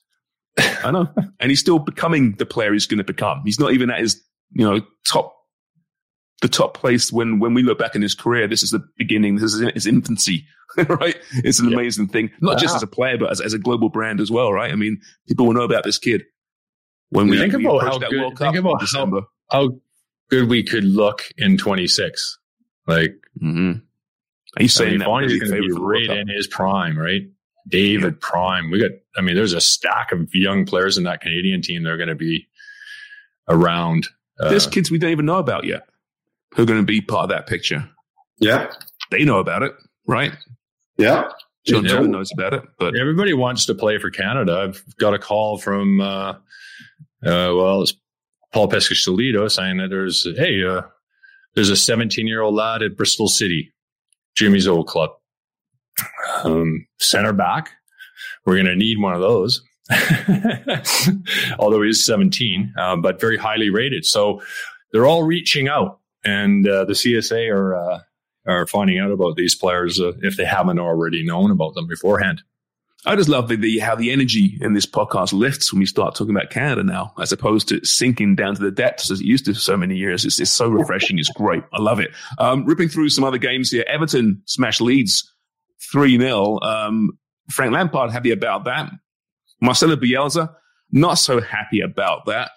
I 0.57 0.89
know, 0.89 1.07
and 1.39 1.51
he's 1.51 1.59
still 1.59 1.77
becoming 1.77 2.33
the 2.37 2.47
player 2.47 2.73
he's 2.73 2.87
going 2.87 2.97
to 2.97 3.03
become. 3.03 3.43
He's 3.45 3.59
not 3.59 3.73
even 3.73 3.91
at 3.91 3.99
his 3.99 4.21
you 4.53 4.65
know 4.65 4.81
top 5.07 5.35
the 6.41 6.47
top 6.47 6.73
place 6.73 7.11
when 7.11 7.39
when 7.39 7.53
we 7.53 7.63
look 7.63 7.77
back 7.77 7.95
in 7.95 8.01
his 8.01 8.15
career. 8.15 8.47
This 8.47 8.63
is 8.63 8.71
the 8.71 8.83
beginning. 8.97 9.35
This 9.35 9.53
is 9.53 9.71
his 9.73 9.85
infancy, 9.85 10.45
right? 10.87 11.17
It's 11.43 11.59
an 11.59 11.71
amazing 11.71 12.07
thing, 12.07 12.31
not 12.41 12.57
just 12.57 12.75
as 12.75 12.83
a 12.83 12.87
player, 12.87 13.17
but 13.17 13.31
as, 13.31 13.39
as 13.39 13.53
a 13.53 13.59
global 13.59 13.89
brand 13.89 14.19
as 14.19 14.31
well, 14.31 14.51
right? 14.51 14.71
I 14.71 14.75
mean, 14.75 14.99
people 15.27 15.45
will 15.45 15.53
know 15.53 15.63
about 15.63 15.83
this 15.83 15.97
kid 15.97 16.23
when 17.15 17.27
we 17.27 17.37
think 17.37 17.53
we 17.53 17.65
about 17.65 17.81
how 17.83 17.97
good, 17.97 18.37
think 18.37 18.55
about 18.55 18.83
how, 18.91 19.27
how, 19.51 19.69
good 20.29 20.49
we 20.49 20.63
could 20.63 20.83
look 20.83 21.23
in 21.37 21.57
26. 21.57 22.39
Like, 22.87 23.15
mm-hmm. 23.41 23.73
are 24.57 24.61
you 24.61 24.67
saying 24.67 25.01
I 25.01 25.05
mean, 25.05 25.29
that 25.29 25.49
going 25.49 25.61
to 25.61 25.67
be 25.67 25.71
right 25.71 26.17
in 26.17 26.27
his 26.27 26.47
prime, 26.47 26.97
right? 26.97 27.21
David 27.67 28.13
yeah. 28.13 28.19
Prime. 28.21 28.71
We 28.71 28.79
got, 28.79 28.91
I 29.17 29.21
mean, 29.21 29.35
there's 29.35 29.53
a 29.53 29.61
stack 29.61 30.11
of 30.11 30.33
young 30.33 30.65
players 30.65 30.97
in 30.97 31.03
that 31.05 31.21
Canadian 31.21 31.61
team 31.61 31.83
that 31.83 31.89
are 31.89 31.97
going 31.97 32.09
to 32.09 32.15
be 32.15 32.47
around. 33.47 34.07
Uh, 34.39 34.49
there's 34.49 34.67
kids 34.67 34.91
we 34.91 34.97
don't 34.97 35.11
even 35.11 35.25
know 35.25 35.37
about 35.37 35.65
yet 35.65 35.87
who 36.55 36.63
are 36.63 36.65
going 36.65 36.79
to 36.79 36.85
be 36.85 37.01
part 37.01 37.23
of 37.23 37.29
that 37.29 37.47
picture. 37.47 37.87
Yeah. 38.37 38.71
They 39.11 39.23
know 39.23 39.39
about 39.39 39.63
it, 39.63 39.73
right? 40.07 40.33
Yeah. 40.97 41.29
John 41.65 41.83
Tobin 41.83 42.11
knows 42.11 42.31
about 42.31 42.53
it, 42.53 42.63
but 42.77 42.95
everybody 42.95 43.33
wants 43.33 43.65
to 43.65 43.73
play 43.73 43.97
for 43.97 44.11
Canada. 44.11 44.59
I've 44.59 44.83
got 44.97 45.15
a 45.15 45.19
call 45.19 45.57
from, 45.57 45.99
uh, 45.99 46.35
uh, 47.25 47.53
well, 47.55 47.81
it's 47.81 47.93
Paul 48.53 48.69
Peschisolido 48.69 49.49
saying 49.51 49.77
that 49.77 49.89
there's, 49.89 50.27
hey, 50.37 50.63
uh, 50.63 50.83
there's 51.55 51.69
a 51.69 51.77
17 51.77 52.27
year 52.27 52.41
old 52.41 52.55
lad 52.55 52.83
at 52.83 52.97
Bristol 52.97 53.27
City, 53.27 53.73
Jimmy's 54.35 54.67
old 54.67 54.87
club, 54.87 55.11
um, 56.43 56.87
center 56.99 57.33
back. 57.33 57.71
We're 58.45 58.55
going 58.55 58.65
to 58.65 58.75
need 58.75 58.99
one 58.99 59.13
of 59.13 59.21
those. 59.21 59.61
Although 61.59 61.81
he's 61.83 62.05
17, 62.05 62.73
uh, 62.77 62.95
but 62.97 63.19
very 63.19 63.37
highly 63.37 63.69
rated. 63.69 64.05
So 64.05 64.41
they're 64.91 65.05
all 65.05 65.23
reaching 65.23 65.67
out 65.67 65.99
and 66.25 66.67
uh, 66.67 66.85
the 66.85 66.93
CSA 66.93 67.49
are 67.51 67.75
uh, 67.75 67.99
are 68.47 68.67
finding 68.67 68.99
out 68.99 69.11
about 69.11 69.35
these 69.35 69.55
players 69.55 70.01
uh, 70.01 70.13
if 70.21 70.35
they 70.35 70.45
haven't 70.45 70.79
already 70.79 71.25
known 71.25 71.51
about 71.51 71.75
them 71.75 71.87
beforehand. 71.87 72.41
I 73.07 73.15
just 73.15 73.29
love 73.29 73.49
the, 73.49 73.55
the, 73.55 73.79
how 73.79 73.95
the 73.95 74.11
energy 74.11 74.57
in 74.61 74.73
this 74.73 74.87
podcast 74.87 75.31
lifts 75.31 75.71
when 75.71 75.79
we 75.79 75.85
start 75.85 76.15
talking 76.15 76.35
about 76.35 76.49
Canada 76.49 76.83
now, 76.83 77.13
as 77.19 77.31
opposed 77.31 77.67
to 77.69 77.85
sinking 77.85 78.35
down 78.35 78.55
to 78.55 78.61
the 78.61 78.71
depths 78.71 79.11
as 79.11 79.21
it 79.21 79.25
used 79.25 79.45
to 79.45 79.53
for 79.53 79.59
so 79.59 79.77
many 79.77 79.95
years. 79.95 80.25
It's, 80.25 80.39
it's 80.39 80.51
so 80.51 80.67
refreshing. 80.67 81.19
It's 81.19 81.31
great. 81.31 81.63
I 81.71 81.81
love 81.81 81.99
it. 81.99 82.11
Um, 82.39 82.65
ripping 82.65 82.89
through 82.89 83.09
some 83.09 83.23
other 83.23 83.37
games 83.37 83.69
here. 83.69 83.85
Everton 83.87 84.41
smashed 84.45 84.81
Leeds 84.81 85.31
3 85.91 86.17
0. 86.17 86.59
Um, 86.61 87.11
Frank 87.51 87.73
Lampard 87.73 88.11
happy 88.11 88.31
about 88.31 88.65
that. 88.65 88.91
Marcelo 89.61 89.95
Bielsa, 89.95 90.53
not 90.91 91.15
so 91.15 91.39
happy 91.39 91.81
about 91.81 92.25
that. 92.25 92.51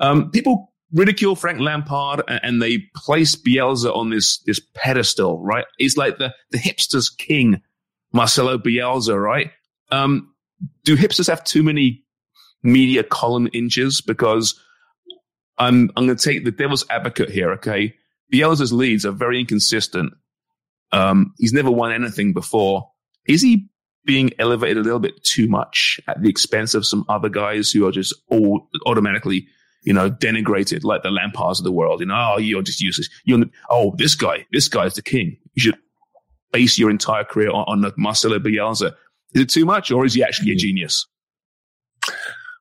Um, 0.00 0.30
people 0.30 0.72
ridicule 0.92 1.36
Frank 1.36 1.60
Lampard 1.60 2.22
and 2.28 2.60
they 2.60 2.78
place 2.94 3.36
Bielsa 3.36 3.94
on 3.94 4.10
this 4.10 4.38
this 4.40 4.60
pedestal, 4.74 5.42
right? 5.42 5.64
He's 5.78 5.96
like 5.96 6.18
the 6.18 6.34
the 6.50 6.58
hipsters 6.58 7.06
king, 7.16 7.62
Marcelo 8.12 8.58
Bielsa, 8.58 9.20
right? 9.20 9.50
Um, 9.92 10.34
do 10.84 10.96
hipsters 10.96 11.28
have 11.28 11.44
too 11.44 11.62
many 11.62 12.04
media 12.62 13.02
column 13.02 13.48
inches? 13.52 14.00
Because 14.00 14.58
I'm 15.58 15.90
I'm 15.96 16.06
going 16.06 16.16
to 16.16 16.24
take 16.24 16.44
the 16.44 16.50
devil's 16.50 16.84
advocate 16.90 17.30
here. 17.30 17.52
Okay, 17.52 17.94
Bielsa's 18.32 18.72
Leeds 18.72 19.06
are 19.06 19.12
very 19.12 19.38
inconsistent. 19.38 20.12
Um, 20.92 21.34
he's 21.38 21.52
never 21.52 21.70
won 21.70 21.92
anything 21.92 22.32
before. 22.32 22.90
Is 23.26 23.42
he 23.42 23.68
being 24.04 24.30
elevated 24.38 24.78
a 24.78 24.82
little 24.82 24.98
bit 24.98 25.22
too 25.22 25.46
much 25.46 26.00
at 26.08 26.20
the 26.20 26.28
expense 26.28 26.74
of 26.74 26.84
some 26.84 27.04
other 27.08 27.28
guys 27.28 27.70
who 27.70 27.86
are 27.86 27.92
just 27.92 28.12
all 28.28 28.68
automatically 28.84 29.46
you 29.82 29.92
know, 29.92 30.10
denigrated 30.10 30.84
like 30.84 31.02
the 31.02 31.10
Lampards 31.10 31.58
of 31.58 31.64
the 31.64 31.72
world. 31.72 32.00
You 32.00 32.06
know, 32.06 32.32
oh, 32.34 32.38
you're 32.38 32.62
just 32.62 32.80
useless. 32.80 33.08
You're, 33.24 33.44
oh, 33.68 33.94
this 33.96 34.14
guy, 34.14 34.46
this 34.52 34.68
guy's 34.68 34.94
the 34.94 35.02
king. 35.02 35.36
You 35.54 35.62
should 35.62 35.78
base 36.52 36.78
your 36.78 36.90
entire 36.90 37.24
career 37.24 37.50
on, 37.50 37.84
on 37.84 37.92
Marcelo 37.96 38.38
Bielsa. 38.38 38.94
Is 39.34 39.42
it 39.42 39.50
too 39.50 39.64
much 39.64 39.90
or 39.90 40.04
is 40.04 40.14
he 40.14 40.22
actually 40.22 40.52
a 40.52 40.56
genius? 40.56 41.06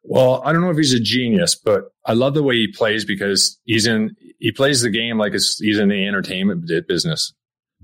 Well, 0.04 0.42
I 0.44 0.52
don't 0.52 0.62
know 0.62 0.72
if 0.72 0.78
he's 0.78 0.94
a 0.94 1.00
genius, 1.00 1.56
but 1.56 1.92
I 2.06 2.14
love 2.14 2.34
the 2.34 2.44
way 2.44 2.56
he 2.56 2.68
plays 2.68 3.06
because 3.06 3.60
he's 3.66 3.86
in, 3.86 4.16
he 4.40 4.52
plays 4.52 4.82
the 4.82 4.90
game 4.90 5.18
like 5.18 5.34
he's 5.34 5.80
in 5.80 5.90
the 5.90 6.08
entertainment 6.08 6.70
business. 6.88 7.34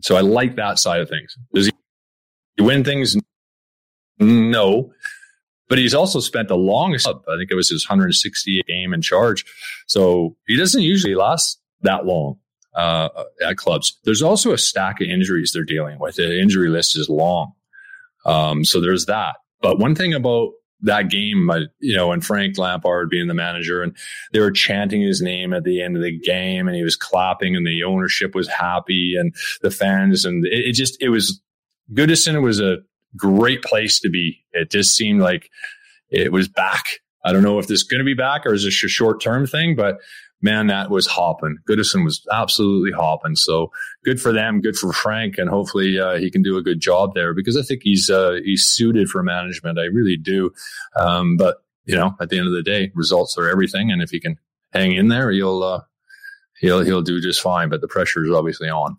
So 0.01 0.15
I 0.15 0.21
like 0.21 0.55
that 0.55 0.79
side 0.79 1.01
of 1.01 1.09
things. 1.09 1.35
Does 1.53 1.69
he 2.55 2.63
win 2.63 2.83
things? 2.83 3.15
No. 4.19 4.91
But 5.69 5.77
he's 5.77 5.93
also 5.93 6.19
spent 6.19 6.47
the 6.47 6.57
longest, 6.57 7.07
I 7.07 7.11
think 7.37 7.51
it 7.51 7.55
was 7.55 7.69
his 7.69 7.87
160 7.87 8.63
game 8.67 8.93
in 8.93 9.01
charge. 9.01 9.43
So 9.85 10.35
he 10.47 10.55
doesn't 10.55 10.81
usually 10.81 11.15
last 11.15 11.59
that 11.81 12.05
long 12.05 12.37
uh, 12.73 13.09
at 13.45 13.57
clubs. 13.57 13.99
There's 14.05 14.21
also 14.21 14.53
a 14.53 14.57
stack 14.57 15.01
of 15.01 15.07
injuries 15.07 15.51
they're 15.53 15.63
dealing 15.63 15.99
with. 15.99 16.15
The 16.15 16.39
injury 16.39 16.69
list 16.69 16.97
is 16.97 17.09
long. 17.09 17.51
Um, 18.27 18.63
so 18.63 18.79
there's 18.79 19.05
that. 19.05 19.37
But 19.61 19.79
one 19.79 19.95
thing 19.95 20.13
about 20.13 20.51
that 20.81 21.09
game, 21.09 21.49
you 21.79 21.95
know, 21.95 22.11
and 22.11 22.23
Frank 22.23 22.57
Lampard 22.57 23.09
being 23.09 23.27
the 23.27 23.33
manager 23.33 23.81
and 23.81 23.97
they 24.31 24.39
were 24.39 24.51
chanting 24.51 25.01
his 25.01 25.21
name 25.21 25.53
at 25.53 25.63
the 25.63 25.81
end 25.81 25.95
of 25.95 26.03
the 26.03 26.17
game 26.19 26.67
and 26.67 26.75
he 26.75 26.83
was 26.83 26.95
clapping 26.95 27.55
and 27.55 27.65
the 27.65 27.83
ownership 27.83 28.35
was 28.35 28.47
happy 28.47 29.15
and 29.17 29.33
the 29.61 29.71
fans 29.71 30.23
and 30.23 30.45
it, 30.45 30.67
it 30.67 30.73
just, 30.73 31.01
it 31.01 31.09
was 31.09 31.41
Goodison 31.93 32.43
was 32.43 32.59
a 32.59 32.77
great 33.15 33.63
place 33.63 33.99
to 34.01 34.09
be. 34.09 34.43
It 34.51 34.69
just 34.69 34.95
seemed 34.95 35.21
like 35.21 35.49
it 36.09 36.31
was 36.31 36.47
back. 36.47 36.83
I 37.23 37.33
don't 37.33 37.43
know 37.43 37.59
if 37.59 37.67
this 37.67 37.81
is 37.81 37.87
going 37.87 37.99
to 37.99 38.05
be 38.05 38.13
back 38.13 38.45
or 38.45 38.53
is 38.53 38.63
this 38.63 38.83
a 38.83 38.87
short 38.87 39.21
term 39.21 39.47
thing, 39.47 39.75
but 39.75 39.97
man, 40.41 40.67
that 40.67 40.89
was 40.89 41.07
hopping. 41.07 41.57
Goodison 41.67 42.03
was 42.03 42.25
absolutely 42.31 42.91
hopping. 42.91 43.35
So 43.35 43.71
good 44.03 44.21
for 44.21 44.31
them, 44.31 44.61
good 44.61 44.75
for 44.75 44.93
Frank, 44.93 45.37
and 45.37 45.49
hopefully 45.49 45.99
uh, 45.99 46.17
he 46.17 46.29
can 46.29 46.41
do 46.41 46.57
a 46.57 46.63
good 46.63 46.79
job 46.79 47.13
there 47.13 47.33
because 47.33 47.57
I 47.57 47.61
think 47.61 47.81
he's 47.83 48.09
uh, 48.09 48.39
he's 48.43 48.65
suited 48.65 49.09
for 49.09 49.23
management. 49.23 49.79
I 49.79 49.85
really 49.85 50.17
do. 50.17 50.51
Um, 50.95 51.37
but 51.37 51.57
you 51.85 51.95
know, 51.95 52.15
at 52.19 52.29
the 52.29 52.37
end 52.37 52.47
of 52.47 52.53
the 52.53 52.63
day, 52.63 52.91
results 52.95 53.37
are 53.37 53.49
everything, 53.49 53.91
and 53.91 54.01
if 54.01 54.09
he 54.09 54.19
can 54.19 54.37
hang 54.71 54.93
in 54.93 55.07
there, 55.07 55.31
he'll 55.31 55.63
uh, 55.63 55.81
he'll 56.59 56.83
he'll 56.83 57.01
do 57.01 57.21
just 57.21 57.41
fine. 57.41 57.69
But 57.69 57.81
the 57.81 57.87
pressure 57.87 58.23
is 58.23 58.31
obviously 58.31 58.69
on. 58.69 58.97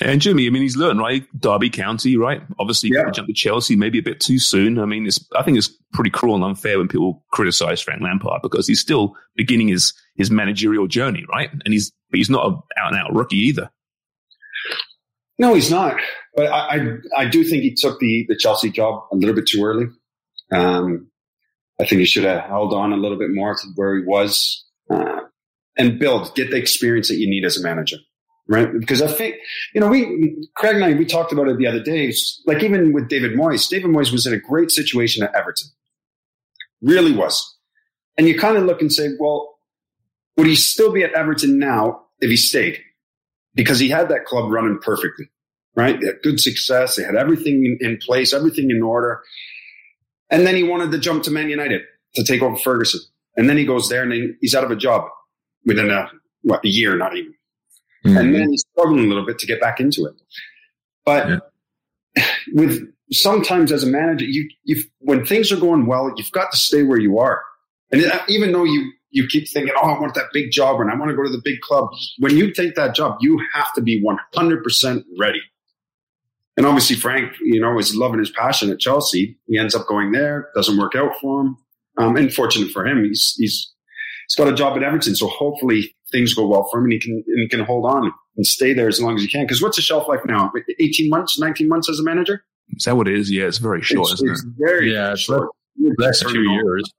And 0.00 0.20
Jimmy, 0.20 0.46
I 0.46 0.50
mean, 0.50 0.62
he's 0.62 0.76
learned, 0.76 1.00
right? 1.00 1.24
Derby 1.38 1.70
County, 1.70 2.16
right? 2.16 2.42
Obviously, 2.58 2.90
yeah. 2.92 3.10
jump 3.10 3.28
to 3.28 3.32
Chelsea 3.34 3.76
maybe 3.76 3.98
a 3.98 4.02
bit 4.02 4.20
too 4.20 4.38
soon. 4.38 4.78
I 4.78 4.84
mean, 4.84 5.06
it's, 5.06 5.24
I 5.34 5.42
think 5.42 5.56
it's 5.56 5.70
pretty 5.92 6.10
cruel 6.10 6.34
and 6.34 6.44
unfair 6.44 6.78
when 6.78 6.88
people 6.88 7.24
criticize 7.32 7.80
Frank 7.80 8.02
Lampard 8.02 8.42
because 8.42 8.66
he's 8.66 8.80
still 8.80 9.14
beginning 9.36 9.68
his, 9.68 9.94
his 10.16 10.30
managerial 10.30 10.86
journey, 10.86 11.24
right? 11.32 11.50
And 11.50 11.72
he's, 11.72 11.92
he's 12.12 12.28
not 12.28 12.46
an 12.46 12.58
out 12.78 12.92
and 12.92 13.00
out 13.00 13.14
rookie 13.14 13.36
either. 13.36 13.70
No, 15.38 15.54
he's 15.54 15.70
not. 15.70 15.96
But 16.34 16.46
I, 16.46 16.76
I, 16.76 16.80
I, 17.16 17.24
do 17.26 17.44
think 17.44 17.62
he 17.62 17.74
took 17.74 17.98
the, 17.98 18.26
the 18.28 18.36
Chelsea 18.36 18.70
job 18.70 19.04
a 19.12 19.16
little 19.16 19.34
bit 19.34 19.46
too 19.46 19.64
early. 19.64 19.86
Um, 20.52 21.10
I 21.80 21.86
think 21.86 22.00
he 22.00 22.06
should 22.06 22.24
have 22.24 22.44
held 22.44 22.74
on 22.74 22.92
a 22.92 22.96
little 22.96 23.18
bit 23.18 23.30
more 23.32 23.54
to 23.54 23.66
where 23.74 23.96
he 23.96 24.04
was, 24.04 24.64
uh, 24.90 25.20
and 25.76 25.98
build, 25.98 26.34
get 26.34 26.50
the 26.50 26.56
experience 26.56 27.08
that 27.08 27.16
you 27.16 27.28
need 27.28 27.44
as 27.44 27.58
a 27.58 27.62
manager 27.62 27.96
right? 28.48 28.68
Because 28.78 29.02
I 29.02 29.08
think, 29.08 29.36
you 29.74 29.80
know, 29.80 29.88
we, 29.88 30.48
Craig 30.56 30.76
and 30.76 30.84
I, 30.84 30.94
we 30.94 31.04
talked 31.04 31.32
about 31.32 31.48
it 31.48 31.58
the 31.58 31.66
other 31.66 31.82
day. 31.82 32.12
Like 32.46 32.62
even 32.62 32.92
with 32.92 33.08
David 33.08 33.32
Moyes, 33.32 33.68
David 33.68 33.90
Moyes 33.90 34.12
was 34.12 34.26
in 34.26 34.32
a 34.32 34.38
great 34.38 34.70
situation 34.70 35.24
at 35.24 35.34
Everton. 35.34 35.68
Really 36.82 37.12
was. 37.12 37.56
And 38.16 38.28
you 38.28 38.38
kind 38.38 38.56
of 38.56 38.64
look 38.64 38.80
and 38.80 38.92
say, 38.92 39.08
well, 39.18 39.58
would 40.36 40.46
he 40.46 40.54
still 40.54 40.92
be 40.92 41.02
at 41.02 41.12
Everton 41.12 41.58
now 41.58 42.02
if 42.20 42.30
he 42.30 42.36
stayed? 42.36 42.80
Because 43.54 43.78
he 43.78 43.88
had 43.88 44.08
that 44.10 44.26
club 44.26 44.50
running 44.50 44.78
perfectly, 44.78 45.30
right? 45.74 46.00
They 46.00 46.06
had 46.08 46.22
good 46.22 46.40
success. 46.40 46.96
They 46.96 47.02
had 47.02 47.16
everything 47.16 47.78
in 47.80 47.98
place, 47.98 48.32
everything 48.32 48.70
in 48.70 48.82
order. 48.82 49.22
And 50.30 50.46
then 50.46 50.54
he 50.54 50.62
wanted 50.62 50.92
to 50.92 50.98
jump 50.98 51.22
to 51.24 51.30
Man 51.30 51.48
United 51.48 51.82
to 52.14 52.24
take 52.24 52.42
over 52.42 52.56
Ferguson. 52.56 53.00
And 53.36 53.48
then 53.48 53.56
he 53.56 53.64
goes 53.64 53.88
there 53.88 54.02
and 54.02 54.36
he's 54.40 54.54
out 54.54 54.64
of 54.64 54.70
a 54.70 54.76
job 54.76 55.08
within 55.64 55.90
a, 55.90 56.10
what, 56.42 56.64
a 56.64 56.68
year, 56.68 56.96
not 56.96 57.16
even. 57.16 57.34
Mm-hmm. 58.06 58.16
And 58.16 58.34
then 58.34 58.50
he's 58.50 58.64
struggling 58.72 59.04
a 59.04 59.08
little 59.08 59.26
bit 59.26 59.38
to 59.40 59.46
get 59.46 59.60
back 59.60 59.80
into 59.80 60.06
it. 60.06 60.14
But 61.04 61.28
yeah. 61.28 62.26
with 62.54 62.82
sometimes 63.12 63.72
as 63.72 63.84
a 63.84 63.86
manager, 63.86 64.24
you, 64.24 64.48
you 64.64 64.82
when 64.98 65.24
things 65.24 65.52
are 65.52 65.56
going 65.56 65.86
well, 65.86 66.12
you've 66.16 66.32
got 66.32 66.50
to 66.50 66.56
stay 66.56 66.82
where 66.82 66.98
you 66.98 67.18
are. 67.18 67.42
And 67.92 68.04
even 68.28 68.52
though 68.52 68.64
you, 68.64 68.92
you 69.10 69.26
keep 69.26 69.48
thinking, 69.48 69.72
oh, 69.76 69.90
I 69.90 70.00
want 70.00 70.14
that 70.14 70.26
big 70.32 70.50
job 70.50 70.80
and 70.80 70.90
I 70.90 70.96
want 70.96 71.10
to 71.10 71.16
go 71.16 71.22
to 71.22 71.30
the 71.30 71.40
big 71.42 71.60
club. 71.60 71.88
When 72.18 72.36
you 72.36 72.52
take 72.52 72.74
that 72.74 72.94
job, 72.94 73.18
you 73.20 73.40
have 73.54 73.72
to 73.74 73.80
be 73.80 74.02
100% 74.02 75.04
ready. 75.18 75.40
And 76.56 76.66
obviously, 76.66 76.96
Frank, 76.96 77.32
you 77.40 77.60
know, 77.60 77.78
is 77.78 77.94
loving 77.94 78.18
his 78.18 78.30
passion 78.30 78.70
at 78.70 78.80
Chelsea. 78.80 79.38
He 79.46 79.58
ends 79.58 79.74
up 79.74 79.86
going 79.86 80.12
there, 80.12 80.50
doesn't 80.54 80.78
work 80.78 80.94
out 80.94 81.12
for 81.20 81.42
him. 81.42 81.56
Um, 81.98 82.16
and 82.16 82.32
fortunate 82.32 82.70
for 82.72 82.86
him, 82.86 83.04
he's, 83.04 83.34
he's, 83.36 83.72
he's 84.26 84.36
got 84.36 84.48
a 84.48 84.54
job 84.54 84.76
at 84.76 84.82
Everton. 84.82 85.14
So 85.14 85.28
hopefully 85.28 85.95
things 86.10 86.34
go 86.34 86.46
well 86.46 86.68
for 86.70 86.78
him 86.78 86.84
and 86.84 86.92
he 86.92 87.00
can, 87.00 87.24
and 87.26 87.40
he 87.40 87.48
can 87.48 87.60
hold 87.60 87.84
on 87.86 88.12
and 88.36 88.46
stay 88.46 88.72
there 88.72 88.88
as 88.88 89.00
long 89.00 89.16
as 89.16 89.22
he 89.22 89.28
can. 89.28 89.44
Because 89.44 89.62
what's 89.62 89.76
the 89.76 89.82
shelf 89.82 90.08
life 90.08 90.20
now? 90.24 90.52
18 90.78 91.08
months, 91.08 91.38
19 91.38 91.68
months 91.68 91.88
as 91.88 91.98
a 91.98 92.02
manager? 92.02 92.44
Is 92.70 92.84
that 92.84 92.96
what 92.96 93.08
it 93.08 93.18
is? 93.18 93.30
Yeah, 93.30 93.44
it's 93.44 93.58
very 93.58 93.82
short, 93.82 94.10
it's, 94.12 94.22
isn't 94.22 94.30
it's 94.30 94.44
it? 94.44 94.52
Very 94.58 94.92
yeah, 94.92 95.14
short. 95.14 95.48
Less 95.98 96.20
two 96.20 96.42
years. 96.42 96.92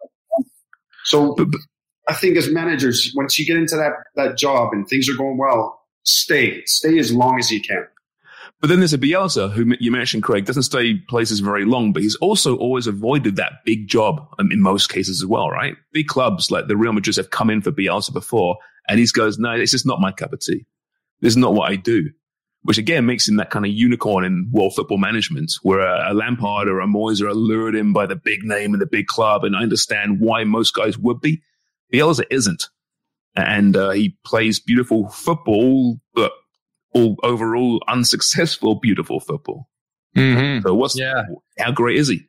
So 1.04 1.36
but, 1.36 1.52
but, 1.52 1.62
I 2.08 2.14
think 2.14 2.38
as 2.38 2.50
managers, 2.50 3.12
once 3.16 3.38
you 3.38 3.46
get 3.46 3.58
into 3.58 3.76
that, 3.76 3.92
that 4.16 4.38
job 4.38 4.72
and 4.72 4.88
things 4.88 5.10
are 5.10 5.18
going 5.18 5.38
well, 5.38 5.82
stay, 6.04 6.64
stay 6.66 6.98
as 6.98 7.14
long 7.14 7.38
as 7.40 7.52
you 7.52 7.62
can. 7.62 7.86
But 8.60 8.70
then 8.70 8.80
there's 8.80 8.94
a 8.94 8.98
Bielsa 8.98 9.52
who 9.52 9.76
you 9.80 9.92
mentioned, 9.92 10.24
Craig, 10.24 10.46
doesn't 10.46 10.64
stay 10.64 10.96
places 10.96 11.42
very 11.42 11.64
long, 11.64 11.94
but 11.94 12.02
he's 12.02 12.16
also 12.16 12.58
always 12.58 12.88
avoided 12.88 13.36
that 13.36 13.64
big 13.66 13.88
job 13.88 14.28
um, 14.40 14.52
in 14.52 14.62
most 14.62 14.90
cases 14.90 15.22
as 15.22 15.28
well, 15.28 15.50
right? 15.50 15.76
Big 15.92 16.08
clubs 16.08 16.50
like 16.50 16.68
the 16.68 16.76
Real 16.76 16.94
Madrid 16.94 17.18
have 17.18 17.30
come 17.30 17.52
in 17.52 17.62
for 17.62 17.72
Bielsa 17.72 18.12
before, 18.12 18.58
and 18.88 19.00
he 19.00 19.06
goes, 19.08 19.38
no, 19.38 19.58
this 19.58 19.74
is 19.74 19.86
not 19.86 20.00
my 20.00 20.12
cup 20.12 20.34
of 20.34 20.40
tea. 20.40 20.66
This 21.22 21.34
is 21.34 21.38
not 21.38 21.54
what 21.54 21.72
I 21.72 21.76
do. 21.76 22.10
Which 22.64 22.78
again 22.78 23.06
makes 23.06 23.28
him 23.28 23.38
that 23.38 23.50
kind 23.50 23.66
of 23.66 23.72
unicorn 23.72 24.26
in 24.26 24.50
world 24.52 24.74
football 24.76 24.98
management, 24.98 25.54
where 25.62 25.80
a, 25.80 26.12
a 26.12 26.14
Lampard 26.14 26.68
or 26.68 26.82
a 26.82 26.88
Moyes 26.88 27.22
are 27.22 27.28
allured 27.28 27.76
in 27.76 27.94
by 27.94 28.06
the 28.06 28.16
big 28.16 28.44
name 28.44 28.74
and 28.74 28.82
the 28.82 28.88
big 28.88 29.08
club, 29.08 29.44
and 29.44 29.56
I 29.56 29.62
understand 29.62 30.20
why 30.20 30.44
most 30.44 30.74
guys 30.74 30.98
would 30.98 31.22
be. 31.22 31.42
Bielsa 31.94 32.26
isn't, 32.30 32.68
and 33.36 33.78
uh, 33.78 33.92
he 33.92 34.18
plays 34.26 34.60
beautiful 34.60 35.08
football, 35.10 35.98
but 36.14 36.34
all 36.94 37.16
overall 37.24 37.82
unsuccessful, 37.88 38.76
beautiful 38.76 39.22
football. 39.22 39.70
Mm-hmm. 40.18 40.68
So 40.68 40.74
what's 40.74 40.98
yeah? 40.98 41.24
How 41.60 41.72
great 41.72 41.98
is 41.98 42.10
he? 42.10 42.28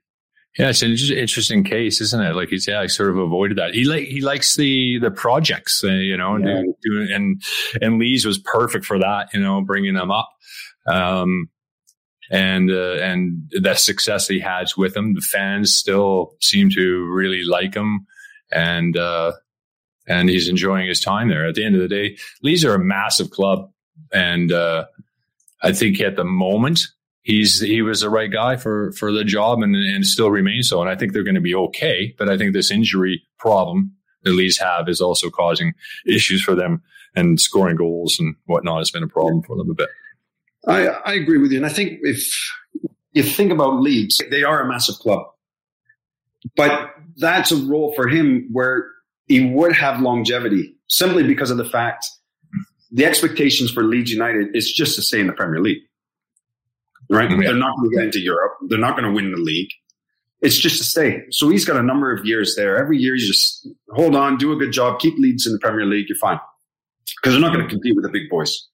Yeah, 0.59 0.71
it's 0.71 0.83
an 0.83 0.91
interesting 0.91 1.63
case, 1.63 2.01
isn't 2.01 2.21
it? 2.21 2.35
Like 2.35 2.49
he's 2.49 2.67
yeah, 2.67 2.83
he 2.83 2.89
sort 2.89 3.11
of 3.11 3.19
avoided 3.19 3.59
that. 3.59 3.75
He 3.75 3.85
like 3.85 4.09
he 4.09 4.21
likes 4.21 4.57
the 4.57 4.99
the 4.99 5.11
projects, 5.11 5.85
uh, 5.85 5.89
you 5.89 6.17
know, 6.17 6.35
and 6.35 6.45
yeah. 6.45 6.63
doing 6.83 7.13
and 7.13 7.43
and 7.81 8.01
Leeds 8.01 8.25
was 8.25 8.39
perfect 8.39 8.85
for 8.85 8.99
that, 8.99 9.33
you 9.33 9.41
know, 9.41 9.61
bringing 9.61 9.95
them 9.95 10.11
up, 10.11 10.29
um, 10.87 11.49
and 12.29 12.73
uh, 12.73 12.95
and 12.95 13.49
the 13.53 13.75
success 13.77 14.27
he 14.27 14.41
has 14.41 14.77
with 14.77 14.95
them, 14.95 15.15
the 15.15 15.21
fans 15.21 15.73
still 15.73 16.35
seem 16.41 16.71
to 16.71 17.05
really 17.07 17.45
like 17.45 17.75
him, 17.75 18.09
and 18.51 18.97
uh, 18.97 19.33
and 20.09 20.29
he's 20.29 20.49
enjoying 20.49 20.89
his 20.89 21.01
time 21.01 21.29
there. 21.29 21.47
At 21.47 21.55
the 21.55 21.65
end 21.65 21.77
of 21.77 21.83
the 21.83 21.89
day, 21.89 22.19
Leeds 22.43 22.65
are 22.65 22.75
a 22.75 22.85
massive 22.85 23.31
club, 23.31 23.71
and 24.13 24.51
uh, 24.51 24.87
I 25.63 25.73
think 25.73 26.01
at 26.01 26.17
the 26.17 26.25
moment 26.25 26.81
he's 27.29 27.61
he 27.61 27.83
was 27.83 28.01
the 28.01 28.11
right 28.11 28.33
guy 28.33 28.57
for 28.57 28.91
for 28.93 29.13
the 29.13 29.23
job 29.23 29.63
and 29.63 29.77
and 29.77 30.05
still 30.05 30.31
remains 30.33 30.69
so. 30.69 30.81
And 30.81 30.91
I 30.91 30.97
think 30.97 31.13
they're 31.13 31.23
going 31.23 31.37
to 31.37 31.41
be 31.41 31.55
okay. 31.55 32.15
But 32.19 32.29
I 32.29 32.37
think 32.37 32.53
this 32.53 32.73
injury 32.73 33.23
problem 33.39 33.93
the 34.25 34.33
Leeds 34.33 34.59
have 34.59 34.89
is 34.89 35.01
also 35.01 35.31
causing 35.31 35.75
issues 36.05 36.43
for 36.43 36.57
them, 36.57 36.83
and 37.15 37.41
scoring 37.41 37.77
goals 37.77 38.19
and 38.19 38.35
whatnot 38.47 38.79
has 38.79 38.91
been 38.91 39.05
a 39.05 39.09
problem 39.09 39.43
for 39.43 39.57
them 39.57 39.71
a 39.71 39.75
bit. 39.75 39.89
I, 40.67 40.89
I 40.89 41.13
agree 41.15 41.39
with 41.39 41.53
you, 41.53 41.59
and 41.59 41.67
I 41.67 41.69
think 41.69 42.01
if 42.03 42.29
you 43.13 43.23
think 43.23 43.53
about 43.53 43.81
Leeds, 43.81 44.21
they 44.31 44.43
are 44.43 44.61
a 44.61 44.69
massive 44.69 44.97
club, 44.97 45.21
but 46.57 46.91
that's 47.17 47.53
a 47.53 47.57
role 47.57 47.93
for 47.95 48.09
him 48.09 48.49
where 48.51 48.91
he 49.27 49.53
would 49.53 49.73
have 49.73 50.01
longevity 50.01 50.75
simply 50.89 51.23
because 51.23 51.51
of 51.51 51.59
the 51.59 51.65
fact 51.65 52.05
the 52.91 53.05
expectations 53.05 53.71
for 53.71 53.85
Leeds 53.85 54.11
United 54.11 54.57
is 54.57 54.73
just 54.73 54.97
to 54.97 55.03
stay 55.03 55.21
in 55.21 55.27
the 55.27 55.33
Premier 55.33 55.61
League 55.61 55.83
right? 57.11 57.31
Yeah. 57.31 57.37
They're 57.37 57.55
not 57.55 57.77
going 57.77 57.91
to 57.91 57.97
get 57.97 58.05
into 58.05 58.21
Europe. 58.21 58.55
They're 58.69 58.79
not 58.79 58.97
going 58.97 59.09
to 59.09 59.13
win 59.13 59.31
the 59.31 59.39
league. 59.39 59.71
It's 60.41 60.57
just 60.57 60.79
to 60.79 60.85
stay. 60.85 61.25
So 61.31 61.49
he's 61.49 61.65
got 61.65 61.77
a 61.77 61.83
number 61.83 62.13
of 62.13 62.25
years 62.25 62.55
there. 62.55 62.77
Every 62.77 62.99
year, 62.99 63.15
you 63.15 63.27
just 63.27 63.67
hold 63.91 64.15
on, 64.15 64.37
do 64.37 64.53
a 64.53 64.57
good 64.57 64.73
job, 64.73 65.01
keep 65.01 65.19
Leeds 65.19 65.47
in 65.47 65.53
the 65.53 65.59
Premier 65.59 65.85
League. 65.85 66.07
You're 66.09 66.19
fine 66.19 66.39
because 67.17 67.35
they're 67.35 67.41
not 67.41 67.53
going 67.53 67.65
to 67.65 67.71
compete 67.71 67.95
with 67.97 68.05
the 68.05 68.11
big 68.11 68.29
boys. 68.31 68.69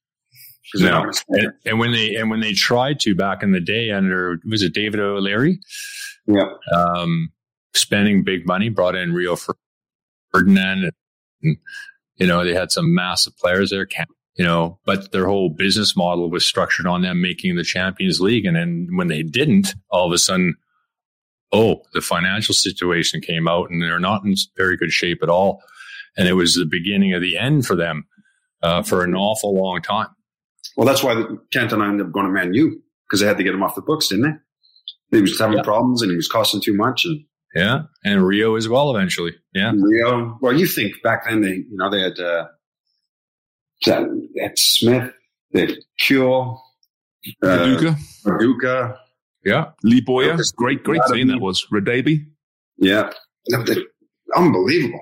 No. 0.74 1.10
And, 1.28 1.52
and, 1.64 1.78
when 1.78 1.92
they 1.92 2.16
and 2.16 2.30
when 2.30 2.40
they 2.40 2.52
tried 2.52 2.98
to 3.00 3.14
back 3.14 3.42
in 3.42 3.52
the 3.52 3.60
day 3.60 3.90
under 3.90 4.40
was 4.44 4.62
it 4.62 4.74
David 4.74 4.98
O'Leary? 4.98 5.60
Yeah. 6.26 6.48
Um, 6.74 7.32
spending 7.74 8.24
big 8.24 8.46
money, 8.46 8.68
brought 8.68 8.96
in 8.96 9.12
Rio 9.12 9.36
Ferdinand. 10.32 10.90
And, 11.42 11.56
you 12.16 12.26
know, 12.26 12.44
they 12.44 12.54
had 12.54 12.72
some 12.72 12.94
massive 12.94 13.36
players 13.36 13.70
there 13.70 13.86
you 14.37 14.45
know, 14.45 14.78
but 14.85 15.12
their 15.12 15.26
whole 15.26 15.49
business 15.49 15.97
model 15.97 16.30
was 16.30 16.45
structured 16.45 16.87
on 16.87 17.03
them 17.03 17.20
making 17.20 17.57
the 17.57 17.62
Champions 17.62 18.20
League. 18.20 18.45
And 18.45 18.57
then 18.57 18.89
when 18.93 19.09
they 19.09 19.22
didn't, 19.22 19.74
all 19.91 20.07
of 20.07 20.12
a 20.12 20.18
sudden, 20.18 20.57
oh, 21.53 21.82
the 21.93 22.01
financial 22.01 22.55
situation 22.55 23.20
came 23.20 23.47
out 23.47 23.70
and 23.70 23.80
they're 23.80 24.01
not 24.01 24.24
in 24.24 24.35
very 24.57 24.76
good 24.76 24.91
shape 24.91 25.22
at 25.22 25.28
all. 25.28 25.62
And 26.16 26.28
it 26.28 26.35
was 26.35 26.55
the 26.55 26.66
beginning 26.66 27.14
of 27.14 27.22
the 27.22 27.39
end 27.39 27.66
for 27.66 27.76
them 27.76 28.07
uh, 28.62 28.82
for 28.82 29.05
an 29.05 29.14
awful 29.14 29.55
long 29.55 29.82
time. 29.82 30.09
Well, 30.76 30.87
that's 30.87 31.03
why 31.03 31.14
Cantona 31.55 31.89
ended 31.89 32.07
up 32.07 32.12
going 32.12 32.26
to 32.26 32.32
Man 32.32 32.55
U 32.55 32.82
because 33.07 33.20
they 33.20 33.26
had 33.26 33.37
to 33.37 33.45
get 33.45 33.55
him 33.55 33.62
off 33.62 33.76
the 33.76 33.82
books, 33.82 34.09
didn't 34.09 34.41
they? 35.11 35.18
He 35.18 35.22
was 35.22 35.39
having 35.39 35.59
yeah. 35.59 35.62
problems 35.62 36.03
and 36.03 36.11
he 36.11 36.16
was 36.16 36.28
costing 36.28 36.61
too 36.61 36.74
much. 36.74 37.05
And 37.05 37.24
yeah, 37.55 37.82
and 38.05 38.26
Rio 38.26 38.57
as 38.57 38.68
well 38.68 38.95
eventually. 38.97 39.35
Yeah, 39.53 39.72
Rio. 39.76 40.39
Well, 40.41 40.53
you 40.53 40.66
think 40.66 40.95
back 41.05 41.28
then 41.28 41.41
they, 41.41 41.55
you 41.55 41.66
know, 41.70 41.89
they 41.89 42.01
had 42.01 42.18
uh, 42.18 42.47
at 43.86 44.58
Smith, 44.58 45.12
the 45.52 45.80
Cure, 45.98 46.60
uh, 47.42 47.64
Duca. 47.64 48.98
Yeah. 49.44 49.70
Lee 49.82 50.00
Bowyer. 50.00 50.36
Great, 50.56 50.82
great 50.84 51.02
team 51.12 51.28
that 51.28 51.40
was. 51.40 51.66
Radebe. 51.72 52.24
Yeah. 52.78 53.10
Unbelievable. 54.34 55.00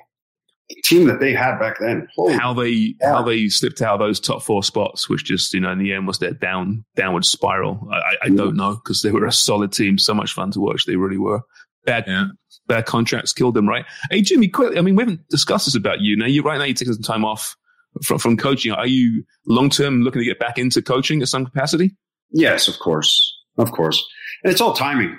The 0.68 0.82
team 0.82 1.06
that 1.06 1.20
they 1.20 1.32
had 1.32 1.58
back 1.58 1.76
then. 1.80 2.08
Holy 2.16 2.34
how 2.34 2.54
they 2.54 2.94
yeah. 3.00 3.12
how 3.12 3.22
they 3.22 3.48
slipped 3.48 3.82
out 3.82 3.94
of 3.94 4.00
those 4.00 4.18
top 4.18 4.42
four 4.42 4.62
spots, 4.62 5.08
which 5.08 5.24
just 5.24 5.52
you 5.54 5.60
know 5.60 5.70
in 5.70 5.78
the 5.78 5.92
end 5.92 6.06
was 6.06 6.18
their 6.18 6.32
down 6.32 6.84
downward 6.96 7.24
spiral. 7.24 7.88
I, 7.92 7.96
I 7.96 8.16
yeah. 8.24 8.36
don't 8.36 8.56
know 8.56 8.76
because 8.76 9.02
they 9.02 9.10
were 9.10 9.26
a 9.26 9.32
solid 9.32 9.72
team, 9.72 9.98
so 9.98 10.14
much 10.14 10.32
fun 10.32 10.50
to 10.52 10.60
watch. 10.60 10.86
They 10.86 10.96
really 10.96 11.18
were. 11.18 11.42
bad 11.84 12.04
yeah. 12.06 12.26
bad 12.66 12.86
contracts 12.86 13.32
killed 13.32 13.54
them, 13.54 13.68
right? 13.68 13.84
Hey, 14.10 14.22
Jimmy, 14.22 14.48
quickly, 14.48 14.78
I 14.78 14.82
mean, 14.82 14.96
we 14.96 15.02
haven't 15.02 15.28
discussed 15.28 15.66
this 15.66 15.76
about 15.76 16.00
you. 16.00 16.16
Now, 16.16 16.26
you 16.26 16.42
right 16.42 16.58
now 16.58 16.64
you're 16.64 16.74
taking 16.74 16.94
some 16.94 17.02
time 17.02 17.24
off 17.24 17.56
from, 18.02 18.18
from 18.18 18.36
coaching. 18.36 18.72
Are 18.72 18.86
you 18.86 19.24
long 19.46 19.70
term 19.70 20.02
looking 20.02 20.20
to 20.20 20.26
get 20.26 20.38
back 20.38 20.58
into 20.58 20.82
coaching 20.82 21.22
at 21.22 21.28
some 21.28 21.44
capacity? 21.44 21.96
Yes, 22.30 22.68
of 22.68 22.78
course, 22.78 23.20
of 23.58 23.72
course. 23.72 24.02
And 24.42 24.52
it's 24.52 24.60
all 24.60 24.72
timing. 24.72 25.18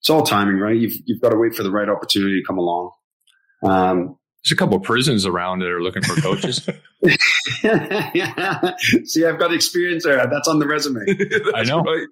It's 0.00 0.10
all 0.10 0.22
timing, 0.22 0.56
right? 0.56 0.76
You've 0.76 0.94
you've 1.06 1.20
got 1.20 1.30
to 1.30 1.36
wait 1.36 1.54
for 1.54 1.62
the 1.62 1.70
right 1.70 1.88
opportunity 1.88 2.40
to 2.40 2.46
come 2.46 2.58
along. 2.58 2.90
Um, 3.62 4.16
there's 4.42 4.52
a 4.52 4.56
couple 4.56 4.76
of 4.76 4.82
prisons 4.82 5.26
around 5.26 5.58
that 5.58 5.68
are 5.68 5.82
looking 5.82 6.02
for 6.02 6.18
coaches. 6.20 6.64
See, 9.04 9.26
I've 9.26 9.38
got 9.38 9.52
experience 9.52 10.04
there. 10.04 10.26
That's 10.26 10.48
on 10.48 10.58
the 10.58 10.66
resume. 10.66 11.04
I 11.54 11.64
know. 11.64 11.82
Right. 11.82 12.06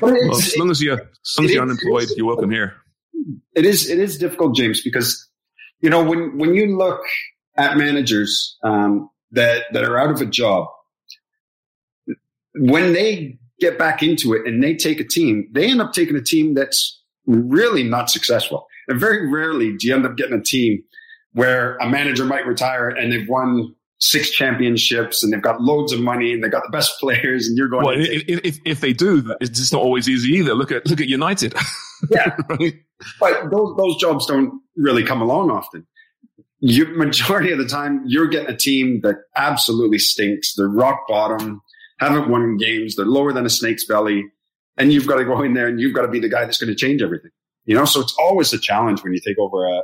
well, 0.00 0.36
as 0.36 0.56
long 0.56 0.70
as 0.70 0.80
you're, 0.80 1.00
as 1.00 1.34
long 1.36 1.46
as 1.46 1.52
you're 1.52 1.62
unemployed, 1.62 2.08
you're 2.16 2.26
welcome 2.26 2.50
here. 2.50 2.74
It 3.54 3.66
is 3.66 3.90
it 3.90 3.98
is 3.98 4.18
difficult, 4.18 4.54
James, 4.54 4.82
because 4.82 5.28
you 5.82 5.90
know 5.90 6.02
when 6.02 6.38
when 6.38 6.54
you 6.54 6.76
look 6.76 7.00
at 7.56 7.76
managers 7.76 8.56
um, 8.64 9.10
that 9.32 9.64
that 9.72 9.84
are 9.84 9.98
out 9.98 10.10
of 10.10 10.20
a 10.20 10.26
job, 10.26 10.66
when 12.54 12.92
they 12.92 13.38
get 13.60 13.78
back 13.78 14.02
into 14.02 14.32
it 14.32 14.46
and 14.46 14.62
they 14.62 14.74
take 14.74 15.00
a 15.00 15.06
team, 15.06 15.48
they 15.52 15.70
end 15.70 15.80
up 15.80 15.92
taking 15.92 16.16
a 16.16 16.22
team 16.22 16.54
that's 16.54 17.00
really 17.26 17.82
not 17.82 18.10
successful. 18.10 18.66
And 18.88 18.98
very 18.98 19.30
rarely 19.30 19.76
do 19.76 19.86
you 19.86 19.94
end 19.94 20.04
up 20.06 20.16
getting 20.16 20.38
a 20.38 20.42
team 20.42 20.82
where 21.32 21.76
a 21.76 21.88
manager 21.88 22.24
might 22.24 22.46
retire 22.46 22.88
and 22.88 23.12
they've 23.12 23.28
won 23.28 23.74
six 24.00 24.30
championships 24.30 25.22
and 25.22 25.32
they've 25.32 25.42
got 25.42 25.60
loads 25.60 25.92
of 25.92 26.00
money 26.00 26.32
and 26.32 26.42
they've 26.42 26.50
got 26.50 26.64
the 26.64 26.70
best 26.70 26.92
players 27.00 27.46
and 27.46 27.56
you're 27.56 27.68
going. 27.68 27.86
Well, 27.86 27.96
if, 27.98 28.24
if, 28.28 28.58
if, 28.64 28.80
they 28.80 28.92
do, 28.92 29.34
it's 29.40 29.58
just 29.58 29.72
not 29.72 29.82
always 29.82 30.08
easy 30.08 30.30
either. 30.30 30.54
Look 30.54 30.72
at 30.72 30.86
look 30.86 31.00
at 31.00 31.08
United. 31.08 31.54
yeah, 32.10 32.36
right? 32.48 32.74
But 33.20 33.50
those 33.50 33.76
those 33.76 33.96
jobs 33.96 34.26
don't 34.26 34.60
really 34.76 35.04
come 35.04 35.22
along 35.22 35.50
often. 35.50 35.86
You 36.60 36.86
majority 36.96 37.50
of 37.52 37.58
the 37.58 37.66
time, 37.66 38.02
you're 38.06 38.28
getting 38.28 38.54
a 38.54 38.56
team 38.56 39.00
that 39.02 39.16
absolutely 39.36 39.98
stinks. 39.98 40.54
They're 40.54 40.68
rock 40.68 41.00
bottom, 41.08 41.60
haven't 41.98 42.28
won 42.28 42.56
games. 42.56 42.96
They're 42.96 43.06
lower 43.06 43.32
than 43.32 43.46
a 43.46 43.50
snake's 43.50 43.84
belly, 43.84 44.24
and 44.76 44.92
you've 44.92 45.06
got 45.06 45.16
to 45.16 45.24
go 45.24 45.42
in 45.42 45.54
there 45.54 45.68
and 45.68 45.80
you've 45.80 45.94
got 45.94 46.02
to 46.02 46.08
be 46.08 46.20
the 46.20 46.28
guy 46.28 46.44
that's 46.44 46.58
going 46.58 46.70
to 46.70 46.76
change 46.76 47.02
everything. 47.02 47.30
You 47.64 47.76
know, 47.76 47.84
so 47.84 48.00
it's 48.00 48.14
always 48.18 48.52
a 48.52 48.58
challenge 48.58 49.02
when 49.02 49.12
you 49.12 49.20
take 49.24 49.38
over 49.38 49.66
a, 49.66 49.82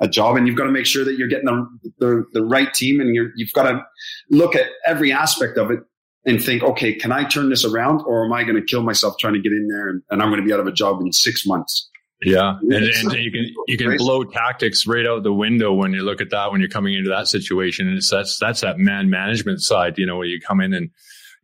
a 0.00 0.08
job 0.08 0.36
and 0.36 0.46
you've 0.46 0.56
got 0.56 0.64
to 0.64 0.72
make 0.72 0.86
sure 0.86 1.04
that 1.04 1.16
you're 1.16 1.28
getting 1.28 1.46
the, 1.46 1.92
the, 1.98 2.24
the 2.32 2.44
right 2.44 2.72
team 2.72 3.00
and 3.00 3.14
you 3.14 3.30
you've 3.36 3.52
got 3.52 3.70
to 3.70 3.82
look 4.30 4.54
at 4.54 4.66
every 4.86 5.12
aspect 5.12 5.56
of 5.56 5.70
it 5.70 5.80
and 6.26 6.42
think, 6.42 6.62
okay, 6.62 6.92
can 6.92 7.12
I 7.12 7.24
turn 7.24 7.48
this 7.48 7.64
around 7.64 8.02
or 8.06 8.24
am 8.24 8.32
I 8.32 8.42
going 8.42 8.56
to 8.56 8.64
kill 8.64 8.82
myself 8.82 9.14
trying 9.18 9.34
to 9.34 9.40
get 9.40 9.52
in 9.52 9.68
there 9.68 9.88
and, 9.88 10.02
and 10.10 10.20
I'm 10.20 10.28
going 10.28 10.40
to 10.40 10.46
be 10.46 10.52
out 10.52 10.60
of 10.60 10.66
a 10.66 10.72
job 10.72 11.00
in 11.00 11.12
six 11.12 11.46
months? 11.46 11.88
Yeah, 12.22 12.58
and, 12.62 12.72
and, 12.72 13.12
you 13.12 13.30
can 13.30 13.54
you 13.66 13.76
can 13.76 13.96
blow 13.98 14.24
tactics 14.24 14.86
right 14.86 15.04
out 15.04 15.22
the 15.22 15.32
window 15.32 15.74
when 15.74 15.92
you 15.92 16.02
look 16.02 16.22
at 16.22 16.30
that 16.30 16.50
when 16.50 16.60
you're 16.60 16.70
coming 16.70 16.94
into 16.94 17.10
that 17.10 17.28
situation, 17.28 17.88
and 17.88 17.98
it's 17.98 18.10
that's 18.10 18.38
that's 18.38 18.62
that 18.62 18.78
man 18.78 19.10
management 19.10 19.60
side. 19.60 19.98
You 19.98 20.06
know, 20.06 20.16
where 20.16 20.26
you 20.26 20.40
come 20.40 20.62
in 20.62 20.72
and 20.72 20.90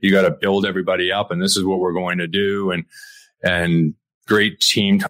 you 0.01 0.11
got 0.11 0.23
to 0.23 0.31
build 0.31 0.65
everybody 0.65 1.13
up, 1.13 1.31
and 1.31 1.43
this 1.43 1.59
is 1.59 1.65
what 1.65 1.79
we're 1.79 1.93
going 1.93 2.19
to 2.19 2.27
do, 2.27 2.71
and 2.71 2.85
and 3.43 3.95
great 4.27 4.61
team 4.61 5.03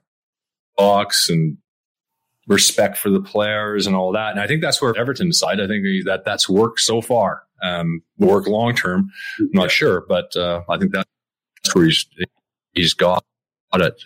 talks 0.76 1.30
and 1.30 1.58
respect 2.48 2.98
for 2.98 3.10
the 3.10 3.20
players 3.20 3.86
and 3.86 3.94
all 3.94 4.12
that. 4.12 4.32
And 4.32 4.40
I 4.40 4.48
think 4.48 4.62
that's 4.62 4.82
where 4.82 4.96
Everton 4.96 5.32
side, 5.32 5.60
I 5.60 5.68
think 5.68 5.84
that 6.06 6.24
that's 6.24 6.48
worked 6.48 6.80
so 6.80 7.00
far. 7.00 7.44
Um, 7.62 8.02
work 8.18 8.48
long 8.48 8.74
term, 8.74 9.12
I'm 9.38 9.50
not 9.52 9.70
sure, 9.70 10.04
but 10.08 10.34
uh, 10.34 10.62
I 10.68 10.78
think 10.78 10.92
that's 10.92 11.06
where 11.74 11.84
he's 11.84 12.04
he's 12.72 12.94
got 12.94 13.24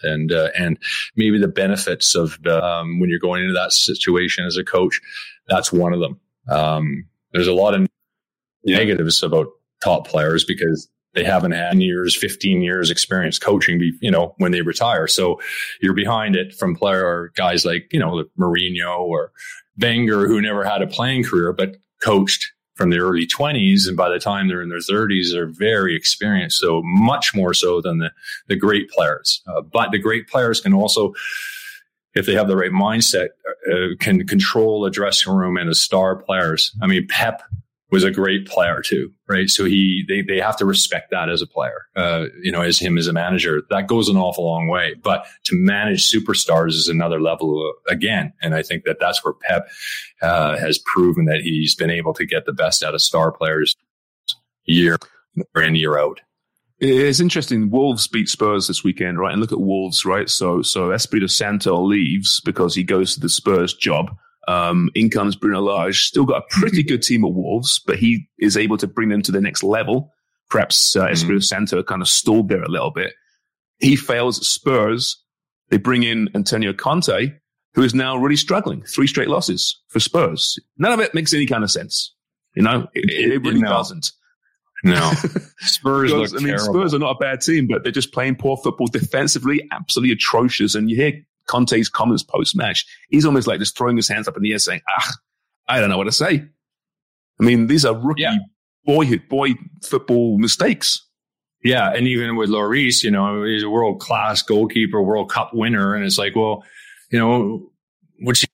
and 0.03 0.33
uh, 0.33 0.49
and 0.59 0.79
maybe 1.17 1.39
the 1.39 1.49
benefits 1.49 2.14
of 2.14 2.39
um, 2.47 3.01
when 3.01 3.11
you're 3.11 3.19
going 3.19 3.43
into 3.43 3.55
that 3.55 3.73
situation 3.73 4.45
as 4.45 4.57
a 4.57 4.64
coach, 4.64 5.01
that's 5.49 5.73
one 5.73 5.93
of 5.93 6.01
them. 6.01 6.21
Um, 6.49 7.07
there's 7.33 7.49
a 7.49 7.55
lot 7.55 7.75
of 7.75 7.87
yeah. 8.62 8.79
negatives 8.79 9.23
about 9.23 9.49
top 9.83 10.07
players 10.07 10.45
because 10.45 10.89
they 11.14 11.25
haven't 11.25 11.53
had 11.53 11.81
years, 11.81 12.17
15 12.17 12.61
years 12.61 12.91
experience 12.91 13.39
coaching, 13.39 13.81
you 14.01 14.11
know, 14.11 14.35
when 14.37 14.53
they 14.53 14.61
retire. 14.61 15.07
So 15.07 15.41
you're 15.81 15.95
behind 15.95 16.37
it 16.37 16.55
from 16.55 16.77
player 16.77 17.33
guys 17.35 17.64
like, 17.64 17.89
you 17.91 17.99
know, 17.99 18.25
Mourinho 18.39 19.01
or 19.01 19.33
Wenger, 19.79 20.27
who 20.29 20.41
never 20.43 20.62
had 20.62 20.83
a 20.83 20.87
playing 20.87 21.25
career, 21.25 21.53
but 21.53 21.77
coached 22.03 22.53
from 22.77 22.91
the 22.91 22.99
early 22.99 23.27
20s. 23.27 23.89
And 23.89 23.97
by 23.97 24.09
the 24.09 24.18
time 24.18 24.49
they're 24.49 24.62
in 24.62 24.68
their 24.68 24.79
30s, 24.79 25.33
they're 25.33 25.47
very 25.47 25.97
experienced. 25.97 26.59
So 26.59 26.83
much 26.85 27.35
more 27.35 27.55
so 27.55 27.81
than 27.81 27.99
the, 27.99 28.12
the 28.47 28.57
great 28.57 28.91
players. 28.91 29.43
Uh, 29.47 29.62
but 29.62 29.91
the 29.91 29.99
great 29.99 30.29
players 30.29 30.61
can 30.61 30.74
also, 30.74 31.14
if 32.14 32.27
they 32.27 32.35
have 32.35 32.49
the 32.49 32.57
right 32.57 32.70
mindset, 32.70 33.29
uh, 33.72 33.97
can 33.99 34.27
control 34.27 34.85
a 34.85 34.91
dressing 34.91 35.33
room 35.33 35.57
and 35.57 35.70
a 35.70 35.74
star 35.74 36.16
players. 36.16 36.77
I 36.81 36.87
mean, 36.87 37.07
Pep 37.09 37.43
was 37.91 38.03
a 38.03 38.11
great 38.11 38.47
player 38.47 38.82
too, 38.84 39.12
right? 39.28 39.49
So 39.49 39.64
he, 39.64 40.05
they, 40.09 40.20
they 40.22 40.41
have 40.41 40.57
to 40.57 40.64
respect 40.64 41.11
that 41.12 41.28
as 41.28 41.41
a 41.41 41.47
player, 41.47 41.87
uh, 41.95 42.26
you 42.43 42.51
know, 42.51 42.62
as 42.62 42.78
him 42.78 42.99
as 42.99 43.07
a 43.07 43.12
manager. 43.12 43.62
That 43.70 43.87
goes 43.87 44.09
an 44.09 44.16
awful 44.16 44.45
long 44.45 44.68
way. 44.68 44.95
But 45.01 45.24
to 45.45 45.55
manage 45.55 46.11
superstars 46.11 46.70
is 46.70 46.89
another 46.89 47.20
level 47.20 47.74
again. 47.89 48.32
And 48.43 48.55
I 48.55 48.62
think 48.62 48.84
that 48.84 48.99
that's 48.99 49.24
where 49.24 49.34
Pep 49.34 49.68
uh, 50.20 50.57
has 50.57 50.80
proven 50.93 51.26
that 51.26 51.43
he's 51.43 51.74
been 51.76 51.91
able 51.91 52.12
to 52.14 52.26
get 52.26 52.45
the 52.45 52.53
best 52.53 52.82
out 52.82 52.95
of 52.95 53.03
star 53.03 53.30
players 53.30 53.76
year 54.64 54.97
in 55.55 55.76
year 55.76 55.99
out. 55.99 56.20
It's 56.78 57.20
interesting. 57.20 57.70
Wolves 57.70 58.07
beat 58.07 58.28
Spurs 58.28 58.66
this 58.66 58.84
weekend, 58.84 59.18
right? 59.18 59.32
And 59.32 59.41
look 59.41 59.53
at 59.53 59.61
Wolves, 59.61 60.05
right? 60.05 60.28
So, 60.28 60.61
so 60.61 60.91
Espirito 60.93 61.26
Santo 61.26 61.80
leaves 61.82 62.41
because 62.45 62.74
he 62.74 62.82
goes 62.82 63.14
to 63.14 63.20
the 63.20 63.30
Spurs 63.30 63.72
job. 63.72 64.14
Um, 64.49 64.90
in 64.94 65.11
comes 65.11 65.34
Bruno 65.34 65.61
Lage, 65.61 66.07
still 66.07 66.24
got 66.24 66.42
a 66.42 66.47
pretty 66.51 66.82
good 66.82 67.03
team 67.03 67.24
at 67.24 67.32
Wolves, 67.32 67.80
but 67.84 67.99
he 67.99 68.28
is 68.38 68.57
able 68.57 68.76
to 68.78 68.86
bring 68.86 69.09
them 69.09 69.22
to 69.22 69.32
the 69.32 69.40
next 69.40 69.62
level. 69.62 70.12
Perhaps 70.49 70.94
uh, 70.94 71.09
Espirito 71.09 71.40
mm. 71.40 71.44
Santo 71.44 71.82
kind 71.82 72.01
of 72.01 72.09
stalled 72.09 72.49
there 72.49 72.62
a 72.62 72.68
little 72.68 72.92
bit. 72.92 73.14
He 73.78 73.97
fails 73.97 74.38
at 74.38 74.44
Spurs. 74.44 75.22
They 75.70 75.78
bring 75.78 76.05
in 76.05 76.30
Antonio 76.34 76.72
Conte, 76.72 77.32
who 77.74 77.82
is 77.82 77.94
now 77.94 78.16
really 78.16 78.36
struggling. 78.36 78.82
Three 78.82 79.09
straight 79.09 79.28
losses 79.28 79.80
for 79.88 79.99
Spurs. 79.99 80.59
None 80.78 80.92
of 80.92 81.01
it 81.01 81.12
makes 81.12 81.34
any 81.34 81.47
kind 81.47 81.64
of 81.64 81.70
sense. 81.70 82.14
You 82.55 82.62
know, 82.62 82.86
it, 82.94 83.11
it 83.11 83.42
really 83.42 83.61
no. 83.61 83.68
doesn't. 83.68 84.12
No, 84.84 85.12
Spurs 85.59 86.12
because, 86.12 86.34
I 86.34 86.38
mean, 86.38 86.49
terrible. 86.57 86.74
Spurs 86.74 86.94
are 86.94 86.99
not 86.99 87.16
a 87.16 87.18
bad 87.18 87.40
team, 87.40 87.66
but 87.66 87.82
they're 87.82 87.92
just 87.92 88.12
playing 88.12 88.36
poor 88.36 88.57
football 88.57 88.86
defensively, 88.86 89.66
absolutely 89.72 90.12
atrocious. 90.12 90.74
And 90.74 90.88
you 90.88 90.97
hear 90.97 91.12
Conte's 91.47 91.88
comments 91.88 92.22
post 92.22 92.57
match, 92.57 92.84
he's 93.09 93.24
almost 93.24 93.47
like 93.47 93.59
just 93.59 93.76
throwing 93.76 93.97
his 93.97 94.09
hands 94.09 94.28
up 94.28 94.36
in 94.36 94.42
the 94.42 94.53
air 94.53 94.59
saying, 94.59 94.82
ah, 94.88 95.12
I 95.68 95.80
don't 95.80 95.88
know 95.88 95.99
what 95.99 96.05
to 96.05 96.12
say. 96.12 96.44
I 97.40 97.44
mean, 97.44 97.66
these 97.66 97.84
are 97.84 97.94
rookie 97.94 98.22
yeah. 98.22 98.36
boyhood, 98.84 99.28
boy 99.28 99.55
football 99.82 100.38
mistakes. 100.38 101.03
Yeah. 101.62 101.92
And 101.92 102.07
even 102.07 102.36
with 102.36 102.51
Lloris, 102.51 103.03
you 103.03 103.11
know, 103.11 103.42
he's 103.42 103.62
a 103.62 103.70
world 103.70 104.01
class 104.01 104.42
goalkeeper, 104.42 105.03
World 105.03 105.30
Cup 105.30 105.53
winner. 105.53 105.94
And 105.94 106.05
it's 106.05 106.18
like, 106.18 106.36
well, 106.36 106.64
you 107.11 107.18
know, 107.18 107.70
what's 108.20 108.40
he 108.40 108.47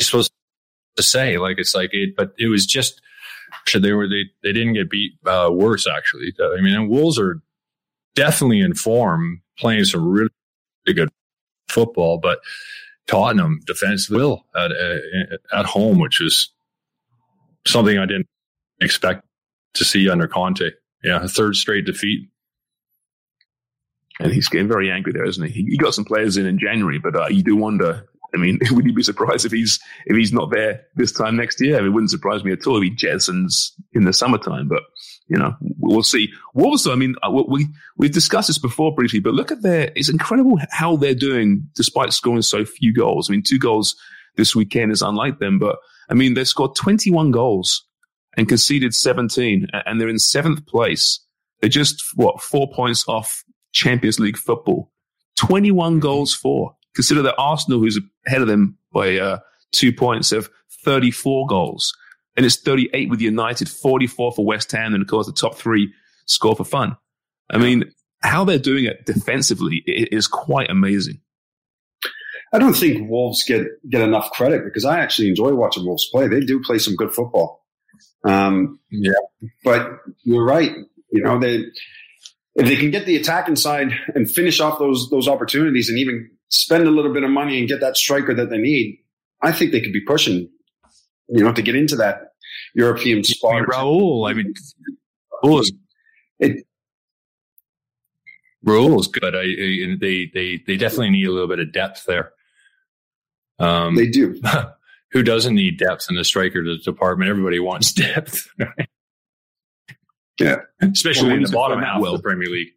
supposed 0.00 0.32
to 0.96 1.02
say? 1.02 1.38
Like, 1.38 1.58
it's 1.58 1.74
like 1.74 1.90
it, 1.92 2.14
but 2.16 2.32
it 2.38 2.48
was 2.48 2.66
just, 2.66 3.00
they 3.74 3.92
were, 3.92 4.08
they, 4.08 4.24
they 4.42 4.52
didn't 4.52 4.74
get 4.74 4.90
beat 4.90 5.12
uh, 5.26 5.50
worse, 5.52 5.86
actually. 5.86 6.32
I 6.40 6.60
mean, 6.60 6.88
Wolves 6.88 7.18
are 7.18 7.40
definitely 8.14 8.60
in 8.60 8.74
form, 8.74 9.42
playing 9.58 9.84
some 9.84 10.06
really 10.06 10.30
good 10.86 11.08
football, 11.70 12.18
but 12.18 12.40
Tottenham 13.06 13.60
defense 13.66 14.08
will 14.08 14.44
at, 14.54 14.70
at 15.52 15.66
home, 15.66 15.98
which 15.98 16.20
is 16.20 16.50
something 17.66 17.98
I 17.98 18.06
didn't 18.06 18.28
expect 18.80 19.24
to 19.74 19.84
see 19.84 20.08
under 20.08 20.28
Conte. 20.28 20.70
Yeah, 21.02 21.22
a 21.22 21.28
third 21.28 21.56
straight 21.56 21.86
defeat. 21.86 22.28
And 24.18 24.32
he's 24.32 24.48
getting 24.48 24.68
very 24.68 24.90
angry 24.90 25.12
there, 25.12 25.24
isn't 25.24 25.50
he? 25.50 25.64
He 25.64 25.78
got 25.78 25.94
some 25.94 26.04
players 26.04 26.36
in 26.36 26.46
in 26.46 26.58
January, 26.58 26.98
but 26.98 27.16
uh, 27.16 27.28
you 27.28 27.42
do 27.42 27.56
wonder. 27.56 28.06
I 28.34 28.36
mean, 28.36 28.58
would 28.70 28.84
you 28.84 28.92
be 28.92 29.02
surprised 29.02 29.46
if 29.46 29.52
he's 29.52 29.80
if 30.06 30.16
he's 30.16 30.32
not 30.32 30.50
there 30.50 30.82
this 30.94 31.12
time 31.12 31.36
next 31.36 31.60
year? 31.60 31.76
I 31.76 31.78
mean, 31.78 31.88
it 31.88 31.94
wouldn't 31.94 32.10
surprise 32.10 32.44
me 32.44 32.52
at 32.52 32.66
all 32.66 32.76
if 32.76 32.82
he 32.82 32.94
jettisons 32.94 33.70
in 33.92 34.04
the 34.04 34.12
summertime. 34.12 34.68
But 34.68 34.82
you 35.30 35.38
know, 35.38 35.54
we'll 35.78 36.02
see. 36.02 36.32
Also, 36.54 36.92
I 36.92 36.96
mean, 36.96 37.14
uh, 37.22 37.30
we 37.30 37.68
we've 37.96 38.12
discussed 38.12 38.48
this 38.48 38.58
before 38.58 38.92
briefly, 38.92 39.20
but 39.20 39.32
look 39.32 39.52
at 39.52 39.62
their. 39.62 39.92
It's 39.94 40.10
incredible 40.10 40.58
how 40.70 40.96
they're 40.96 41.14
doing 41.14 41.68
despite 41.76 42.12
scoring 42.12 42.42
so 42.42 42.64
few 42.64 42.92
goals. 42.92 43.30
I 43.30 43.32
mean, 43.32 43.42
two 43.42 43.58
goals 43.58 43.94
this 44.36 44.56
weekend 44.56 44.90
is 44.90 45.02
unlike 45.02 45.38
them, 45.38 45.60
but 45.60 45.76
I 46.10 46.14
mean, 46.14 46.34
they 46.34 46.42
scored 46.42 46.74
21 46.74 47.30
goals 47.30 47.86
and 48.36 48.48
conceded 48.48 48.92
17, 48.92 49.68
and 49.72 50.00
they're 50.00 50.08
in 50.08 50.18
seventh 50.18 50.66
place. 50.66 51.20
They're 51.60 51.70
just 51.70 52.02
what 52.16 52.42
four 52.42 52.68
points 52.72 53.04
off 53.06 53.44
Champions 53.72 54.18
League 54.18 54.36
football. 54.36 54.90
21 55.36 56.00
goals 56.00 56.34
for. 56.34 56.74
Consider 56.96 57.22
that 57.22 57.36
Arsenal, 57.38 57.78
who's 57.78 58.00
ahead 58.26 58.42
of 58.42 58.48
them 58.48 58.76
by 58.92 59.16
uh, 59.16 59.38
two 59.70 59.92
points, 59.92 60.30
have 60.30 60.48
34 60.84 61.46
goals 61.46 61.94
and 62.36 62.46
it's 62.46 62.56
38 62.56 63.10
with 63.10 63.20
United, 63.20 63.68
44 63.68 64.32
for 64.32 64.44
West 64.44 64.72
Ham, 64.72 64.94
and 64.94 65.02
of 65.02 65.08
course 65.08 65.26
the 65.26 65.32
top 65.32 65.56
three 65.56 65.92
score 66.26 66.56
for 66.56 66.64
fun. 66.64 66.96
I 67.50 67.58
mean, 67.58 67.92
how 68.22 68.44
they're 68.44 68.58
doing 68.58 68.84
it 68.84 69.06
defensively 69.06 69.82
is 69.86 70.26
quite 70.26 70.70
amazing. 70.70 71.20
I 72.52 72.58
don't 72.58 72.74
think 72.74 73.08
Wolves 73.08 73.44
get 73.44 73.66
get 73.88 74.02
enough 74.02 74.30
credit 74.32 74.64
because 74.64 74.84
I 74.84 74.98
actually 74.98 75.28
enjoy 75.28 75.54
watching 75.54 75.84
Wolves 75.84 76.08
play. 76.10 76.26
They 76.26 76.40
do 76.40 76.60
play 76.60 76.78
some 76.78 76.96
good 76.96 77.14
football. 77.14 77.64
Um, 78.24 78.80
yeah, 78.90 79.12
but 79.64 79.88
you're 80.24 80.44
right. 80.44 80.72
You 81.12 81.22
know, 81.22 81.38
they 81.38 81.64
if 82.56 82.66
they 82.66 82.76
can 82.76 82.90
get 82.90 83.06
the 83.06 83.16
attacking 83.16 83.56
side 83.56 83.92
and 84.14 84.30
finish 84.30 84.60
off 84.60 84.78
those 84.78 85.08
those 85.10 85.28
opportunities, 85.28 85.88
and 85.88 85.98
even 85.98 86.28
spend 86.48 86.86
a 86.86 86.90
little 86.90 87.12
bit 87.12 87.22
of 87.22 87.30
money 87.30 87.58
and 87.58 87.68
get 87.68 87.80
that 87.80 87.96
striker 87.96 88.34
that 88.34 88.50
they 88.50 88.58
need, 88.58 88.98
I 89.40 89.52
think 89.52 89.70
they 89.70 89.80
could 89.80 89.92
be 89.92 90.04
pushing. 90.04 90.50
You 91.32 91.44
know, 91.44 91.52
to 91.52 91.62
get 91.62 91.76
into 91.76 91.96
that 91.96 92.32
European 92.74 93.24
spot. 93.24 93.52
I 93.52 93.60
mean, 93.60 93.66
Raul, 93.66 94.30
I 94.30 94.34
mean, 94.34 94.54
Raul 95.44 95.60
is 95.60 95.72
it, 96.38 96.66
Raul 98.66 98.98
is 98.98 99.06
good. 99.06 99.34
I, 99.34 99.40
I, 99.40 99.96
they 99.98 100.30
they 100.32 100.62
they 100.66 100.76
definitely 100.76 101.10
need 101.10 101.26
a 101.26 101.32
little 101.32 101.48
bit 101.48 101.60
of 101.60 101.72
depth 101.72 102.04
there. 102.06 102.32
Um, 103.58 103.94
they 103.94 104.08
do. 104.08 104.40
who 105.12 105.22
doesn't 105.22 105.54
need 105.54 105.78
depth 105.78 106.06
in 106.08 106.16
the 106.16 106.24
striker 106.24 106.62
department? 106.76 107.30
Everybody 107.30 107.58
wants 107.58 107.92
depth. 107.94 108.48
yeah, 110.38 110.56
especially 110.80 111.28
well, 111.28 111.36
in 111.36 111.42
the 111.42 111.52
bottom 111.52 111.80
half 111.80 112.00
well. 112.00 112.14
of 112.14 112.18
the 112.18 112.22
Premier 112.22 112.48
League. 112.48 112.68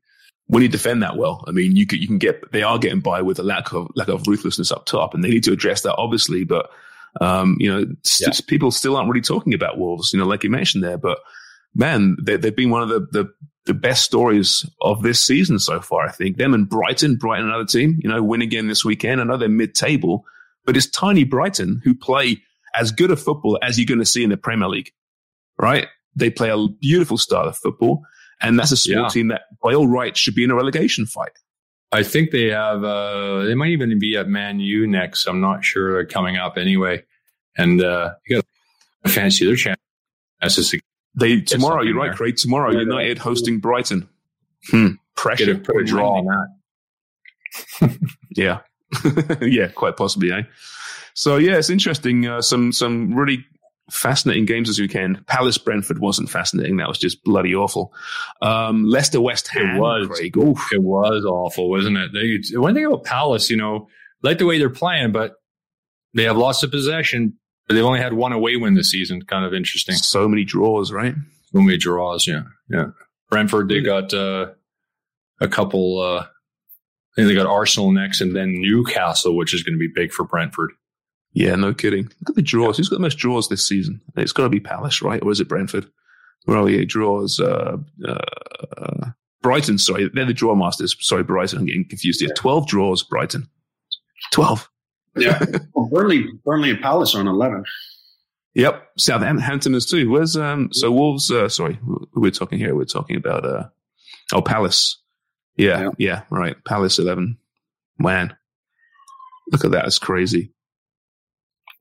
When 0.47 0.61
you 0.61 0.67
defend 0.67 1.01
that 1.03 1.15
well, 1.15 1.43
I 1.47 1.51
mean, 1.51 1.75
you 1.75 1.87
can 1.87 1.99
you 1.99 2.07
can 2.07 2.17
get 2.17 2.51
they 2.51 2.63
are 2.63 2.77
getting 2.77 2.99
by 2.99 3.21
with 3.21 3.39
a 3.39 3.43
lack 3.43 3.71
of 3.71 3.89
lack 3.95 4.09
of 4.09 4.27
ruthlessness 4.27 4.71
up 4.71 4.85
top, 4.85 5.13
and 5.13 5.23
they 5.23 5.29
need 5.29 5.43
to 5.45 5.53
address 5.53 5.81
that 5.81 5.95
obviously. 5.95 6.43
But 6.43 6.69
um, 7.21 7.57
you 7.59 7.71
know, 7.71 7.85
yeah. 8.19 8.29
people 8.47 8.71
still 8.71 8.97
aren't 8.97 9.09
really 9.09 9.21
talking 9.21 9.53
about 9.53 9.77
Wolves. 9.77 10.13
You 10.13 10.19
know, 10.19 10.25
like 10.25 10.43
you 10.43 10.49
mentioned 10.49 10.83
there, 10.83 10.97
but 10.97 11.19
man, 11.75 12.17
they, 12.21 12.33
have 12.33 12.55
been 12.55 12.69
one 12.69 12.81
of 12.81 12.89
the, 12.89 12.99
the 13.11 13.33
the 13.65 13.73
best 13.73 14.03
stories 14.03 14.69
of 14.81 15.03
this 15.03 15.21
season 15.21 15.57
so 15.57 15.79
far. 15.79 16.05
I 16.05 16.11
think 16.11 16.37
them 16.37 16.53
and 16.53 16.67
Brighton, 16.67 17.15
Brighton 17.15 17.47
another 17.47 17.65
team, 17.65 17.99
you 18.03 18.09
know, 18.09 18.21
win 18.21 18.41
again 18.41 18.67
this 18.67 18.83
weekend. 18.83 19.21
I 19.21 19.23
know 19.23 19.37
they're 19.37 19.47
mid 19.47 19.73
table, 19.73 20.25
but 20.65 20.75
it's 20.75 20.87
tiny 20.87 21.23
Brighton 21.23 21.81
who 21.83 21.93
play 21.93 22.41
as 22.75 22.91
good 22.91 23.11
a 23.11 23.15
football 23.15 23.57
as 23.61 23.77
you're 23.77 23.85
going 23.85 23.99
to 23.99 24.05
see 24.05 24.23
in 24.23 24.29
the 24.29 24.37
Premier 24.37 24.67
League, 24.67 24.91
right? 25.57 25.87
They 26.15 26.29
play 26.29 26.49
a 26.49 26.67
beautiful 26.67 27.17
style 27.17 27.47
of 27.47 27.57
football. 27.57 28.03
And 28.41 28.59
that's 28.59 28.73
a 28.73 28.77
small 28.77 29.03
yeah. 29.03 29.09
team 29.09 29.27
that 29.29 29.43
by 29.63 29.73
all 29.73 29.87
rights 29.87 30.19
should 30.19 30.35
be 30.35 30.43
in 30.43 30.51
a 30.51 30.55
relegation 30.55 31.05
fight. 31.05 31.31
I 31.93 32.03
think 32.03 32.31
they 32.31 32.47
have, 32.47 32.83
uh, 32.83 33.43
they 33.43 33.55
might 33.55 33.69
even 33.69 33.97
be 33.99 34.17
at 34.17 34.27
Man 34.27 34.59
U 34.59 34.87
next. 34.87 35.27
I'm 35.27 35.41
not 35.41 35.63
sure 35.63 35.93
they're 35.93 36.05
coming 36.05 36.37
up 36.37 36.57
anyway. 36.57 37.03
And, 37.57 37.81
uh, 37.81 38.15
you 38.27 38.37
got 38.37 38.45
to 39.05 39.11
fancy 39.11 39.45
their 39.45 39.55
chances. 39.55 40.75
They, 41.15 41.41
tomorrow, 41.41 41.83
you're 41.83 41.95
right, 41.95 42.07
there. 42.07 42.15
Craig. 42.15 42.37
Tomorrow, 42.37 42.71
yeah, 42.71 42.79
United 42.79 43.19
hosting 43.19 43.59
Brighton. 43.59 44.09
Hmm. 44.69 44.93
Pressure. 45.15 45.55
Put 45.57 45.77
a 45.77 45.83
draw 45.83 46.17
on 46.17 46.25
that. 46.25 47.99
yeah. 48.35 48.59
yeah, 49.41 49.67
quite 49.67 49.95
possibly, 49.95 50.31
eh? 50.31 50.41
So 51.13 51.37
yeah, 51.37 51.57
it's 51.57 51.69
interesting. 51.69 52.27
Uh, 52.27 52.41
some 52.41 52.71
some 52.71 53.13
really 53.13 53.45
fascinating 53.93 54.45
games 54.45 54.67
this 54.67 54.79
weekend. 54.79 55.25
Palace 55.27 55.57
Brentford 55.57 55.99
wasn't 55.99 56.29
fascinating. 56.29 56.77
That 56.77 56.87
was 56.87 56.97
just 56.97 57.23
bloody 57.23 57.55
awful. 57.55 57.93
Um, 58.41 58.85
Leicester 58.85 59.21
West 59.21 59.47
Ham. 59.49 59.77
It 59.77 59.79
was. 59.79 60.07
Craig. 60.07 60.35
It 60.35 60.81
was 60.81 61.25
awful, 61.25 61.69
wasn't 61.69 61.97
it? 61.97 62.11
They, 62.13 62.57
one 62.57 62.73
thing 62.73 62.85
about 62.85 63.03
Palace, 63.03 63.49
you 63.49 63.57
know, 63.57 63.87
like 64.21 64.39
the 64.39 64.45
way 64.45 64.57
they're 64.57 64.69
playing, 64.69 65.11
but 65.11 65.35
they 66.13 66.23
have 66.23 66.37
lots 66.37 66.63
of 66.63 66.71
possession. 66.71 67.37
But 67.67 67.75
they've 67.75 67.85
only 67.85 67.99
had 67.99 68.13
one 68.13 68.33
away 68.33 68.57
win 68.57 68.73
this 68.73 68.91
season. 68.91 69.21
Kind 69.21 69.45
of 69.45 69.53
interesting. 69.53 69.95
So 69.95 70.27
many 70.27 70.43
draws, 70.43 70.91
right? 70.91 71.15
So 71.53 71.61
many 71.61 71.77
draws. 71.77 72.27
Yeah, 72.27 72.43
yeah. 72.69 72.87
Brentford, 73.29 73.69
they 73.69 73.81
got 73.81 74.13
uh, 74.13 74.47
a 75.39 75.47
couple. 75.47 76.01
Uh, 76.01 76.25
I 77.13 77.15
think 77.15 77.27
they 77.27 77.35
got 77.35 77.45
Arsenal 77.45 77.91
next 77.91 78.21
and 78.21 78.35
then 78.35 78.53
Newcastle, 78.53 79.37
which 79.37 79.53
is 79.53 79.61
going 79.63 79.75
to 79.75 79.79
be 79.79 79.87
big 79.87 80.11
for 80.11 80.25
Brentford. 80.25 80.71
Yeah, 81.33 81.55
no 81.55 81.73
kidding. 81.73 82.05
Look 82.21 82.29
at 82.29 82.35
the 82.35 82.41
draws. 82.41 82.77
Who's 82.77 82.89
got 82.89 82.97
the 82.97 83.01
most 83.01 83.17
draws 83.17 83.49
this 83.49 83.67
season? 83.67 84.01
It's 84.15 84.31
got 84.31 84.43
to 84.43 84.49
be 84.49 84.59
Palace, 84.59 85.01
right? 85.01 85.21
Or 85.23 85.31
is 85.31 85.39
it 85.39 85.49
Brentford? 85.49 85.87
Where 86.45 86.57
are 86.57 86.63
we? 86.63 86.85
Draws. 86.85 87.39
Uh, 87.39 87.77
uh, 88.07 89.05
Brighton, 89.41 89.77
sorry. 89.77 90.09
They're 90.13 90.25
the 90.25 90.33
draw 90.33 90.55
masters. 90.55 90.95
Sorry, 90.99 91.23
Brighton. 91.23 91.59
I'm 91.59 91.65
getting 91.65 91.87
confused 91.87 92.21
here. 92.21 92.29
12 92.35 92.67
draws, 92.67 93.03
Brighton. 93.03 93.47
12. 94.31 94.69
Yeah. 95.17 95.43
well, 95.73 95.89
Burnley, 95.91 96.25
Burnley 96.45 96.69
and 96.71 96.81
Palace 96.81 97.15
are 97.15 97.19
on 97.19 97.27
11. 97.27 97.63
Yep. 98.55 98.87
Southampton 98.97 99.73
is 99.73 99.85
too. 99.85 100.09
Where's, 100.09 100.37
um, 100.37 100.69
so 100.71 100.91
Wolves, 100.91 101.31
uh, 101.31 101.49
sorry, 101.49 101.79
we're 102.15 102.31
talking 102.31 102.59
here. 102.59 102.75
We're 102.75 102.85
talking 102.85 103.15
about, 103.15 103.45
uh, 103.45 103.69
oh, 104.33 104.41
Palace. 104.41 104.99
Yeah, 105.55 105.81
yeah, 105.81 105.89
yeah, 105.97 106.21
right. 106.29 106.55
Palace 106.65 106.99
11. 106.99 107.37
Man, 107.99 108.35
look 109.51 109.65
at 109.65 109.71
that. 109.71 109.85
It's 109.85 109.99
crazy. 109.99 110.51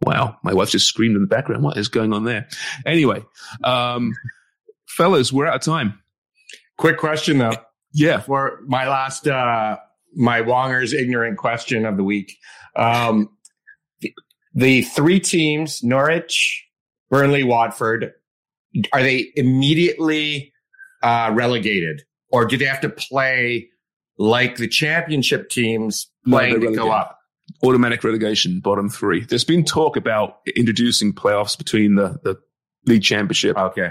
Wow. 0.02 0.36
My 0.42 0.52
wife 0.52 0.70
just 0.70 0.86
screamed 0.86 1.16
in 1.16 1.22
the 1.22 1.28
background. 1.28 1.62
What 1.62 1.76
is 1.76 1.88
going 1.88 2.12
on 2.12 2.24
there? 2.24 2.48
Anyway, 2.86 3.24
um, 3.64 4.12
fellas, 4.86 5.32
we're 5.32 5.46
out 5.46 5.56
of 5.56 5.62
time. 5.62 6.00
Quick 6.78 6.98
question 6.98 7.38
though. 7.38 7.56
Yeah. 7.92 8.20
For 8.20 8.60
my 8.66 8.88
last, 8.88 9.28
uh, 9.28 9.76
my 10.14 10.42
Wonger's 10.42 10.92
ignorant 10.92 11.38
question 11.38 11.86
of 11.86 11.96
the 11.96 12.04
week. 12.04 12.36
Um, 12.76 13.28
the, 14.54 14.82
three 14.82 15.20
teams, 15.20 15.82
Norwich, 15.82 16.66
Burnley, 17.10 17.44
Watford, 17.44 18.12
are 18.92 19.02
they 19.02 19.30
immediately 19.36 20.52
uh, 21.02 21.30
relegated? 21.32 22.02
or 22.32 22.46
do 22.46 22.56
they 22.56 22.64
have 22.64 22.80
to 22.80 22.88
play 22.88 23.68
like 24.18 24.56
the 24.56 24.66
championship 24.66 25.50
teams 25.50 26.10
playing 26.26 26.60
no, 26.60 26.70
to 26.70 26.74
go 26.76 26.90
up? 26.90 27.18
Automatic 27.64 28.02
relegation, 28.02 28.60
bottom 28.60 28.88
three. 28.88 29.24
There's 29.24 29.44
been 29.44 29.64
talk 29.64 29.96
about 29.96 30.38
introducing 30.56 31.12
playoffs 31.12 31.56
between 31.56 31.94
the, 31.94 32.18
the 32.22 32.36
league 32.86 33.02
championship. 33.02 33.56
Okay. 33.56 33.90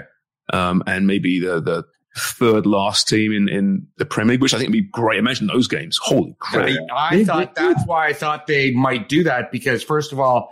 Um, 0.52 0.82
and 0.86 1.06
maybe 1.06 1.40
the, 1.40 1.60
the 1.60 1.84
third 2.16 2.66
last 2.66 3.08
team 3.08 3.32
in, 3.32 3.48
in 3.48 3.86
the 3.96 4.04
Premier 4.04 4.32
League, 4.32 4.42
which 4.42 4.52
I 4.52 4.58
think 4.58 4.68
would 4.68 4.72
be 4.72 4.88
great. 4.92 5.18
Imagine 5.18 5.46
those 5.46 5.68
games. 5.68 5.98
Holy 6.02 6.36
crap. 6.38 6.68
I, 6.94 7.08
I 7.20 7.24
thought 7.24 7.54
that's 7.54 7.84
why 7.86 8.08
I 8.08 8.12
thought 8.12 8.46
they 8.46 8.72
might 8.72 9.08
do 9.08 9.24
that 9.24 9.50
because 9.50 9.82
first 9.82 10.12
of 10.12 10.20
all, 10.20 10.50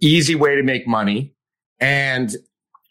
easy 0.00 0.34
way 0.34 0.56
to 0.56 0.62
make 0.62 0.86
money. 0.86 1.34
And 1.78 2.34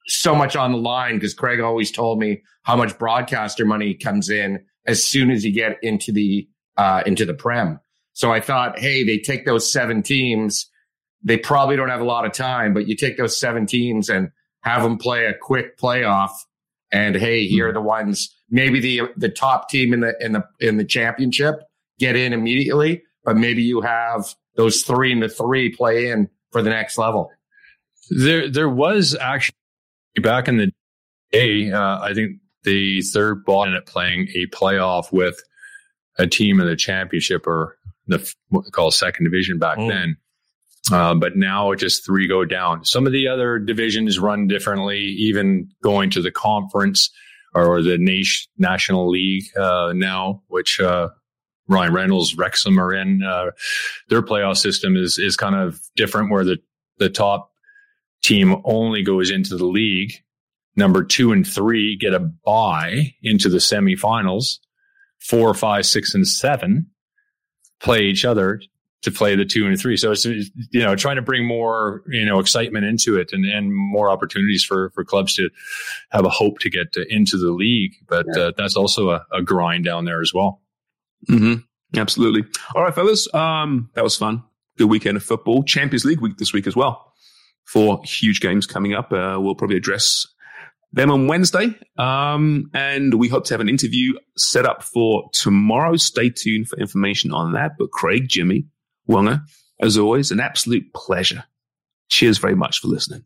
so 0.08 0.34
much 0.34 0.56
on 0.56 0.72
the 0.72 0.78
line 0.78 1.16
because 1.16 1.36
Craig 1.36 1.60
always 1.60 1.92
told 1.92 2.20
me 2.20 2.42
how 2.64 2.76
much 2.76 2.98
broadcaster 2.98 3.66
money 3.66 3.94
comes 3.94 4.30
in 4.30 4.66
as 4.88 5.06
soon 5.06 5.30
as 5.30 5.46
you 5.46 5.54
get 5.54 5.78
into 5.84 6.12
the 6.12 6.48
uh, 6.78 7.04
into 7.06 7.26
the 7.26 7.34
prem. 7.34 7.80
So 8.20 8.34
I 8.34 8.42
thought, 8.42 8.78
hey, 8.78 9.06
they 9.06 9.18
take 9.18 9.46
those 9.46 9.72
seven 9.72 10.04
teams. 10.04 10.70
They 11.24 11.38
probably 11.38 11.78
don't 11.78 11.88
have 11.88 12.02
a 12.02 12.06
lot 12.06 12.26
of 12.26 12.34
time, 12.34 12.74
but 12.74 12.86
you 12.86 12.98
take 12.98 13.16
those 13.16 13.40
seven 13.40 13.66
teams 13.66 14.10
and 14.10 14.32
have 14.60 14.84
them 14.84 14.98
play 14.98 15.28
a 15.28 15.34
quick 15.34 15.78
playoff. 15.78 16.32
And 16.92 17.16
hey, 17.16 17.48
here 17.48 17.70
are 17.70 17.72
the 17.72 17.80
ones. 17.80 18.36
Maybe 18.50 18.82
the 18.82 19.04
the 19.16 19.30
top 19.30 19.70
team 19.70 19.94
in 19.94 20.02
the 20.02 20.16
in 20.20 20.34
the 20.34 20.44
in 20.60 20.76
the 20.76 20.84
championship 20.84 21.62
get 21.98 22.18
in 22.18 22.34
immediately, 22.34 23.04
but 23.24 23.38
maybe 23.38 23.64
you 23.64 23.80
have 23.80 24.36
those 24.58 24.82
three 24.82 25.14
and 25.14 25.24
the 25.24 25.30
three 25.30 25.74
play 25.74 26.10
in 26.10 26.28
for 26.52 26.62
the 26.62 26.72
next 26.72 26.98
level. 26.98 27.32
There, 28.10 28.50
there 28.50 28.70
was 28.70 29.16
actually 29.16 29.56
back 30.22 30.50
in 30.50 30.58
the 30.58 30.74
day, 31.32 31.72
uh, 31.72 32.02
I 32.02 32.14
think 32.14 32.42
the 32.64 33.02
third 33.02 33.46
ball 33.46 33.64
ended 33.64 33.80
up 33.80 33.86
playing 33.86 34.28
a 34.36 34.46
playoff 34.48 35.14
with 35.14 35.42
a 36.18 36.28
team 36.28 36.60
in 36.60 36.68
the 36.68 36.76
championship 36.76 37.48
or 37.48 37.78
the 38.10 38.34
what 38.50 38.66
we 38.66 38.72
call 38.72 38.92
second 38.92 39.24
division 39.24 39.60
back 39.60 39.78
mm. 39.78 39.88
then. 39.88 40.18
Uh, 40.92 41.14
but 41.14 41.36
now 41.36 41.74
just 41.76 42.06
three 42.06 42.28
go 42.28 42.44
down. 42.44 42.84
Some 42.84 43.06
of 43.06 43.14
the 43.14 43.28
other 43.28 43.60
divisions 43.60 44.18
run 44.18 44.48
differently, 44.48 45.00
even 45.00 45.70
going 45.84 46.10
to 46.12 46.22
the 46.22 46.32
conference 46.32 47.12
or 47.54 47.82
the 47.84 47.98
nation, 47.98 48.50
national 48.58 49.10
league 49.10 49.46
uh, 49.58 49.94
now, 49.96 50.42
which 50.48 50.80
uh, 50.80 51.10
Ryan 51.68 51.94
Reynolds, 51.94 52.36
Wrexham 52.36 52.80
are 52.80 52.94
in. 52.94 53.22
Uh, 53.24 53.52
their 54.10 54.22
playoff 54.22 54.58
system 54.58 54.96
is 54.96 55.20
is 55.20 55.38
kind 55.38 55.56
of 55.56 55.80
different, 55.96 56.32
where 56.32 56.44
the 56.44 56.58
the 56.98 57.10
top 57.10 57.52
team 58.24 58.62
only 58.66 59.04
goes 59.04 59.30
into 59.30 59.58
the 59.58 59.66
league. 59.66 60.14
Number 60.76 61.04
two 61.04 61.32
and 61.32 61.46
three 61.46 61.98
get 61.98 62.14
a 62.14 62.20
bye 62.20 63.14
into 63.22 63.50
the 63.50 63.58
semifinals. 63.58 64.60
Four, 65.20 65.54
five, 65.54 65.86
six, 65.86 66.16
and 66.16 66.26
seven 66.26 66.88
play 67.80 68.04
each 68.04 68.26
other 68.26 68.62
to 69.02 69.12
play 69.12 69.36
the 69.36 69.46
two 69.46 69.66
and 69.66 69.74
the 69.74 69.82
three. 69.82 69.96
So 69.96 70.12
it's, 70.12 70.26
you 70.26 70.84
know, 70.84 70.96
trying 70.96 71.16
to 71.16 71.22
bring 71.22 71.48
more, 71.48 72.04
you 72.08 72.26
know, 72.26 72.40
excitement 72.40 72.86
into 72.86 73.18
it 73.18 73.32
and, 73.32 73.46
and 73.46 73.74
more 73.74 74.10
opportunities 74.10 74.64
for, 74.64 74.90
for 74.90 75.06
clubs 75.06 75.36
to 75.36 75.50
have 76.10 76.26
a 76.26 76.30
hope 76.30 76.60
to 76.60 76.70
get 76.70 76.92
to, 76.94 77.06
into 77.10 77.38
the 77.38 77.52
league. 77.52 77.94
But 78.08 78.26
yeah. 78.36 78.44
uh, 78.44 78.52
that's 78.58 78.76
also 78.76 79.12
a, 79.12 79.26
a, 79.32 79.42
grind 79.42 79.86
down 79.86 80.04
there 80.04 80.22
as 80.22 80.34
well. 80.34 80.62
Mm-hmm. 81.30 81.98
Absolutely. 81.98 82.44
All 82.76 82.84
right, 82.84 82.94
fellas. 82.94 83.34
Um, 83.34 83.90
that 83.94 84.04
was 84.04 84.18
fun. 84.18 84.44
Good 84.78 84.90
weekend 84.90 85.16
of 85.16 85.24
football. 85.24 85.64
Champions 85.64 86.04
League 86.04 86.20
week 86.20 86.38
this 86.38 86.52
week 86.52 86.68
as 86.68 86.76
well 86.76 87.10
four 87.70 88.02
huge 88.04 88.42
games 88.42 88.66
coming 88.66 88.94
up. 88.94 89.12
Uh, 89.12 89.38
we'll 89.40 89.54
probably 89.54 89.78
address 89.78 90.28
them 90.92 91.12
on 91.12 91.28
Wednesday. 91.28 91.76
Um, 91.98 92.70
and 92.74 93.16
we 93.16 93.28
hope 93.28 93.46
to 93.46 93.54
have 93.54 93.62
an 93.62 93.70
interview 93.70 94.14
set 94.38 94.66
up 94.66 94.84
for 94.84 95.30
tomorrow. 95.34 95.96
Stay 95.96 96.30
tuned 96.30 96.68
for 96.68 96.80
information 96.80 97.32
on 97.32 97.54
that. 97.54 97.74
But 97.78 97.92
Craig, 97.92 98.28
Jimmy, 98.28 98.66
Wonger, 99.10 99.42
as 99.82 99.98
always, 99.98 100.32
an 100.32 100.40
absolute 100.40 100.94
pleasure. 100.94 101.44
Cheers 102.10 102.38
very 102.38 102.56
much 102.56 102.80
for 102.80 102.88
listening. 102.88 103.26